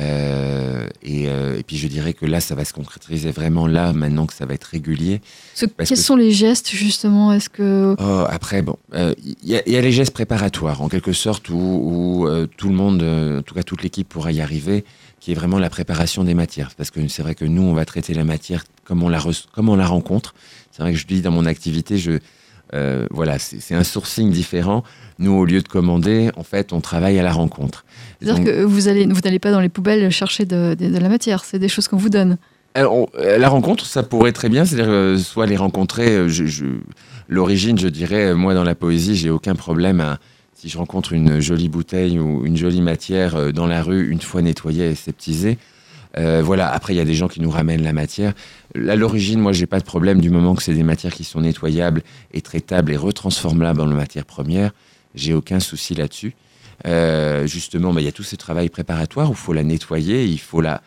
Euh, 0.00 0.86
et, 1.02 1.28
euh, 1.28 1.58
et 1.58 1.62
puis 1.62 1.76
je 1.76 1.86
dirais 1.86 2.14
que 2.14 2.24
là, 2.24 2.40
ça 2.40 2.54
va 2.54 2.64
se 2.64 2.72
concrétiser 2.72 3.30
vraiment 3.30 3.66
là 3.66 3.92
maintenant 3.92 4.24
que 4.26 4.32
ça 4.32 4.46
va 4.46 4.54
être 4.54 4.64
régulier. 4.64 5.20
Ce- 5.54 5.66
Parce 5.66 5.88
Quels 5.90 5.98
que- 5.98 6.04
sont 6.04 6.16
les 6.16 6.30
gestes 6.32 6.70
justement? 6.70 7.32
Est-ce 7.32 7.50
que 7.50 7.94
Oh, 7.98 8.24
après, 8.28 8.62
bon, 8.62 8.76
euh, 8.94 9.14
il 9.22 9.36
y, 9.48 9.54
a- 9.56 9.62
il 9.66 9.72
y 9.72 9.76
a 9.76 9.80
les 9.82 9.92
gestes 9.92 10.12
préparatoires, 10.14 10.80
en 10.80 10.88
quelque 10.88 11.12
sorte, 11.12 11.48
où, 11.50 11.56
où, 11.56 12.26
euh, 12.26 12.46
tout 12.56 12.68
le 12.68 12.74
monde, 12.74 13.02
euh, 13.02 13.40
en 13.40 13.42
tout 13.42 13.54
cas 13.54 13.62
toute 13.62 13.82
l'équipe 13.82 14.08
pourra 14.08 14.32
y 14.32 14.40
arriver, 14.40 14.84
qui 15.20 15.32
est 15.32 15.34
vraiment 15.34 15.58
la 15.58 15.70
préparation 15.70 16.24
des 16.24 16.34
matières. 16.34 16.70
Parce 16.76 16.90
que 16.90 17.06
c'est 17.08 17.22
vrai 17.22 17.34
que 17.34 17.44
nous, 17.44 17.62
on 17.62 17.74
va 17.74 17.84
traiter 17.84 18.14
la 18.14 18.24
matière 18.24 18.64
comme 18.84 19.02
on 19.02 19.08
la, 19.10 19.18
re- 19.18 19.44
comme 19.52 19.68
on 19.68 19.76
la 19.76 19.86
rencontre. 19.86 20.34
C'est 20.70 20.82
vrai 20.82 20.92
que 20.92 20.98
je 20.98 21.06
dis 21.06 21.20
dans 21.20 21.30
mon 21.30 21.44
activité, 21.44 21.98
je, 21.98 22.12
euh, 22.74 23.06
voilà, 23.10 23.38
c'est 23.38 23.60
c'est 23.60 23.74
un 23.74 23.84
sourcing 23.84 24.30
différent. 24.30 24.82
Nous, 25.18 25.32
au 25.32 25.44
lieu 25.44 25.60
de 25.60 25.68
commander, 25.68 26.30
en 26.36 26.42
fait, 26.42 26.72
on 26.72 26.80
travaille 26.80 27.18
à 27.18 27.22
la 27.22 27.32
rencontre. 27.32 27.84
c'est-à-dire 28.20 28.44
que 28.44 28.62
vous 28.64 28.88
allez 28.88 29.06
vous 29.06 29.20
n'allez 29.20 29.38
pas 29.38 29.50
dans 29.52 29.60
les 29.60 29.68
poubelles 29.68 30.10
chercher 30.10 30.44
de, 30.46 30.74
de- 30.74 30.88
de 30.88 30.98
la 30.98 31.08
matière 31.08 31.44
C'est 31.44 31.58
des 31.58 31.68
choses 31.68 31.86
qu'on 31.88 31.96
vous 31.98 32.08
donne. 32.10 32.38
Alors, 32.74 32.94
on- 32.94 33.08
euh, 33.18 33.36
la 33.38 33.48
rencontre, 33.50 33.84
ça 33.84 34.02
pourrait 34.02 34.32
très 34.32 34.48
bien, 34.48 34.64
c'est-à-dire 34.64 34.90
euh, 34.92 35.18
soit 35.18 35.46
les 35.46 35.56
rencontrer. 35.56 36.08
euh, 36.08 36.28
je, 36.28 36.46
je- 36.46 36.64
L'origine, 37.28 37.78
je 37.78 37.88
dirais, 37.88 38.26
euh, 38.30 38.34
moi 38.34 38.54
dans 38.54 38.64
la 38.64 38.74
poésie, 38.74 39.14
j'ai 39.16 39.30
aucun 39.30 39.54
problème 39.54 40.00
à 40.00 40.18
si 40.54 40.68
je 40.68 40.78
rencontre 40.78 41.12
une 41.12 41.40
jolie 41.40 41.68
bouteille 41.68 42.18
ou 42.18 42.44
une 42.46 42.56
jolie 42.56 42.82
matière 42.82 43.36
euh, 43.36 43.52
dans 43.52 43.66
la 43.66 43.82
rue, 43.82 44.08
une 44.10 44.20
fois 44.20 44.42
nettoyée 44.42 44.90
et 44.90 44.94
sceptisée. 44.94 45.58
euh, 46.18 46.42
voilà. 46.44 46.70
Après, 46.72 46.92
il 46.94 46.96
y 46.96 47.00
a 47.00 47.04
des 47.04 47.14
gens 47.14 47.28
qui 47.28 47.40
nous 47.40 47.50
ramènent 47.50 47.82
la 47.82 47.92
matière. 47.92 48.32
À 48.74 48.96
l'origine, 48.96 49.40
moi, 49.40 49.52
j'ai 49.52 49.66
pas 49.66 49.78
de 49.78 49.84
problème 49.84 50.20
du 50.20 50.30
moment 50.30 50.54
que 50.54 50.62
c'est 50.62 50.74
des 50.74 50.82
matières 50.82 51.12
qui 51.12 51.24
sont 51.24 51.40
nettoyables 51.40 52.02
et 52.32 52.40
traitables 52.40 52.92
et 52.92 52.96
retransformables 52.96 53.80
en 53.80 53.86
matière 53.86 54.24
première. 54.24 54.72
J'ai 55.14 55.34
aucun 55.34 55.60
souci 55.60 55.94
là-dessus. 55.94 56.34
Euh, 56.86 57.46
justement, 57.46 57.92
bah, 57.92 58.00
il 58.00 58.04
y 58.04 58.08
a 58.08 58.12
tout 58.12 58.22
ce 58.22 58.36
travail 58.36 58.68
préparatoire 58.68 59.28
où 59.28 59.34
il 59.34 59.36
faut 59.36 59.52
la 59.52 59.62
nettoyer, 59.62 60.24
il 60.24 60.40
faut 60.40 60.60
la 60.60 60.82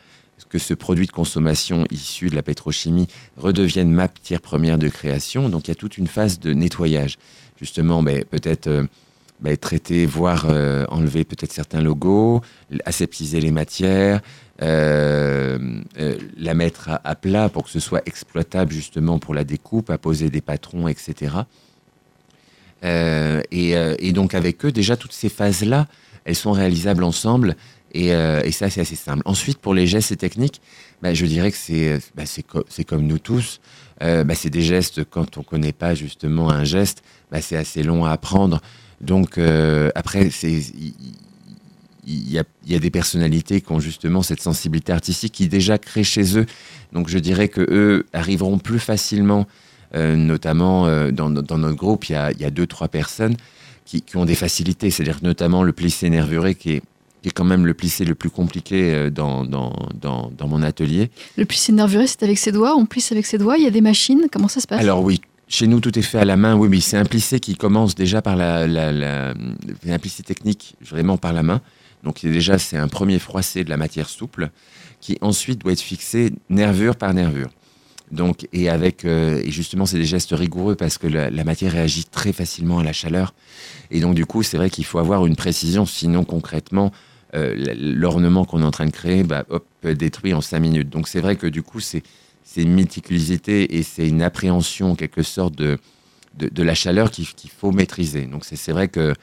que 0.49 0.59
ce 0.59 0.73
produit 0.73 1.07
de 1.07 1.11
consommation 1.11 1.85
issu 1.91 2.29
de 2.29 2.35
la 2.35 2.43
pétrochimie 2.43 3.07
redevienne 3.37 3.91
matière 3.91 4.41
première 4.41 4.77
de 4.77 4.89
création. 4.89 5.49
Donc 5.49 5.67
il 5.67 5.71
y 5.71 5.71
a 5.71 5.75
toute 5.75 5.97
une 5.97 6.07
phase 6.07 6.39
de 6.39 6.53
nettoyage. 6.53 7.17
Justement, 7.59 8.03
ben, 8.03 8.23
peut-être 8.25 8.67
euh, 8.67 8.85
ben, 9.39 9.55
traiter, 9.57 10.05
voire 10.05 10.45
euh, 10.49 10.85
enlever 10.89 11.23
peut-être 11.23 11.51
certains 11.51 11.81
logos, 11.81 12.41
aseptiser 12.85 13.41
les 13.41 13.51
matières, 13.51 14.21
euh, 14.61 15.59
euh, 15.99 16.17
la 16.37 16.53
mettre 16.53 16.89
à, 17.03 17.15
plat 17.15 17.49
pour 17.49 17.65
que 17.65 17.69
ce 17.69 17.81
soit 17.81 18.01
exploitable 18.05 18.71
justement 18.71 19.19
pour 19.19 19.33
la 19.33 19.43
découpe, 19.43 19.89
à 19.89 19.97
poser 19.97 20.29
des 20.29 20.39
patrons, 20.39 20.87
etc. 20.87 21.35
Euh, 22.85 23.41
et, 23.51 24.13
donc 24.13 24.33
avec 24.33 24.63
eux, 24.63 24.71
déjà 24.71 24.95
toutes 24.95 25.11
ces 25.11 25.27
phases-là, 25.29 25.87
elles 26.23 26.35
sont 26.35 26.53
réalisables 26.53 27.03
ensemble. 27.03 27.55
Et, 27.93 28.11
ça, 28.51 28.69
c'est 28.69 28.81
assez 28.81 28.95
simple. 28.95 29.23
Ensuite, 29.25 29.57
pour 29.57 29.73
les 29.73 29.87
gestes 29.87 30.11
et 30.11 30.17
techniques, 30.17 30.61
bah, 31.01 31.13
je 31.13 31.25
dirais 31.25 31.51
que 31.51 31.57
c'est 31.57 31.99
bah, 32.15 32.23
comme 32.87 33.05
nous 33.07 33.19
tous. 33.19 33.59
Bah, 33.99 34.35
c'est 34.35 34.49
des 34.49 34.61
gestes, 34.61 35.03
quand 35.03 35.37
on 35.37 35.43
connaît 35.43 35.73
pas 35.73 35.95
justement 35.95 36.49
un 36.49 36.63
geste, 36.63 37.03
bah, 37.31 37.41
c'est 37.41 37.57
assez 37.57 37.83
long 37.83 38.05
à 38.05 38.11
apprendre. 38.11 38.61
Donc, 39.01 39.37
après, 39.95 40.29
il 42.05 42.31
y 42.31 42.37
a, 42.39 42.43
il 42.65 42.71
y 42.71 42.75
a 42.75 42.79
des 42.79 42.91
personnalités 42.91 43.61
qui 43.61 43.71
ont 43.71 43.79
justement 43.79 44.21
cette 44.21 44.41
sensibilité 44.41 44.91
artistique 44.91 45.33
qui 45.33 45.47
déjà 45.47 45.77
créent 45.77 46.03
chez 46.03 46.37
eux. 46.37 46.45
Donc, 46.93 47.09
je 47.09 47.17
dirais 47.19 47.47
que 47.49 47.61
eux 47.61 48.05
arriveront 48.13 48.59
plus 48.59 48.79
facilement, 48.79 49.47
euh, 49.95 50.15
notamment 50.15 50.87
euh, 50.87 51.11
dans, 51.11 51.29
dans 51.29 51.57
notre 51.57 51.77
groupe, 51.77 52.09
il 52.09 52.13
y 52.13 52.15
a, 52.15 52.31
il 52.31 52.39
y 52.39 52.45
a 52.45 52.51
deux, 52.51 52.67
trois 52.67 52.87
personnes 52.87 53.35
qui, 53.85 54.01
qui 54.01 54.17
ont 54.17 54.25
des 54.25 54.35
facilités. 54.35 54.89
C'est-à-dire 54.91 55.19
notamment 55.23 55.63
le 55.63 55.73
plissé 55.73 56.09
nervuré 56.09 56.55
qui 56.55 56.71
est 56.73 56.83
qui 57.21 57.29
est 57.29 57.31
quand 57.31 57.43
même 57.43 57.65
le 57.65 57.73
plissé 57.73 58.05
le 58.05 58.13
plus 58.13 58.29
compliqué 58.29 58.93
euh, 58.93 59.09
dans, 59.09 59.45
dans, 59.45 59.73
dans, 59.99 60.31
dans 60.37 60.47
mon 60.47 60.61
atelier. 60.61 61.09
Le 61.37 61.45
plissé 61.45 61.71
nervuré, 61.71 62.05
c'est 62.05 62.21
avec 62.21 62.37
ses 62.37 62.51
doigts. 62.51 62.75
On 62.75 62.85
plisse 62.85 63.11
avec 63.11 63.25
ses 63.25 63.39
doigts. 63.39 63.57
Il 63.57 63.63
y 63.63 63.67
a 63.67 63.71
des 63.71 63.81
machines. 63.81 64.27
Comment 64.31 64.47
ça 64.47 64.61
se 64.61 64.67
passe? 64.67 64.79
Alors 64.79 65.01
oui, 65.01 65.19
chez 65.47 65.65
nous 65.65 65.79
tout 65.79 65.97
est 65.97 66.03
fait 66.03 66.19
à 66.19 66.25
la 66.25 66.37
main. 66.37 66.55
Oui, 66.55 66.69
mais 66.69 66.79
c'est 66.81 66.97
un 66.97 67.03
plissé 67.05 67.39
qui 67.39 67.55
commence 67.55 67.95
déjà 67.95 68.21
par 68.21 68.35
la, 68.35 68.67
la, 68.67 68.91
la- 68.91 69.33
c'est 69.83 69.91
un 69.91 69.97
plissé 69.97 70.21
technique 70.21 70.75
vraiment 70.81 71.17
par 71.17 71.33
la 71.33 71.41
main. 71.41 71.61
Donc 72.05 72.23
déjà 72.23 72.57
c'est 72.57 72.77
un 72.77 72.87
premier 72.87 73.19
froissé 73.19 73.63
de 73.63 73.69
la 73.69 73.77
matière 73.77 74.07
souple 74.07 74.51
qui 75.01 75.17
ensuite 75.21 75.59
doit 75.59 75.73
être 75.73 75.81
fixé 75.81 76.31
nervure 76.49 76.95
par 76.95 77.13
nervure. 77.13 77.49
Donc 78.11 78.47
et 78.53 78.69
avec 78.69 79.03
euh, 79.03 79.41
et 79.43 79.49
justement 79.49 79.87
c'est 79.87 79.97
des 79.97 80.05
gestes 80.05 80.31
rigoureux 80.31 80.75
parce 80.75 80.99
que 80.99 81.07
la, 81.07 81.43
matière 81.43 81.71
réagit 81.71 82.05
très 82.05 82.31
facilement 82.31 82.77
à 82.79 82.83
la 82.83 82.93
chaleur 82.93 83.33
et 83.89 83.99
donc 83.99 84.13
du 84.13 84.27
coup 84.27 84.43
c'est 84.43 84.57
vrai 84.57 84.69
qu'il 84.69 84.85
faut 84.85 84.99
avoir 84.99 85.25
une 85.25 85.35
précision 85.35 85.87
sinon 85.87 86.23
concrètement 86.23 86.91
euh, 87.33 87.55
l'ornement 87.75 88.45
qu'on 88.45 88.61
est 88.61 88.65
en 88.65 88.71
train 88.71 88.85
de 88.85 88.91
créer 88.91 89.23
bah, 89.23 89.43
hop, 89.49 89.65
détruit 89.83 90.33
en 90.35 90.41
cinq 90.41 90.59
minutes. 90.59 90.89
Donc 90.89 91.07
c'est 91.07 91.19
vrai 91.19 91.35
que 91.35 91.47
du 91.47 91.63
coup 91.63 91.79
c'est 91.79 92.03
une 92.55 92.73
méticulosité 92.73 93.77
et 93.77 93.81
c'est 93.81 94.07
une 94.07 94.21
appréhension 94.21 94.91
en 94.91 94.95
quelque 94.95 95.23
sorte 95.23 95.55
de, 95.55 95.79
de, 96.37 96.63
la 96.63 96.75
chaleur 96.75 97.09
qu'il 97.09 97.49
faut 97.49 97.71
maîtriser. 97.71 98.27
Donc 98.27 98.45
c'est 98.45 98.71
vrai 98.71 98.87
que 98.87 99.13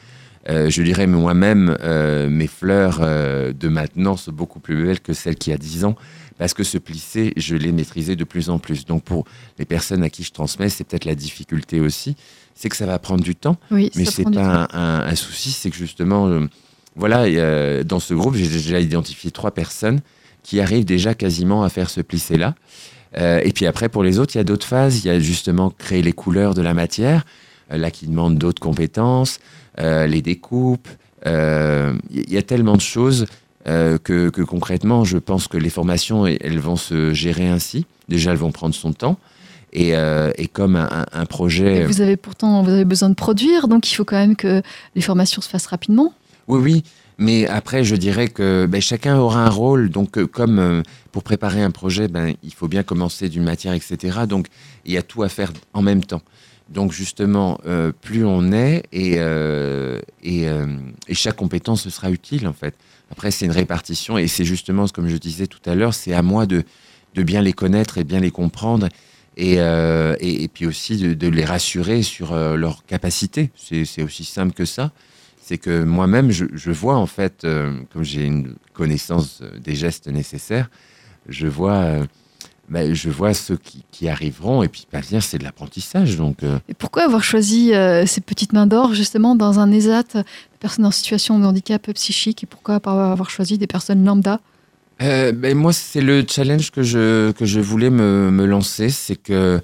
euh, 0.48 0.68
je 0.70 0.82
dirais 0.82 1.06
moi-même, 1.06 1.76
euh, 1.82 2.28
mes 2.28 2.46
fleurs 2.48 2.98
euh, 3.02 3.52
de 3.52 3.68
maintenant 3.68 4.16
sont 4.16 4.32
beaucoup 4.32 4.58
plus 4.60 4.82
belles 4.84 5.00
que 5.00 5.12
celles 5.12 5.36
qui 5.36 5.50
y 5.50 5.52
a 5.52 5.56
10 5.56 5.84
ans, 5.84 5.94
parce 6.38 6.54
que 6.54 6.64
ce 6.64 6.78
plissé, 6.78 7.32
je 7.36 7.54
l'ai 7.54 7.70
maîtrisé 7.72 8.16
de 8.16 8.24
plus 8.24 8.50
en 8.50 8.58
plus. 8.58 8.84
Donc 8.84 9.04
pour 9.04 9.24
les 9.58 9.64
personnes 9.64 10.02
à 10.02 10.10
qui 10.10 10.24
je 10.24 10.32
transmets, 10.32 10.68
c'est 10.68 10.82
peut-être 10.84 11.04
la 11.04 11.14
difficulté 11.14 11.78
aussi, 11.80 12.16
c'est 12.54 12.68
que 12.68 12.76
ça 12.76 12.86
va 12.86 12.98
prendre 12.98 13.22
du 13.22 13.36
temps, 13.36 13.56
Oui, 13.70 13.90
mais 13.94 14.04
c'est 14.04 14.24
pas 14.24 14.68
un, 14.72 14.78
un- 14.78 15.06
un 15.06 15.14
souci, 15.14 15.50
c'est 15.52 15.70
que 15.70 15.76
justement, 15.76 16.40
voilà, 16.96 17.28
et, 17.28 17.84
dans 17.84 18.00
ce 18.00 18.12
groupe, 18.14 18.34
j'ai 18.34 18.48
déjà 18.48 18.80
identifié 18.80 19.30
trois 19.30 19.52
personnes 19.52 20.00
qui 20.42 20.60
arrivent 20.60 20.84
déjà 20.84 21.14
quasiment 21.14 21.62
à 21.62 21.68
faire 21.68 21.88
ce 21.88 22.00
plissé-là. 22.00 22.54
Et 23.16 23.52
puis 23.54 23.66
après, 23.66 23.88
pour 23.88 24.02
les 24.02 24.18
autres, 24.18 24.34
il 24.34 24.38
y 24.38 24.40
a 24.40 24.44
d'autres 24.44 24.66
phases. 24.66 25.04
Il 25.04 25.08
y 25.08 25.10
a 25.10 25.20
justement 25.20 25.70
créer 25.70 26.02
les 26.02 26.12
couleurs 26.12 26.54
de 26.54 26.62
la 26.62 26.74
matière. 26.74 27.24
là 27.70 27.90
qui 27.90 28.06
demandent 28.06 28.36
d'autres 28.38 28.60
compétences, 28.60 29.38
les 29.78 30.22
découpes. 30.22 30.88
Il 31.24 32.30
y 32.30 32.36
a 32.36 32.42
tellement 32.42 32.76
de 32.76 32.80
choses 32.80 33.26
que, 33.64 34.42
concrètement, 34.42 35.04
je 35.04 35.18
pense 35.18 35.48
que 35.48 35.56
les 35.56 35.70
formations, 35.70 36.26
elles 36.26 36.58
vont 36.58 36.76
se 36.76 37.12
gérer 37.12 37.48
ainsi. 37.48 37.86
Déjà, 38.08 38.32
elles 38.32 38.38
vont 38.38 38.52
prendre 38.52 38.74
son 38.74 38.92
temps. 38.92 39.18
Et, 39.72 39.94
comme 40.52 40.76
un, 40.76 41.26
projet... 41.26 41.86
vous 41.86 42.00
avez 42.00 42.16
pourtant 42.16 42.62
vous 42.62 42.70
avez 42.70 42.84
besoin 42.84 43.08
de 43.08 43.14
produire, 43.14 43.68
donc 43.68 43.90
il 43.90 43.94
faut 43.94 44.04
quand 44.04 44.16
même 44.16 44.36
que 44.36 44.62
les 44.94 45.02
formations 45.02 45.40
se 45.40 45.48
fassent 45.48 45.66
rapidement. 45.66 46.12
Oui, 46.48 46.60
oui. 46.62 46.84
Mais 47.18 47.46
après, 47.46 47.84
je 47.84 47.94
dirais 47.94 48.28
que 48.28 48.66
ben, 48.66 48.80
chacun 48.80 49.16
aura 49.16 49.44
un 49.44 49.48
rôle. 49.48 49.90
Donc, 49.90 50.18
euh, 50.18 50.26
comme 50.26 50.58
euh, 50.58 50.82
pour 51.12 51.22
préparer 51.22 51.62
un 51.62 51.70
projet, 51.70 52.08
ben, 52.08 52.34
il 52.42 52.52
faut 52.52 52.68
bien 52.68 52.82
commencer 52.82 53.28
d'une 53.28 53.44
matière, 53.44 53.74
etc. 53.74 54.20
Donc, 54.28 54.46
il 54.84 54.92
y 54.92 54.96
a 54.96 55.02
tout 55.02 55.22
à 55.22 55.28
faire 55.28 55.52
en 55.72 55.82
même 55.82 56.02
temps. 56.02 56.22
Donc, 56.68 56.92
justement, 56.92 57.58
euh, 57.66 57.92
plus 57.92 58.24
on 58.24 58.52
est 58.52 58.84
et, 58.92 59.18
et, 60.22 60.46
et, 61.08 61.14
chaque 61.14 61.36
compétence 61.36 61.88
sera 61.88 62.10
utile, 62.10 62.46
en 62.46 62.52
fait. 62.52 62.74
Après, 63.10 63.30
c'est 63.30 63.44
une 63.44 63.52
répartition 63.52 64.16
et 64.16 64.26
c'est 64.26 64.44
justement, 64.44 64.86
comme 64.88 65.08
je 65.08 65.16
disais 65.16 65.46
tout 65.46 65.60
à 65.66 65.74
l'heure, 65.74 65.92
c'est 65.92 66.14
à 66.14 66.22
moi 66.22 66.46
de, 66.46 66.64
de 67.14 67.22
bien 67.22 67.42
les 67.42 67.52
connaître 67.52 67.98
et 67.98 68.04
bien 68.04 68.20
les 68.20 68.30
comprendre 68.30 68.88
et, 69.36 69.56
et, 69.56 70.48
puis 70.48 70.66
aussi 70.66 70.96
de, 70.96 71.28
les 71.28 71.44
rassurer 71.44 72.02
sur 72.02 72.34
leurs 72.34 72.86
capacités. 72.86 73.50
C'est 73.54 74.02
aussi 74.02 74.24
simple 74.24 74.54
que 74.54 74.64
ça 74.64 74.92
c'est 75.42 75.58
que 75.58 75.82
moi-même, 75.82 76.30
je, 76.30 76.70
vois 76.70 76.96
en 76.96 77.06
fait, 77.06 77.44
euh, 77.44 77.80
comme 77.92 78.04
j'ai 78.04 78.24
une 78.24 78.54
connaissance 78.72 79.40
euh, 79.42 79.58
des 79.58 79.74
gestes 79.74 80.06
nécessaires, 80.06 80.70
je 81.28 81.48
vois, 81.48 81.74
euh, 81.74 82.06
bah, 82.72 82.92
je 82.94 83.10
vois 83.10 83.34
ceux 83.34 83.58
qui, 83.90 84.08
arriveront, 84.08 84.62
et 84.62 84.68
puis 84.68 84.86
bah, 84.90 85.00
bien, 85.08 85.20
c'est 85.20 85.38
de 85.38 85.44
l'apprentissage. 85.44 86.16
Donc, 86.16 86.38
Et 86.68 86.74
pourquoi 86.74 87.04
avoir 87.04 87.22
choisi 87.22 87.72
ces 88.06 88.20
petites 88.20 88.52
mains 88.52 88.66
d'or 88.66 88.94
justement 88.94 89.34
dans 89.36 89.60
un 89.60 89.70
ESAT, 89.70 90.04
des 90.14 90.58
personnes 90.58 90.86
en 90.86 90.90
situation 90.90 91.38
de 91.38 91.44
handicap 91.44 91.90
psychique, 91.92 92.42
et 92.42 92.46
pourquoi 92.46 92.76
avoir 92.76 93.30
choisi 93.30 93.58
des 93.58 93.66
personnes 93.66 94.04
lambda? 94.04 94.40
Ben, 94.98 95.54
Moi, 95.54 95.72
c'est 95.72 96.00
le 96.00 96.24
challenge 96.28 96.70
que 96.70 96.82
je, 96.82 97.30
que 97.32 97.44
je 97.44 97.60
voulais 97.60 97.90
me, 97.90 98.30
me 98.30 98.46
lancer, 98.46 98.88
c'est 98.88 99.16
que, 99.16 99.60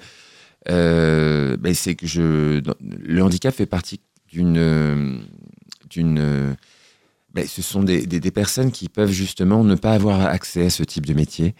ben, 0.67 1.73
c'est 1.73 1.95
que 1.95 2.05
je, 2.05 2.61
le 2.81 3.23
handicap 3.23 3.53
fait 3.55 3.65
partie 3.65 3.99
d'une 4.31 5.23
d'une 5.89 6.55
ben, 7.33 7.47
ce 7.47 7.61
sont 7.61 7.83
des, 7.83 8.05
des, 8.05 8.31
personnes 8.31 8.71
qui 8.71 8.89
peuvent 8.89 9.11
justement 9.11 9.63
ne 9.63 9.75
pas 9.75 9.93
avoir 9.93 10.21
accès 10.21 10.65
à 10.65 10.69
ce 10.69 10.83
type 10.83 11.05
de 11.05 11.13
métier 11.13 11.53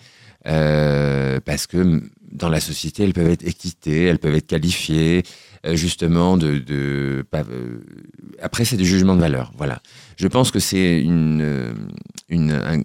euh, 0.47 1.39
parce 1.43 1.67
que 1.67 2.01
dans 2.31 2.49
la 2.49 2.59
société, 2.59 3.03
elles 3.03 3.13
peuvent 3.13 3.29
être 3.29 3.45
équitées, 3.45 4.05
elles 4.05 4.19
peuvent 4.19 4.35
être 4.35 4.47
qualifiées 4.47 5.23
euh, 5.65 5.75
justement 5.75 6.37
de... 6.37 6.63
euh, 6.69 7.83
après, 8.41 8.65
c'est 8.65 8.77
des 8.77 8.85
jugements 8.85 9.15
de 9.15 9.21
valeur. 9.21 9.51
Voilà. 9.57 9.81
Je 10.17 10.27
pense 10.27 10.51
que 10.51 10.59
c'est 10.59 11.01
une, 11.01 11.71
un, 12.29 12.81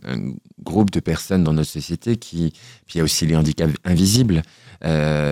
groupe 0.63 0.91
de 0.91 1.01
personnes 1.01 1.45
dans 1.45 1.53
notre 1.53 1.71
société 1.71 2.17
qui... 2.17 2.53
Puis 2.87 2.95
il 2.95 2.99
y 2.99 3.01
a 3.01 3.05
aussi 3.05 3.27
les 3.27 3.37
handicaps 3.37 3.75
invisibles 3.85 4.43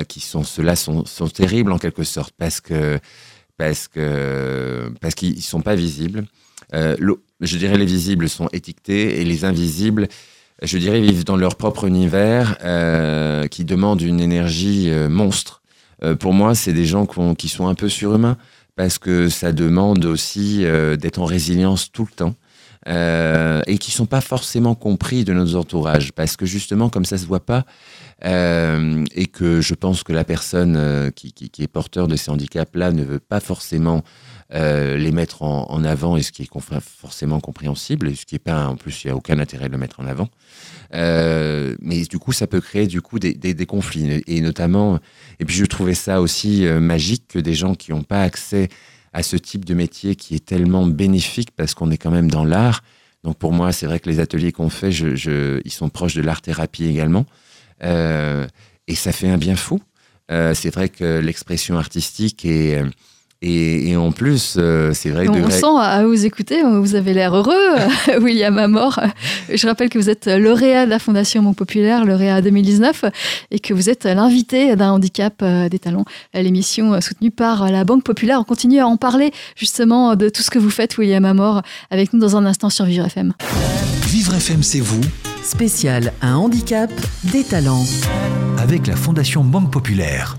qui 0.09 0.21
sont... 0.21 0.45
Ceux-là 0.45 0.77
sont, 0.77 1.05
sont 1.05 1.29
terribles 1.29 1.73
en 1.73 1.79
quelque 1.79 2.05
sorte 2.05 2.35
parce 2.39 2.61
que 2.61 2.99
parce 3.59 3.87
que 3.87 4.91
parce 5.01 5.15
qu'ils 5.15 5.43
sont 5.43 5.61
pas 5.61 5.75
visibles. 5.75 6.25
Je 6.73 7.59
dirais 7.59 7.77
les 7.77 7.87
visibles 7.87 8.29
sont 8.29 8.49
étiquetés 8.53 9.21
et 9.21 9.25
les 9.25 9.45
invisibles, 9.45 10.09
je 10.63 10.79
dirais, 10.79 11.01
vivent 11.01 11.25
dans 11.25 11.37
leur 11.37 11.57
propre 11.57 11.85
univers 11.85 12.57
euh, 12.65 13.47
qui 13.49 13.65
demande 13.65 14.01
une 14.01 14.21
énergie 14.21 14.91
euh, 14.91 15.09
monstre. 15.09 15.63
pour 16.19 16.33
moi, 16.33 16.55
c'est 16.55 16.73
des 16.73 16.85
gens 16.85 17.07
qui 17.37 17.49
sont 17.49 17.69
un 17.69 17.75
peu 17.75 17.89
surhumains 17.89 18.37
parce 18.75 18.99
que 18.99 19.29
ça 19.29 19.53
demande 19.53 20.05
aussi 20.05 20.65
d'être 20.99 21.21
en 21.21 21.25
résilience 21.25 21.93
tout 21.93 22.07
le 22.11 22.15
temps. 22.15 22.35
et 23.67 23.79
qui 23.79 23.93
sont 23.93 24.07
pas 24.07 24.21
forcément 24.21 24.75
compris 24.75 25.23
de 25.23 25.33
nos 25.33 25.55
entourages 25.55 26.11
parce 26.13 26.37
que 26.37 26.45
justement 26.45 26.89
comme 26.89 27.05
ça 27.05 27.19
se 27.19 27.27
voit 27.27 27.45
pas 27.47 27.65
euh, 28.25 29.05
et 29.15 29.27
que 29.27 29.61
je 29.61 29.75
pense 29.75 30.05
que 30.05 30.13
la 30.13 30.25
personne 30.25 30.77
euh, 30.77 31.11
qui, 31.11 31.35
est 31.59 31.67
porteur 31.67 32.07
de 32.07 32.15
ces 32.15 32.31
handicaps-là 32.31 32.93
ne 32.93 33.03
veut 33.03 33.19
pas 33.19 33.41
forcément 33.41 34.05
euh, 34.55 34.97
les 34.97 35.11
mettre 35.11 35.43
en, 35.43 35.83
avant, 35.83 36.17
et 36.17 36.23
ce 36.23 36.31
qui 36.31 36.43
est 36.43 36.51
forcément 36.81 37.41
compréhensible, 37.41 38.09
et 38.09 38.15
ce 38.15 38.25
qui 38.25 38.37
est 38.37 38.39
pas, 38.39 38.69
en 38.69 38.77
plus, 38.77 39.03
il 39.03 39.09
n'y 39.09 39.13
a 39.13 39.17
aucun 39.17 39.41
intérêt 39.41 39.67
de 39.67 39.73
le 39.73 39.79
mettre 39.79 39.99
en 39.99 40.07
avant. 40.07 40.29
Mais 40.93 42.05
du 42.09 42.19
coup, 42.19 42.33
ça 42.33 42.47
peut 42.47 42.61
créer 42.61 42.87
du 42.87 43.01
coup 43.01 43.19
des, 43.19 43.67
conflits, 43.67 44.23
et 44.27 44.41
notamment, 44.41 45.01
et 45.41 45.45
puis 45.45 45.57
je 45.57 45.65
trouvais 45.65 45.95
ça 45.95 46.21
aussi 46.21 46.65
magique 46.67 47.25
que 47.29 47.39
des 47.39 47.55
gens 47.55 47.75
qui 47.75 47.91
n'ont 47.93 48.03
pas 48.03 48.23
accès 48.23 48.69
à 49.13 49.23
ce 49.23 49.37
type 49.37 49.65
de 49.65 49.75
métier 49.75 50.17
qui 50.17 50.35
est 50.35 50.45
tellement 50.45 50.87
bénéfique 50.87 51.51
parce 51.57 51.75
qu'on 51.75 51.91
est 51.91 51.99
quand 51.99 52.11
même 52.11 52.31
dans 52.31 52.45
l'art. 52.45 52.83
Donc 53.25 53.37
pour 53.39 53.53
moi, 53.53 53.73
c'est 53.73 53.87
vrai 53.87 54.01
que 54.01 54.09
les 54.09 54.21
ateliers 54.21 54.53
qu'on 54.53 54.71
fait, 54.71 54.91
ils 54.91 55.73
sont 55.73 55.89
proches 55.89 56.15
de 56.15 56.23
l'art-thérapie 56.23 56.85
également. 56.85 57.27
Euh, 57.85 58.47
et 58.89 58.95
ça 58.95 59.13
fait 59.13 59.29
un 59.29 59.39
bien 59.39 59.57
fou. 59.57 59.81
Euh, 60.31 60.55
c'est 60.55 60.71
vrai 60.71 60.89
que 60.89 61.19
l'expression 61.19 61.77
artistique 61.77 62.45
est 62.45 62.83
et, 63.45 63.97
en 63.97 64.13
plus, 64.13 64.55
euh, 64.57 64.93
c'est 64.95 65.11
vrai. 65.11 65.27
On 65.29 65.51
sent 65.51 65.67
à 65.81 66.07
vous 66.07 66.25
écouter, 66.25 66.63
vous 66.63 66.95
avez 66.95 67.13
l'air 67.13 67.35
heureux, 67.35 67.75
William 68.21 68.57
Amor. 68.57 69.01
Je 69.53 69.67
rappelle 69.67 69.89
que 69.89 69.99
vous 69.99 70.09
êtes 70.09 70.29
lauréat 70.29 70.85
de 70.85 70.91
la 70.91 71.01
Fondation 71.01 71.43
Mon 71.43 71.53
Populaire, 71.53 72.05
lauréat 72.05 72.41
2019, 72.41 73.05
et 73.51 73.59
que 73.59 73.75
vous 73.75 73.91
êtes 73.91 74.05
l'invité 74.05 74.77
d'un 74.77 74.93
handicap 74.93 75.43
des 75.43 75.79
talents, 75.81 76.05
l'émission 76.35 77.01
soutenue 77.01 77.33
par 77.33 77.69
la 77.69 77.83
Banque 77.83 78.05
Populaire. 78.05 78.39
On 78.39 78.45
continue 78.45 78.79
à 78.79 78.87
en 78.87 78.97
parler 78.97 79.33
justement 79.57 80.15
de 80.15 80.29
tout 80.29 80.43
ce 80.43 80.51
que 80.51 80.61
vous 80.61 80.71
faites, 80.71 80.97
William 80.97 81.25
Amor, 81.25 81.63
avec 81.91 82.13
nous 82.13 82.21
dans 82.21 82.37
un 82.37 82.47
instant 82.47 82.71
sur 82.71 82.85
Vivre 82.85 83.07
FM. 83.07 83.33
Vivre 84.07 84.35
FM, 84.35 84.63
c'est 84.63 84.79
vous 84.79 85.01
spécial 85.43 86.13
Un 86.23 86.35
handicap, 86.35 86.91
des 87.25 87.45
talents. 87.45 87.85
Avec 88.59 88.87
la 88.87 88.97
Fondation 88.97 89.45
Banque 89.45 89.71
Populaire. 89.71 90.37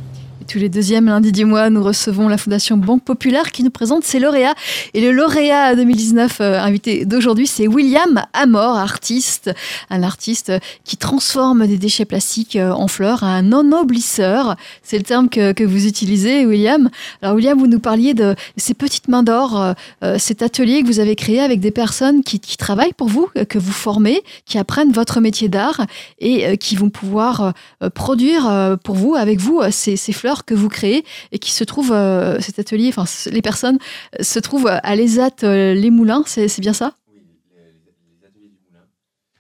Tous 0.48 0.58
les 0.58 0.70
deuxièmes 0.70 1.06
lundis 1.06 1.32
du 1.32 1.46
mois, 1.46 1.70
nous 1.70 1.84
recevons 1.84 2.28
la 2.28 2.38
Fondation 2.38 2.76
Banque 2.76 3.04
Populaire 3.04 3.52
qui 3.52 3.64
nous 3.64 3.70
présente 3.70 4.04
ses 4.04 4.20
lauréats. 4.20 4.56
Et 4.94 5.02
le 5.02 5.12
lauréat 5.12 5.76
2019 5.76 6.42
euh, 6.42 6.60
invité 6.60 7.06
d'aujourd'hui, 7.06 7.46
c'est 7.46 7.68
William 7.68 8.24
Amor, 8.34 8.78
artiste. 8.78 9.52
Un 9.90 10.02
artiste 10.02 10.52
qui 10.84 10.98
transforme 10.98 11.68
des 11.68 11.78
déchets 11.78 12.06
plastiques 12.06 12.56
euh, 12.56 12.72
en 12.72 12.88
fleurs, 12.88 13.24
un 13.24 13.52
ennoblisseur. 13.52 14.56
C'est 14.82 14.98
le 14.98 15.04
terme 15.04 15.30
que, 15.30 15.64
vous 15.64 15.86
utilisez, 15.86 16.46
William. 16.46 16.90
Alors, 17.22 17.36
William, 17.36 17.58
vous 17.58 17.68
nous 17.68 17.80
parliez 17.80 18.14
de 18.14 18.36
ces 18.58 18.74
petites 18.74 19.08
mains 19.08 19.24
d'or, 19.24 19.76
euh, 20.04 20.18
cet 20.18 20.42
atelier 20.42 20.82
que 20.82 20.88
vous 20.88 21.00
avez 21.00 21.16
créé 21.16 21.40
avec 21.40 21.60
des 21.60 21.72
personnes 21.72 22.24
qui, 22.24 22.40
travaillent 22.58 22.94
pour 22.94 23.08
vous, 23.08 23.28
que 23.50 23.60
vous 23.60 23.72
formez, 23.72 24.22
qui 24.46 24.58
apprennent 24.58 24.92
votre 24.92 25.20
métier 25.20 25.50
d'art 25.50 25.86
et 26.20 26.58
qui 26.58 26.76
vont 26.76 26.90
pouvoir 26.90 27.54
produire 27.94 28.78
pour 28.84 28.96
vous, 28.96 29.16
avec 29.16 29.40
vous, 29.40 29.62
ces 29.72 29.98
fleurs 30.14 30.33
que 30.42 30.54
vous 30.54 30.70
créez 30.70 31.06
et 31.32 31.40
qui 31.40 31.52
se 31.52 31.64
trouve, 31.64 31.92
euh, 31.92 32.40
cet 32.40 32.60
atelier, 32.60 32.90
enfin 32.90 33.06
les 33.32 33.42
personnes 33.42 33.78
euh, 34.20 34.24
se 34.24 34.40
trouvent 34.40 34.68
à 34.68 34.96
l'ESAT 34.96 35.44
euh, 35.44 35.74
Les 35.74 35.92
Moulins, 35.92 36.24
c'est 36.26 36.60
bien 36.60 36.74
ça? 36.74 36.94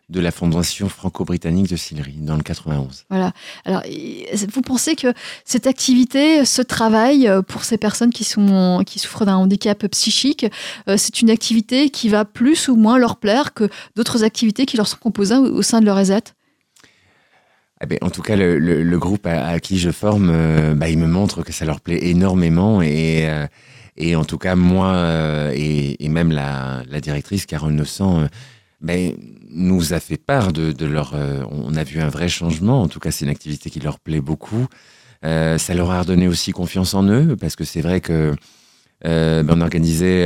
De 0.09 0.19
la 0.19 0.31
Fondation 0.31 0.89
franco-britannique 0.89 1.69
de 1.69 1.75
Sillery, 1.75 2.13
dans 2.17 2.35
le 2.35 2.43
91. 2.43 3.05
Voilà. 3.09 3.31
Alors, 3.65 3.81
vous 4.53 4.61
pensez 4.61 4.95
que 4.95 5.11
cette 5.43 5.65
activité, 5.65 6.45
ce 6.45 6.61
travail 6.61 7.31
pour 7.47 7.63
ces 7.63 7.79
personnes 7.79 8.11
qui, 8.11 8.23
sont, 8.23 8.83
qui 8.85 8.99
souffrent 8.99 9.25
d'un 9.25 9.37
handicap 9.37 9.87
psychique, 9.87 10.45
c'est 10.97 11.21
une 11.21 11.31
activité 11.31 11.89
qui 11.89 12.09
va 12.09 12.25
plus 12.25 12.67
ou 12.67 12.75
moins 12.75 12.99
leur 12.99 13.15
plaire 13.15 13.55
que 13.55 13.69
d'autres 13.95 14.23
activités 14.23 14.67
qui 14.67 14.77
leur 14.77 14.87
sont 14.87 14.97
proposées 14.97 15.37
au 15.37 15.63
sein 15.63 15.79
de 15.79 15.85
leur 15.85 15.97
ESAT 15.97 16.35
eh 17.83 17.85
ben, 17.85 17.97
en 18.01 18.09
tout 18.09 18.21
cas, 18.21 18.37
le, 18.37 18.97
groupe 18.97 19.27
à, 19.27 19.59
qui 19.59 19.77
je 19.77 19.91
forme, 19.91 20.29
euh, 20.31 20.73
bah, 20.73 20.87
il 20.87 20.97
me 20.97 21.07
montre 21.07 21.43
que 21.43 21.51
ça 21.51 21.65
leur 21.65 21.81
plaît 21.81 21.99
énormément. 22.07 22.81
Et, 22.81 23.29
euh, 23.29 23.45
et 23.97 24.15
en 24.15 24.23
tout 24.23 24.37
cas, 24.37 24.55
moi 24.55 24.93
euh, 24.93 25.51
et, 25.53 26.07
même 26.07 26.31
la, 26.31 26.83
directrice, 27.01 27.45
Carole 27.45 27.73
Nossan, 27.73 28.29
ben, 28.79 29.13
nous 29.49 29.93
a 29.93 29.99
fait 29.99 30.15
part 30.15 30.53
de, 30.53 30.85
leur... 30.85 31.13
on 31.51 31.75
a 31.75 31.83
vu 31.83 31.99
un 31.99 32.07
vrai 32.07 32.29
changement. 32.29 32.81
En 32.81 32.87
tout 32.87 32.99
cas, 32.99 33.11
c'est 33.11 33.25
une 33.25 33.31
activité 33.31 33.69
qui 33.69 33.81
leur 33.81 33.99
plaît 33.99 34.21
beaucoup. 34.21 34.67
ça 35.21 35.73
leur 35.73 35.91
a 35.91 35.99
redonné 35.99 36.29
aussi 36.29 36.53
confiance 36.53 36.93
en 36.93 37.03
eux, 37.03 37.35
parce 37.35 37.57
que 37.57 37.65
c'est 37.65 37.81
vrai 37.81 37.99
que 37.99 38.33
ben, 39.03 39.45
on 39.49 39.59
organisait 39.59 40.25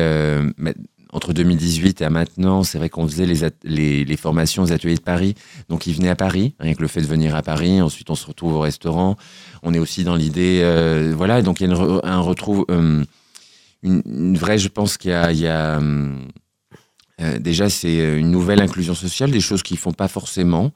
entre 1.14 1.34
2018 1.34 2.02
et 2.02 2.10
maintenant, 2.10 2.64
c'est 2.64 2.78
vrai 2.78 2.90
qu'on 2.90 3.08
faisait 3.08 3.26
les, 3.26 4.06
les, 4.06 4.18
formations 4.18 4.64
aux 4.64 4.72
ateliers 4.72 4.96
de 4.96 5.02
Paris. 5.02 5.36
Donc, 5.70 5.88
ils 5.88 5.94
venaient 5.94 6.10
à 6.10 6.16
Paris, 6.16 6.56
rien 6.60 6.74
que 6.74 6.82
le 6.82 6.88
fait 6.88 7.02
de 7.02 7.06
venir 7.06 7.36
à 7.36 7.42
Paris. 7.42 7.82
Ensuite, 7.82 8.10
on 8.10 8.16
se 8.16 8.26
retrouve 8.26 8.54
au 8.54 8.60
restaurant. 8.60 9.16
On 9.64 9.74
est 9.74 9.80
aussi 9.80 10.04
dans 10.04 10.16
l'idée, 10.16 10.62
euh, 10.64 11.14
voilà. 11.16 11.42
Donc, 11.42 11.62
il 11.62 11.70
y 11.70 11.74
a 11.74 12.00
un 12.04 12.20
retrouve, 12.20 12.66
euh, 12.72 13.04
une, 13.84 14.38
vraie, 14.38 14.58
je 14.58 14.70
pense 14.70 14.98
qu'il 14.98 15.12
y 15.12 15.48
a, 15.48 15.78
a 15.78 15.82
euh, 17.20 17.40
déjà, 17.40 17.70
c'est 17.70 18.20
une 18.20 18.32
nouvelle 18.32 18.62
inclusion 18.62 18.94
sociale, 18.94 19.32
des 19.32 19.40
choses 19.40 19.64
qu'ils 19.64 19.78
font 19.78 19.94
pas 19.94 20.08
forcément. 20.08 20.72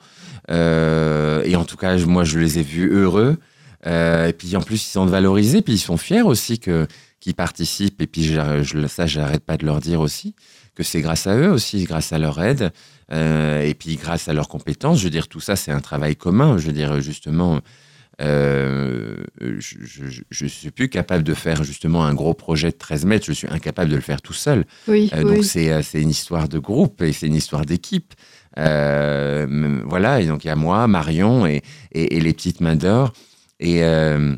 et 0.50 1.56
en 1.56 1.66
tout 1.66 1.78
cas, 1.78 1.98
moi, 2.06 2.24
je 2.24 2.40
les 2.40 2.60
ai 2.60 2.64
vus 2.64 2.90
heureux. 2.92 3.38
Euh, 3.88 4.28
et 4.28 4.34
puis 4.34 4.56
en 4.56 4.62
plus, 4.62 4.86
ils 4.86 4.92
sont 4.92 5.06
valorisés, 5.06 5.62
puis 5.62 5.74
ils 5.74 5.80
sont 5.80 5.98
fiers 5.98 6.22
aussi 6.22 6.60
que 6.60 6.88
qu'ils 7.22 7.36
participent. 7.36 8.02
Et 8.02 8.08
puis 8.08 8.24
je, 8.26 8.62
je, 8.64 8.86
ça, 8.88 9.08
j'arrête 9.08 9.46
pas 9.46 9.56
de 9.56 9.66
leur 9.66 9.80
dire 9.80 10.02
aussi 10.02 10.36
que 10.76 10.84
c'est 10.84 11.00
grâce 11.02 11.28
à 11.28 11.38
eux 11.38 11.50
aussi, 11.50 11.86
grâce 11.86 12.12
à 12.12 12.20
leur 12.20 12.42
aide, 12.42 12.72
euh, 13.14 13.62
et 13.62 13.74
puis 13.74 13.96
grâce 13.96 14.28
à 14.28 14.34
leurs 14.34 14.50
compétences. 14.50 15.00
Je 15.00 15.06
veux 15.06 15.10
dire, 15.10 15.28
tout 15.30 15.40
ça, 15.40 15.56
c'est 15.56 15.72
un 15.72 15.80
travail 15.82 16.16
commun. 16.18 16.58
Je 16.58 16.68
veux 16.68 16.74
dire, 16.74 17.00
justement, 17.02 17.60
euh, 18.22 19.18
je 19.40 20.44
ne 20.44 20.50
suis 20.50 20.72
plus 20.72 20.90
capable 20.90 21.24
de 21.24 21.34
faire 21.34 21.64
justement 21.64 22.06
un 22.06 22.14
gros 22.14 22.34
projet 22.34 22.72
de 22.72 22.78
13 22.78 23.06
mètres. 23.06 23.26
Je 23.26 23.34
suis 23.34 23.48
incapable 23.50 23.90
de 23.90 23.96
le 23.96 24.02
faire 24.02 24.22
tout 24.22 24.34
seul. 24.34 24.66
Oui, 24.88 25.10
Euh, 25.14 25.24
oui. 25.24 25.36
Donc 25.36 25.44
c'est 25.46 25.72
euh, 25.72 25.82
c'est 25.82 26.02
une 26.02 26.10
histoire 26.10 26.48
de 26.48 26.60
groupe 26.60 27.02
et 27.02 27.14
c'est 27.14 27.28
une 27.28 27.36
histoire 27.36 27.66
d'équipe. 27.66 28.14
Euh, 28.58 29.82
voilà, 29.86 30.22
et 30.22 30.28
donc 30.28 30.44
il 30.44 30.48
y 30.48 30.52
a 30.52 30.56
moi, 30.56 30.88
Marion 30.88 31.46
et, 31.46 31.62
et, 31.94 32.18
et 32.18 32.20
les 32.20 32.34
petites 32.34 32.62
mains 32.62 32.76
d'or. 32.76 33.14
Et, 33.60 33.84
euh, 33.84 34.36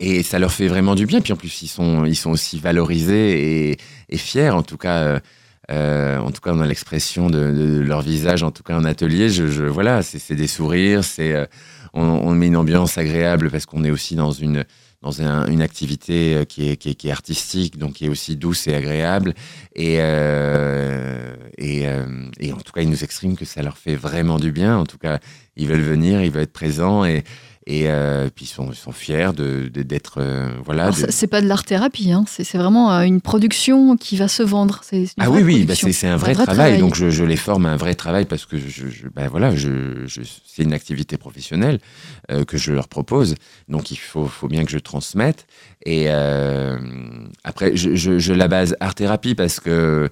et 0.00 0.22
ça 0.22 0.38
leur 0.38 0.52
fait 0.52 0.68
vraiment 0.68 0.94
du 0.94 1.06
bien. 1.06 1.20
Puis 1.20 1.32
en 1.32 1.36
plus, 1.36 1.62
ils 1.62 1.68
sont, 1.68 2.04
ils 2.04 2.16
sont 2.16 2.30
aussi 2.30 2.58
valorisés 2.58 3.70
et, 3.70 3.76
et 4.08 4.16
fiers. 4.18 4.50
En 4.50 4.62
tout 4.62 4.76
cas, 4.76 4.98
euh, 4.98 5.20
euh, 5.70 6.18
en 6.18 6.30
tout 6.30 6.40
cas, 6.40 6.52
dans 6.54 6.64
l'expression 6.64 7.28
de, 7.30 7.52
de 7.52 7.80
leur 7.80 8.00
visage, 8.02 8.42
en 8.42 8.50
tout 8.50 8.62
cas 8.62 8.76
en 8.76 8.84
atelier, 8.84 9.28
je, 9.28 9.46
je 9.48 9.64
voilà, 9.64 10.02
c'est 10.02 10.34
des 10.34 10.46
sourires, 10.46 11.04
c'est 11.04 11.32
euh, 11.34 11.46
on, 11.94 12.02
on 12.02 12.30
met 12.34 12.46
une 12.46 12.56
ambiance 12.56 12.96
agréable 12.98 13.50
parce 13.50 13.66
qu'on 13.66 13.84
est 13.84 13.90
aussi 13.90 14.14
dans 14.16 14.32
une 14.32 14.64
dans 15.00 15.22
un- 15.22 15.46
une 15.46 15.62
activité 15.62 16.34
euh, 16.34 16.44
qui 16.44 16.70
est, 16.70 16.76
qui, 16.76 16.90
est, 16.90 16.94
qui 16.96 17.06
est 17.06 17.12
artistique, 17.12 17.78
donc 17.78 17.92
qui 17.94 18.06
est 18.06 18.08
aussi 18.08 18.34
douce 18.34 18.66
et 18.66 18.74
agréable. 18.74 19.32
Et, 19.76 19.98
euh, 20.00 21.36
et, 21.56 21.86
euh, 21.86 22.06
et 22.40 22.52
en 22.52 22.56
tout 22.56 22.72
cas, 22.72 22.80
ils 22.82 22.90
nous 22.90 23.04
expriment 23.04 23.36
que 23.36 23.44
ça 23.44 23.62
leur 23.62 23.78
fait 23.78 23.94
vraiment 23.94 24.38
du 24.40 24.50
bien. 24.50 24.76
En 24.76 24.86
tout 24.86 24.98
cas, 24.98 25.20
ils 25.56 25.68
veulent 25.68 25.82
venir, 25.82 26.20
ils 26.22 26.32
veulent 26.32 26.42
être 26.42 26.52
présents 26.52 27.04
et, 27.04 27.22
et 27.70 27.82
euh, 27.90 28.30
puis 28.34 28.46
ils 28.46 28.48
sont, 28.48 28.70
ils 28.72 28.76
sont 28.76 28.92
fiers 28.92 29.32
de 29.36 29.68
d'être 29.68 30.14
euh, 30.22 30.48
voilà. 30.64 30.88
De- 30.90 31.10
c'est- 31.10 31.26
pas 31.26 31.42
de 31.42 31.46
l'art 31.46 31.64
thérapie, 31.64 32.10
hein. 32.12 32.24
c'est 32.26 32.56
vraiment 32.56 32.90
euh, 32.92 33.02
une 33.02 33.20
production 33.20 33.98
qui 33.98 34.16
va 34.16 34.26
se 34.26 34.42
vendre. 34.42 34.80
C'est 34.82 35.04
Ah 35.18 35.30
oui, 35.30 35.42
oui, 35.42 35.64
bah 35.64 35.74
c'est 35.74 36.06
un 36.08 36.16
vrai, 36.16 36.32
travail. 36.32 36.78
Donc 36.78 36.94
je, 36.94 37.10
je 37.10 37.24
les 37.24 37.36
forme 37.36 37.66
à 37.66 37.70
un 37.70 37.76
vrai 37.76 37.94
travail 37.94 38.24
parce 38.24 38.46
que 38.46 38.56
je, 38.58 38.88
je- 38.88 39.08
bah 39.14 39.28
voilà, 39.28 39.54
je, 39.54 40.06
je- 40.06 40.22
c'est 40.46 40.62
une 40.62 40.72
activité 40.72 41.18
professionnelle 41.18 41.78
euh, 42.30 42.44
que 42.46 42.56
je 42.56 42.72
leur 42.72 42.88
propose. 42.88 43.34
Donc 43.68 43.90
il 43.90 43.98
faut, 43.98 44.26
faut 44.26 44.48
bien 44.48 44.64
que 44.64 44.70
je 44.70 44.78
transmette. 44.78 45.46
Et 45.84 46.08
après, 47.44 47.76
je, 47.76 47.94
je, 47.94 48.18
je 48.18 48.32
la 48.32 48.48
base 48.48 48.76
art 48.80 48.94
thérapie 48.94 49.34
parce 49.34 49.60
que 49.60 50.08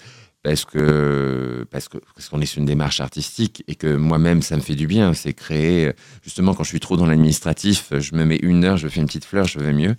parce 0.47 0.65
que 0.65 1.67
parce 1.73 1.89
que 1.89 1.99
parce 2.15 2.29
qu'on 2.29 2.41
est 2.41 2.47
sur 2.47 2.61
une 2.61 2.67
démarche 2.67 3.01
artistique 3.01 3.65
et 3.67 3.75
que 3.75 3.97
moi-même 3.97 4.43
ça 4.43 4.55
me 4.57 4.61
fait 4.61 4.77
du 4.77 4.87
bien. 4.87 5.13
C'est 5.13 5.33
créer 5.33 5.91
justement 6.23 6.55
quand 6.55 6.63
je 6.63 6.69
suis 6.69 6.79
trop 6.79 6.97
dans 6.97 7.05
l'administratif, 7.07 7.89
je 7.99 8.15
me 8.15 8.25
mets 8.25 8.39
une 8.41 8.63
heure, 8.65 8.77
je 8.77 8.87
fais 8.87 9.01
une 9.01 9.07
petite 9.07 9.25
fleur, 9.25 9.49
je 9.49 9.59
vais 9.59 9.73
mieux. 9.73 9.97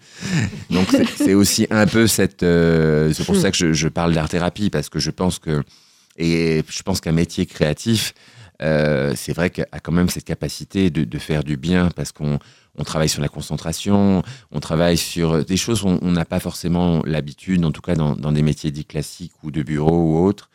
Donc 0.69 0.87
c'est- 1.17 1.33
aussi 1.33 1.67
un 1.69 1.85
peu 1.85 2.07
cette. 2.07 2.43
euh, 2.43 3.11
c'est 3.13 3.25
pour 3.25 3.35
ça 3.35 3.51
que 3.51 3.57
je, 3.57 3.73
je 3.73 3.89
parle 3.89 4.13
d'art 4.13 4.29
thérapie 4.29 4.69
parce 4.69 4.87
que 4.87 4.99
je 4.99 5.11
pense 5.11 5.37
que 5.37 5.63
et 6.17 6.63
je 6.69 6.81
pense 6.81 7.01
qu'un 7.01 7.11
métier 7.11 7.45
créatif, 7.45 8.13
euh, 8.62 9.14
c'est 9.16 9.34
vrai 9.34 9.49
qu'a 9.49 9.66
quand 9.82 9.91
même 9.91 10.10
cette 10.10 10.26
capacité 10.26 10.89
de, 10.89 11.18
faire 11.20 11.43
du 11.43 11.58
bien 11.58 11.89
parce 11.95 12.12
qu'on 12.12 12.39
on 12.78 12.84
travaille 12.84 13.10
sur 13.10 13.22
la 13.22 13.28
concentration, 13.28 14.24
on 14.51 14.60
travaille 14.60 14.97
sur 14.97 15.43
des 15.43 15.58
choses 15.58 15.84
où 15.84 15.88
on 16.01 16.12
n'a 16.12 16.26
pas 16.26 16.39
forcément 16.39 17.01
l'habitude, 17.05 17.66
en 17.66 17.72
tout 17.72 17.82
cas 17.82 17.95
dans, 17.95 18.32
des 18.32 18.43
métiers 18.43 18.72
dits 18.72 18.86
classiques 18.86 19.34
ou 19.43 19.51
de 19.51 19.64
bureau 19.64 19.97
ou 19.97 20.26
autres, 20.26 20.49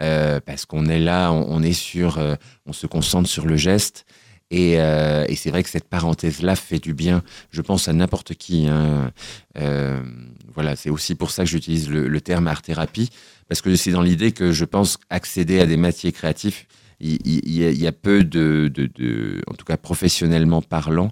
euh, 0.00 0.40
parce 0.44 0.66
qu'on 0.66 0.86
est 0.86 0.98
là, 0.98 1.32
on, 1.32 1.62
est 1.62 1.72
sur, 1.72 2.18
euh, 2.18 2.34
on 2.66 2.72
se 2.72 2.86
concentre 2.86 3.28
sur 3.28 3.46
le 3.46 3.56
geste. 3.56 4.06
Et, 4.50 4.80
euh, 4.80 5.26
c'est 5.36 5.50
vrai 5.50 5.62
que 5.62 5.68
cette 5.70 5.88
parenthèse-là 5.88 6.56
fait 6.56 6.78
du 6.78 6.94
bien, 6.94 7.22
je 7.50 7.60
pense 7.62 7.88
à 7.88 7.92
n'importe 7.92 8.34
qui. 8.34 8.66
hein. 8.66 9.12
Euh, 9.58 10.00
voilà, 10.54 10.74
c'est 10.74 10.90
aussi 10.90 11.14
pour 11.14 11.30
ça 11.30 11.44
que 11.44 11.50
j'utilise 11.50 11.90
le, 11.90 12.08
le 12.08 12.20
terme 12.20 12.48
art-thérapie, 12.48 13.10
parce 13.48 13.60
que 13.60 13.76
c'est 13.76 13.92
dans 13.92 14.02
l'idée 14.02 14.32
que 14.32 14.52
je 14.52 14.64
pense 14.64 14.98
accéder 15.10 15.60
à 15.60 15.66
des 15.66 15.76
métiers 15.76 16.12
créatifs, 16.12 16.66
il, 17.00 17.18
il- 17.24 17.40
il 17.46 17.80
y, 17.82 17.86
a, 17.86 17.92
peu 17.92 18.24
de, 18.24 18.70
de, 18.74 18.88
de- 18.94 19.40
en 19.46 19.54
tout 19.54 19.64
cas 19.64 19.76
professionnellement 19.76 20.62
parlant, 20.62 21.10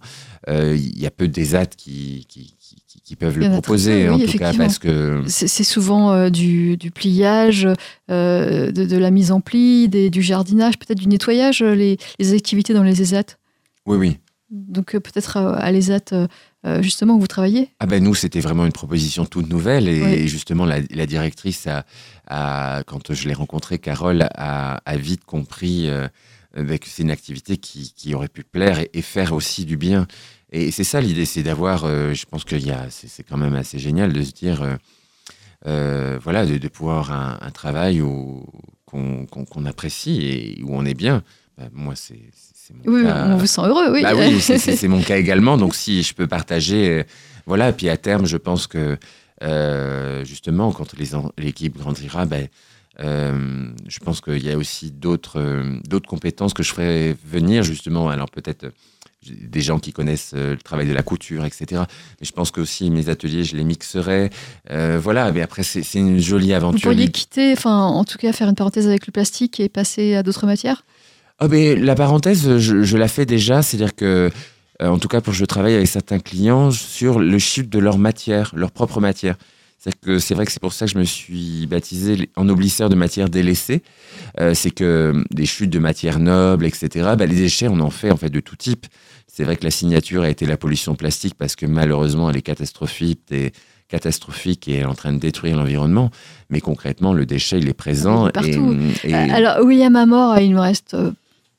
euh, 0.49 0.77
il 0.77 0.99
y 1.01 1.07
a 1.07 1.11
peu 1.11 1.29
d'ESAT 1.29 1.67
qui, 1.77 2.27
qui, 2.29 2.55
qui, 2.59 2.77
qui- 2.87 3.01
qui 3.01 3.17
peuvent 3.17 3.39
le 3.39 3.49
proposer, 3.51 4.09
en 4.09 4.17
oui, 4.17 4.25
tout 4.27 4.39
cas, 4.39 4.51
effectivement. 4.53 4.65
parce 4.65 4.79
que... 4.79 5.23
C'est 5.27 5.65
souvent 5.65 6.13
euh, 6.13 6.29
du, 6.31 6.77
du 6.77 6.91
pliage, 6.91 7.69
euh, 8.11 8.73
de, 8.73 8.85
de 8.85 8.97
la 8.97 9.11
mise 9.11 9.31
en 9.31 9.41
pli, 9.41 9.89
des- 9.89 10.11
du 10.11 10.23
jardinage, 10.23 10.79
peut-être 10.79 10.99
du 10.99 11.07
nettoyage, 11.09 11.63
les, 11.63 11.99
les 12.19 12.33
activités 12.35 12.75
dans 12.75 12.83
les 12.83 13.01
ESAT. 13.03 13.37
Oui, 13.87 13.97
oui. 13.97 14.19
Donc 14.51 14.93
peut-être 14.97 15.37
à 15.39 15.71
l'ESAT, 15.73 16.29
justement, 16.83 17.15
où 17.17 17.21
vous 17.21 17.27
travaillez? 17.27 17.71
Ah 17.81 17.87
ben 17.87 18.03
nous, 18.03 18.15
c'était 18.15 18.41
vraiment 18.41 18.67
une 18.67 18.73
proposition 18.73 19.25
toute 19.27 19.49
nouvelle 19.49 19.89
et, 19.89 20.03
Oui. 20.03 20.13
et 20.15 20.29
justement 20.29 20.65
la, 20.67 20.79
la 20.91 21.07
directrice 21.07 21.67
a, 21.67 21.85
a- 22.29 22.83
quand 22.87 23.13
je 23.15 23.29
l'ai 23.29 23.35
rencontrée, 23.35 23.79
Carole 23.79 24.23
a, 24.35 24.77
a 24.85 24.97
vite 24.97 25.25
compris 25.25 25.89
euh, 25.89 26.09
euh, 26.57 26.63
que 26.79 26.87
c'est 26.89 27.03
une 27.03 27.11
activité 27.11 27.57
qui, 27.57 27.93
qui 27.95 28.15
aurait 28.15 28.29
pu 28.29 28.43
plaire 28.45 28.79
et, 28.81 28.91
et 28.95 29.03
faire 29.03 29.33
aussi 29.33 29.65
du 29.65 29.77
bien. 29.77 30.07
Et 30.51 30.71
c'est 30.71 30.85
ça 30.85 31.01
l'idée, 31.01 31.27
c'est 31.27 31.43
d'avoir, 31.43 31.85
euh, 31.85 32.15
je 32.15 32.25
pense 32.25 32.45
a, 32.71 32.87
c'est 32.91 33.23
quand 33.25 33.37
même 33.37 33.55
assez 33.55 33.79
génial 33.79 34.13
de 34.13 34.23
se 34.23 34.33
dire, 34.33 34.63
euh, 34.63 34.77
euh, 35.67 36.19
voilà, 36.23 36.47
de, 36.47 36.59
de 36.59 36.69
pouvoir 36.69 37.11
un, 37.13 37.39
un 37.41 37.51
travail 37.51 38.01
qu'on 38.87 39.67
apprécie 39.67 40.23
et 40.23 40.63
où 40.63 40.69
on 40.75 40.85
est 40.85 40.95
bien. 40.95 41.23
Ben, 41.59 41.69
moi, 41.73 41.95
c'est 41.97 42.21
mon 42.75 42.93
Oui, 42.93 43.03
cas. 43.05 43.27
on 43.29 43.37
vous 43.37 43.47
sent 43.47 43.63
heureux, 43.65 43.93
oui. 43.93 44.03
Bah 44.03 44.13
oui, 44.17 44.41
c'est- 44.41 44.89
mon 44.89 45.03
cas 45.03 45.17
également. 45.19 45.57
Donc 45.57 45.75
si 45.75 46.03
je 46.03 46.15
peux 46.15 46.27
partager, 46.27 46.89
euh, 46.91 47.03
voilà. 47.47 47.73
Puis 47.73 47.89
à 47.89 47.97
terme, 47.97 48.27
je 48.27 48.37
pense 48.37 48.67
que 48.67 48.97
euh, 49.43 50.25
justement, 50.25 50.73
quand 50.73 50.95
l'équipe 51.39 51.77
grandira, 51.77 52.25
ben, 52.25 52.49
euh, 53.01 53.69
je 53.87 53.99
pense 53.99 54.21
qu'il 54.21 54.43
y 54.45 54.51
a 54.51 54.57
aussi 54.57 54.91
d'autres 54.91 55.39
euh, 55.39 55.79
d'autres 55.87 56.09
compétences 56.09 56.55
que 56.55 56.63
je 56.63 56.73
ferai 56.73 57.15
venir 57.27 57.63
justement. 57.63 58.09
Alors 58.09 58.31
peut-être 58.31 58.67
des 59.29 59.61
gens 59.61 59.81
qui 59.81 59.93
connaissent 59.93 60.35
le 60.35 60.57
travail 60.57 60.87
de 60.87 60.93
la 60.93 61.03
couture, 61.03 61.45
etc. 61.45 61.83
Mais 62.21 62.27
je 62.27 62.31
pense 62.33 62.53
que 62.53 62.61
aussi 62.61 62.91
mes 62.91 63.09
ateliers, 63.09 63.43
je 63.43 63.57
les 63.57 63.65
mixerai. 63.65 64.31
Euh, 64.71 65.01
voilà. 65.03 65.33
Mais 65.33 65.43
après, 65.43 65.65
c'est 65.65 65.83
une 65.95 66.21
jolie 66.21 66.49
Vous 66.49 66.55
aventure. 66.55 66.91
pourriez 66.93 67.11
quitter, 67.11 67.53
enfin, 67.53 67.77
en 67.87 68.05
tout 68.05 68.19
cas, 68.19 68.33
faire 68.33 68.49
une 68.49 68.55
parenthèse 68.55 68.87
avec 68.87 69.07
le 69.07 69.11
plastique 69.13 69.59
et 69.59 69.69
passer 69.69 70.15
à 70.15 70.23
d'autres 70.23 70.47
matières? 70.47 70.85
Ah 71.39 71.49
ben, 71.49 71.79
la 71.85 71.95
parenthèse, 71.95 72.59
je, 72.59 72.83
je 72.83 72.97
la 72.97 73.09
fais 73.09 73.27
déjà, 73.27 73.61
c'est-à-dire 73.63 73.95
que, 73.95 74.31
euh, 74.83 74.87
en 74.89 74.99
tout 74.99 75.09
cas, 75.09 75.21
pour 75.21 75.35
je 75.35 75.45
travaille 75.45 75.75
avec 75.75 75.87
certains 75.87 76.19
clients 76.19 76.71
sur 76.71 77.19
le 77.19 77.39
chiffre 77.39 77.69
de 77.69 77.79
leur 77.79 77.99
matière, 77.99 78.53
leur 78.57 78.71
propre 78.71 79.01
matière. 79.01 79.37
C'est 79.79 79.95
que 80.01 80.19
c'est 80.19 80.35
vrai 80.35 80.47
que 80.47 80.53
c'est 80.53 80.61
pour 80.61 80.73
ça 80.73 80.87
que 80.87 80.93
je 80.93 80.99
me 80.99 81.05
suis 81.05 81.67
baptisé 81.67 82.31
en 82.37 82.49
oblisseur 82.49 82.89
de 82.89 82.95
matières 82.95 83.29
délaissées. 83.29 83.83
Euh, 84.41 84.55
c'est 84.55 84.71
que 84.71 85.23
des 85.31 85.45
chutes 85.47 85.69
de 85.71 85.79
matières 85.79 86.19
nobles, 86.19 86.65
etc. 86.65 86.89
bah, 87.17 87.27
les 87.27 87.37
déchets, 87.37 87.69
on 87.69 87.79
en 87.81 87.91
fait 87.91 88.11
en 88.11 88.17
fait 88.17 88.31
de 88.31 88.41
tout 88.41 88.57
type. 88.57 88.87
C'est 89.27 89.45
vrai 89.45 89.57
que 89.57 89.65
la 89.65 89.71
signature 89.71 90.23
a 90.23 90.31
été 90.31 90.47
la 90.47 90.57
pollution 90.57 90.95
plastique 90.95 91.35
parce 91.39 91.55
que 91.55 91.67
malheureusement 91.67 92.31
elle 92.31 92.39
est 92.39 92.43
catastrophique 92.43 93.21
et 93.31 93.53
catastrophique 93.89 94.67
et 94.67 94.79
est 94.79 94.85
en 94.87 94.95
train 94.95 95.13
de 95.13 95.19
détruire 95.19 95.57
l'environnement. 95.59 96.11
Mais 96.51 96.61
concrètement, 96.61 97.13
le 97.13 97.27
déchet 97.27 97.59
il 97.59 97.69
est 97.69 97.75
présent 97.75 98.25
Il 98.25 98.29
est 98.29 98.33
partout. 98.33 98.77
et, 99.05 99.11
et- 99.11 99.15
Euh, 99.15 99.27
Alors, 99.31 99.65
William 99.65 99.95
Amor, 99.95 100.39
il 100.39 100.51
nous 100.53 100.61
reste 100.61 100.97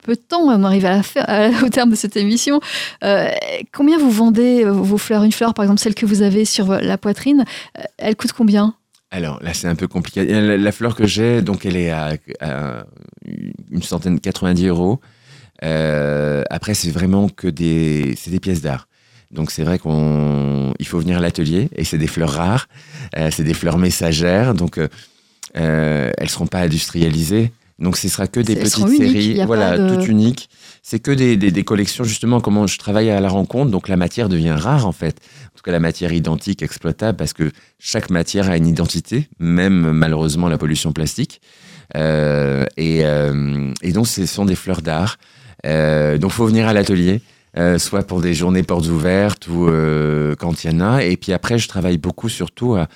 peu 0.07 0.15
de 0.15 0.21
temps, 0.21 0.43
on 0.43 0.63
arrive 0.63 0.85
à 0.85 0.95
la 0.95 1.03
fin- 1.03 1.63
au 1.65 1.69
terme 1.69 1.91
de 1.91 1.95
cette 1.95 2.15
émission. 2.15 2.61
Euh, 3.03 3.29
combien 3.73 3.97
vous 3.99 4.09
vendez 4.09 4.63
euh, 4.63 4.71
vos 4.71 4.97
fleurs? 4.97 5.23
Une 5.23 5.33
fleur, 5.33 5.53
par 5.53 5.65
exemple, 5.65 5.81
celle 5.81 5.95
que 5.95 6.05
vous 6.05 6.21
avez 6.21 6.45
sur 6.45 6.71
la 6.71 6.97
poitrine, 6.97 7.43
euh, 7.77 7.83
elle 7.97 8.15
coûte 8.15 8.31
combien? 8.31 8.73
Alors 9.11 9.37
là, 9.43 9.53
c'est 9.53 9.67
un 9.67 9.75
peu 9.75 9.87
compliqué. 9.87 10.25
La, 10.25 10.71
fleur 10.71 10.95
que 10.95 11.05
j'ai, 11.05 11.41
donc 11.41 11.65
elle 11.65 11.75
est 11.77 11.91
à, 11.91 12.13
une 13.71 13.83
centaine, 13.83 14.19
90 14.19 14.67
euros. 14.67 14.99
Euh, 15.63 16.43
après, 16.49 16.73
c'est 16.73 16.91
vraiment 16.91 17.27
que 17.29 17.47
des, 17.47 18.15
c'est 18.17 18.31
des 18.31 18.39
pièces 18.39 18.61
d'art. 18.61 18.87
Donc 19.31 19.51
c'est 19.51 19.63
vrai 19.63 19.77
qu'on, 19.77 20.73
il 20.79 20.87
faut 20.87 20.99
venir 20.99 21.17
à 21.17 21.21
l'atelier 21.21 21.69
et 21.75 21.83
c'est 21.83 21.97
des 21.97 22.07
fleurs 22.07 22.31
rares, 22.31 22.67
euh, 23.17 23.29
c'est 23.29 23.43
des 23.43 23.53
fleurs 23.53 23.77
messagères, 23.77 24.53
donc 24.53 24.77
euh, 24.77 24.87
euh, 25.57 26.11
elles 26.17 26.29
seront 26.29 26.47
pas 26.47 26.59
industrialisées. 26.59 27.51
Donc 27.79 27.95
ce 27.97 28.09
sera 28.09 28.27
que 28.27 28.39
des 28.39 28.55
petites 28.63 28.73
séries, 28.97 29.33
voilà, 29.45 29.77
de- 29.77 29.95
toutes 29.95 30.07
uniques. 30.07 30.49
C'est 30.81 30.99
que 30.99 31.11
des, 31.11 31.37
des, 31.37 31.51
des 31.51 31.63
collections 31.63 32.03
justement. 32.03 32.39
Comment 32.41 32.65
je 32.65 32.77
travaille 32.79 33.09
à 33.11 33.19
la 33.19 33.29
rencontre, 33.29 33.69
donc 33.71 33.87
la 33.87 33.97
matière 33.97 34.29
devient 34.29 34.55
rare 34.57 34.87
en 34.87 34.91
fait. 34.91 35.19
En 35.45 35.57
tout 35.57 35.63
cas, 35.63 35.71
la 35.71 35.79
matière 35.79 36.11
identique, 36.13 36.63
exploitable, 36.63 37.17
parce 37.17 37.33
que 37.33 37.51
chaque 37.77 38.09
matière 38.09 38.49
a 38.49 38.57
une 38.57 38.67
identité, 38.67 39.29
même 39.39 39.91
malheureusement 39.91 40.47
la 40.47 40.57
pollution 40.57 40.91
plastique. 40.93 41.41
Euh, 41.95 42.65
et, 42.77 43.05
euh, 43.05 43.71
et 43.81 43.91
donc, 43.91 44.07
ce 44.07 44.25
sont 44.25 44.45
des 44.45 44.55
fleurs 44.55 44.81
d'art. 44.81 45.17
Euh, 45.65 46.17
donc, 46.17 46.31
faut 46.31 46.45
venir 46.45 46.67
à 46.67 46.73
l'atelier, 46.73 47.21
euh, 47.57 47.77
soit 47.79 48.03
pour 48.03 48.21
des 48.21 48.33
journées 48.33 48.63
portes 48.63 48.87
ouvertes 48.87 49.47
ou 49.47 49.67
euh, 49.67 50.35
quand 50.35 50.63
il 50.63 50.71
y 50.71 50.75
en 50.75 50.81
a. 50.81 51.03
Et 51.03 51.15
puis 51.17 51.31
après, 51.33 51.57
je 51.57 51.67
travaille 51.67 51.97
beaucoup 51.97 52.29
surtout 52.29 52.75
à- 52.75 52.87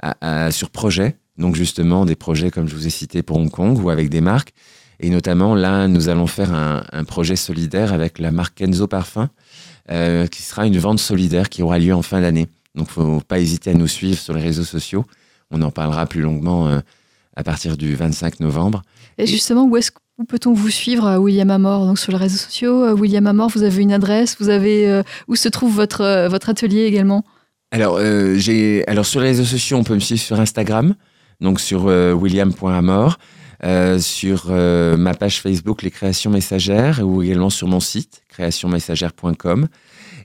à- 0.00 0.46
à- 0.46 0.50
sur 0.50 0.70
projet. 0.70 1.16
Donc, 1.38 1.54
justement, 1.54 2.04
des 2.04 2.16
projets 2.16 2.50
comme 2.50 2.68
je 2.68 2.74
vous 2.74 2.86
ai 2.86 2.90
cité 2.90 3.22
pour 3.22 3.36
Hong 3.38 3.50
Kong 3.50 3.78
ou 3.82 3.90
avec 3.90 4.10
des 4.10 4.20
marques. 4.20 4.52
Et 5.00 5.10
notamment, 5.10 5.54
là, 5.54 5.86
nous 5.86 6.08
allons 6.08 6.26
faire 6.26 6.52
un, 6.52 6.82
un 6.92 7.04
projet 7.04 7.36
solidaire 7.36 7.92
avec 7.92 8.18
la 8.18 8.32
marque 8.32 8.56
Kenzo 8.56 8.86
Parfum. 8.88 9.30
euh, 9.90 10.26
qui 10.26 10.42
sera 10.42 10.66
une 10.66 10.78
vente 10.78 10.98
solidaire 10.98 11.48
qui 11.48 11.62
aura 11.62 11.78
lieu 11.78 11.94
en 11.94 12.02
fin 12.02 12.20
d'année. 12.20 12.48
Donc, 12.74 12.90
faut 12.90 13.20
pas 13.26 13.38
hésiter 13.38 13.70
à 13.70 13.74
nous 13.74 13.86
suivre 13.86 14.18
sur 14.18 14.34
les 14.34 14.42
réseaux 14.42 14.64
sociaux. 14.64 15.04
On 15.50 15.62
en 15.62 15.70
parlera 15.70 16.04
plus 16.06 16.20
longuement 16.20 16.68
euh, 16.68 16.80
à 17.36 17.42
partir 17.42 17.76
du 17.76 17.94
25 17.94 18.40
novembre. 18.40 18.82
Et 19.16 19.26
justement, 19.26 19.64
où 19.64 19.76
est-ce 19.76 19.90
où 20.18 20.24
peut-on 20.24 20.52
vous 20.52 20.68
suivre, 20.68 21.06
euh, 21.06 21.16
William 21.16 21.50
Amor 21.50 21.86
Donc 21.86 21.98
sur 21.98 22.12
les 22.12 22.18
réseaux 22.18 22.36
sociaux, 22.36 22.92
William 22.94 23.26
Amor, 23.26 23.48
vous 23.50 23.62
avez 23.62 23.80
une 23.82 23.92
adresse, 23.92 24.36
vous 24.40 24.48
avez 24.48 24.88
euh, 24.88 25.02
où 25.28 25.36
se 25.36 25.48
trouve 25.48 25.74
votre 25.74 26.26
votre 26.28 26.48
atelier 26.50 26.82
également? 26.84 27.24
Alors, 27.70 27.96
euh, 27.98 28.34
j'ai, 28.36 28.86
alors 28.88 29.06
sur 29.06 29.20
les 29.20 29.28
réseaux 29.28 29.44
sociaux, 29.44 29.76
on 29.76 29.84
peut 29.84 29.94
me 29.94 30.00
suivre 30.00 30.20
sur 30.20 30.40
Instagram, 30.40 30.94
donc 31.40 31.60
sur 31.60 31.88
euh, 31.88 32.12
william.amor, 32.12 33.18
euh, 33.64 33.98
sur 33.98 34.46
euh, 34.50 34.96
ma 34.96 35.14
page 35.14 35.40
Facebook 35.40 35.82
Les 35.82 35.90
Créations 35.90 36.30
Messagères 36.30 37.00
ou 37.04 37.22
également 37.22 37.50
sur 37.50 37.66
mon 37.66 37.80
site 37.80 38.22
créationmessagère.com. 38.28 39.66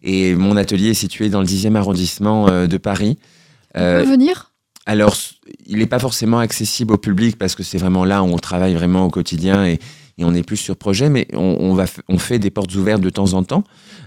Et 0.03 0.35
mon 0.35 0.55
atelier 0.55 0.89
est 0.89 0.93
situé 0.93 1.29
dans 1.29 1.39
le 1.39 1.47
10e 1.47 1.75
arrondissement 1.75 2.47
euh, 2.47 2.67
de 2.67 2.77
Paris. 2.77 3.17
Euh, 3.75 4.03
pouvez 4.03 4.11
venir? 4.11 4.51
alors, 4.85 5.15
il 5.65 5.77
n'est 5.79 5.87
pas 5.87 5.97
forcément 5.97 6.39
accessible 6.39 6.93
au 6.93 6.97
public 6.97 7.37
parce 7.39 7.55
que 7.55 7.63
c'est 7.63 7.77
vraiment 7.77 8.05
là 8.05 8.21
où 8.21 8.27
on 8.27 8.37
travaille 8.37 8.75
vraiment 8.75 9.05
au 9.05 9.09
quotidien 9.09 9.65
et, 9.65 9.79
et 10.19 10.25
on 10.25 10.35
est 10.35 10.43
plus 10.43 10.57
sur 10.57 10.75
projet, 10.75 11.09
mais 11.09 11.25
on, 11.33 11.57
on 11.59 11.73
va, 11.73 11.85
on 12.09 12.19
fait 12.19 12.37
des 12.37 12.51
portes 12.51 12.75
ouvertes 12.75 13.01
de 13.01 13.09
temps 13.09 13.33
en 13.33 13.43
temps. 13.43 13.63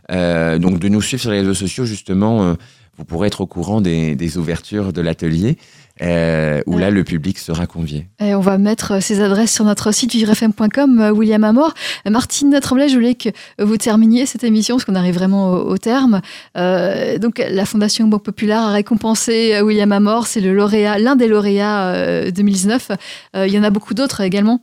Donc, 0.08 0.78
de 0.78 0.88
nous 0.88 1.02
suivre 1.02 1.22
sur 1.22 1.32
les 1.32 1.40
réseaux 1.40 1.54
sociaux, 1.54 1.84
justement, 1.84 2.54
vous 2.98 3.04
pourrez 3.04 3.26
être 3.26 3.40
au 3.40 3.46
courant 3.46 3.80
des, 3.80 4.14
des 4.14 4.38
ouvertures 4.38 4.92
de 4.92 5.00
l'atelier 5.00 5.56
euh, 6.02 6.60
où 6.66 6.78
là, 6.78 6.90
le 6.90 7.04
public 7.04 7.38
sera 7.38 7.66
convié. 7.66 8.06
Et 8.20 8.34
on 8.34 8.40
va 8.40 8.58
mettre 8.58 9.02
ces 9.02 9.20
adresses 9.20 9.52
sur 9.52 9.64
notre 9.64 9.92
site 9.92 10.12
vivrefm.com, 10.12 11.00
euh, 11.00 11.10
William 11.10 11.42
Amor. 11.44 11.72
Euh, 12.06 12.10
Martine 12.10 12.58
Tremblay, 12.60 12.88
je 12.88 12.94
voulais 12.94 13.14
que 13.14 13.30
vous 13.58 13.76
terminiez 13.76 14.26
cette 14.26 14.44
émission 14.44 14.76
parce 14.76 14.84
qu'on 14.84 14.94
arrive 14.94 15.14
vraiment 15.14 15.52
au, 15.52 15.70
au 15.70 15.78
terme. 15.78 16.20
Euh, 16.56 17.18
donc, 17.18 17.38
la 17.38 17.64
Fondation 17.64 18.06
Banque 18.08 18.24
Populaire 18.24 18.60
a 18.60 18.72
récompensé 18.72 19.54
euh, 19.54 19.62
William 19.62 19.92
Amor. 19.92 20.26
C'est 20.26 20.40
le 20.40 20.54
lauréat, 20.54 20.98
l'un 20.98 21.16
des 21.16 21.28
lauréats 21.28 21.94
euh, 21.94 22.30
2019. 22.30 22.90
Euh, 23.34 23.46
il 23.46 23.52
y 23.52 23.58
en 23.58 23.62
a 23.62 23.70
beaucoup 23.70 23.94
d'autres 23.94 24.20
également. 24.20 24.60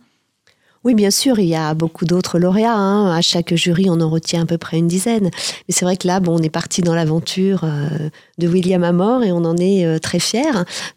Oui, 0.84 0.94
bien 0.94 1.10
sûr, 1.10 1.38
il 1.38 1.46
y 1.46 1.54
a 1.54 1.72
beaucoup 1.72 2.04
d'autres 2.04 2.38
lauréats. 2.38 2.76
hein. 2.76 3.10
À 3.10 3.22
chaque 3.22 3.54
jury, 3.54 3.86
on 3.88 4.02
en 4.02 4.10
retient 4.10 4.42
à 4.42 4.44
peu 4.46 4.58
près 4.58 4.76
une 4.76 4.86
dizaine. 4.86 5.24
Mais 5.24 5.70
c'est 5.70 5.86
vrai 5.86 5.96
que 5.96 6.06
là, 6.06 6.20
bon, 6.20 6.38
on 6.38 6.42
est 6.42 6.50
parti 6.50 6.82
dans 6.82 6.94
l'aventure 6.94 7.62
euh, 7.64 8.10
de 8.36 8.46
William 8.48 8.84
Amor 8.84 9.22
et 9.24 9.32
on 9.32 9.46
en 9.46 9.56
est 9.56 9.86
euh, 9.86 9.98
très 9.98 10.18
fiers. 10.18 10.42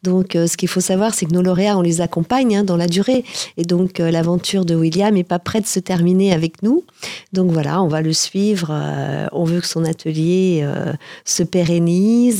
Donc, 0.03 0.35
euh, 0.35 0.45
ce 0.45 0.57
qu'il 0.57 0.67
faut 0.67 0.81
savoir, 0.81 1.13
c'est 1.13 1.25
que 1.25 1.31
nos 1.33 1.41
lauréats, 1.41 1.77
on 1.77 1.81
les 1.81 2.01
accompagne 2.01 2.57
hein, 2.57 2.63
dans 2.65 2.75
la 2.75 2.87
durée. 2.87 3.23
Et 3.55 3.63
donc, 3.63 4.01
euh, 4.01 4.11
l'aventure 4.11 4.65
de 4.65 4.75
William 4.75 5.13
n'est 5.13 5.23
pas 5.23 5.39
prête 5.39 5.63
de 5.63 5.69
se 5.69 5.79
terminer 5.79 6.33
avec 6.33 6.63
nous. 6.63 6.83
Donc 7.31 7.51
voilà, 7.51 7.81
on 7.81 7.87
va 7.87 8.01
le 8.01 8.11
suivre. 8.11 8.67
euh, 8.71 9.27
on 9.31 9.45
veut 9.45 9.61
que 9.61 9.67
son 9.67 9.85
atelier 9.85 10.63
euh, 10.63 10.91
se 11.23 11.43
pérennise, 11.43 12.39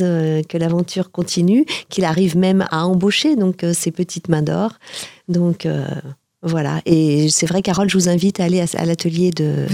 que 0.50 0.58
l'aventure 0.58 1.12
continue, 1.12 1.66
qu'il 1.88 2.04
arrive 2.04 2.36
même 2.36 2.66
à 2.72 2.86
embaucher 2.86 3.38
donc 3.38 3.64
ses 3.74 3.92
petites 3.92 4.28
mains 4.28 4.42
d'or. 4.42 4.74
Donc 5.30 5.68
voilà. 6.44 6.82
Et 6.86 7.30
c'est 7.30 7.48
vrai, 7.48 7.62
Carole, 7.62 7.90
je 7.90 7.98
vous 7.98 8.10
invite 8.10 8.40
à 8.40 8.44
aller 8.44 8.62
à, 8.62 8.86
l'atelier 8.86 9.32
de, 9.32 9.66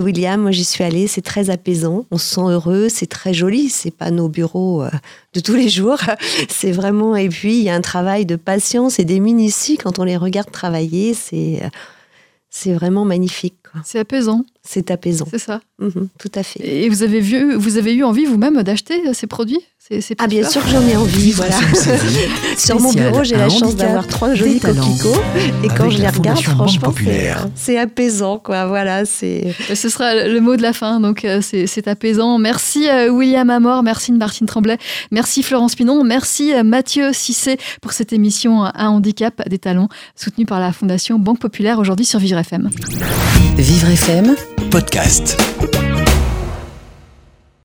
William. 0.00 0.40
Moi, 0.40 0.50
j'y 0.50 0.64
suis 0.64 0.82
allée. 0.82 1.06
C'est 1.06 1.22
très 1.22 1.48
apaisant. 1.50 2.06
On 2.10 2.18
se 2.18 2.34
sent 2.34 2.40
heureux. 2.40 2.88
C'est 2.88 3.06
très 3.06 3.32
joli. 3.32 3.68
C'est 3.68 3.92
pas 3.92 4.10
nos 4.10 4.28
bureaux 4.28 4.82
euh, 4.82 4.90
de 5.34 5.40
tous 5.40 5.54
les 5.54 5.68
jours. 5.68 5.98
C'est 6.48 6.72
vraiment. 6.72 7.14
Et 7.14 7.28
puis, 7.28 7.58
il 7.58 7.62
y 7.62 7.70
a 7.70 7.74
un 7.74 7.80
travail 7.80 8.26
de 8.26 8.36
patience 8.36 8.98
et 8.98 9.04
des 9.04 9.20
minuties 9.20 9.78
quand 9.78 10.00
on 10.00 10.04
les 10.04 10.16
regarde 10.16 10.50
travailler. 10.50 11.14
C'est 11.14 11.60
euh, 11.62 11.68
c'est 12.50 12.72
vraiment 12.72 13.04
magnifique. 13.04 13.56
C'est 13.84 13.98
apaisant, 13.98 14.44
C'est 14.62 14.90
apaisant. 14.90 15.26
c'est 15.30 15.38
ça. 15.38 15.60
Mhm, 15.78 16.08
tout 16.18 16.32
à 16.34 16.42
fait. 16.42 16.66
Et 16.66 16.88
vous 16.88 17.02
avez, 17.02 17.20
vu, 17.20 17.54
vous 17.54 17.76
avez 17.76 17.94
eu 17.94 18.04
envie 18.04 18.24
vous-même 18.24 18.62
d'acheter 18.62 19.06
euh, 19.06 19.12
ces 19.12 19.26
produits? 19.26 19.60
Ah, 20.18 20.26
bien 20.26 20.48
sûr 20.48 20.62
que 20.62 20.68
j'en 20.68 20.86
ai 20.86 20.96
envie. 20.96 21.32
Voilà. 21.32 21.56
Sur 22.58 22.80
mon 22.80 22.92
bureau, 22.92 23.24
j'ai 23.24 23.36
la 23.36 23.48
chance 23.48 23.74
d'avoir 23.74 24.06
trois 24.06 24.34
jolis 24.34 24.60
coquelicots. 24.60 25.20
Et 25.64 25.68
quand 25.68 25.88
je 25.88 25.98
les 25.98 26.08
regarde, 26.08 26.40
franchement, 26.40 26.92
c'est 27.54 27.78
apaisant. 27.78 28.38
Quoi. 28.38 28.66
Voilà, 28.66 29.04
c'est. 29.04 29.54
Euh, 29.70 29.74
Ce 29.74 29.88
sera 29.88 30.14
le 30.26 30.40
mot 30.40 30.56
de 30.56 30.62
la 30.62 30.72
fin, 30.72 31.00
donc 31.00 31.24
euh, 31.24 31.40
c'est 31.42 31.66
c'est 31.66 31.88
apaisant. 31.88 32.38
Merci 32.38 32.88
euh, 32.88 33.08
William 33.08 33.48
Amor, 33.48 33.82
merci 33.82 34.12
Martine 34.12 34.46
Tremblay, 34.46 34.78
merci 35.10 35.42
Florence 35.42 35.74
Pinon, 35.74 36.04
merci 36.04 36.52
Mathieu 36.64 37.12
Cissé 37.12 37.58
pour 37.80 37.92
cette 37.92 38.12
émission 38.12 38.64
Un 38.64 38.88
handicap 38.88 39.48
des 39.48 39.58
talents, 39.58 39.88
soutenue 40.16 40.46
par 40.46 40.60
la 40.60 40.72
Fondation 40.72 41.18
Banque 41.18 41.38
Populaire 41.38 41.78
aujourd'hui 41.78 42.06
sur 42.06 42.18
Vivre 42.18 42.38
FM. 42.38 42.70
Vivre 43.56 43.88
FM 43.88 44.34
Podcast. 44.70 45.36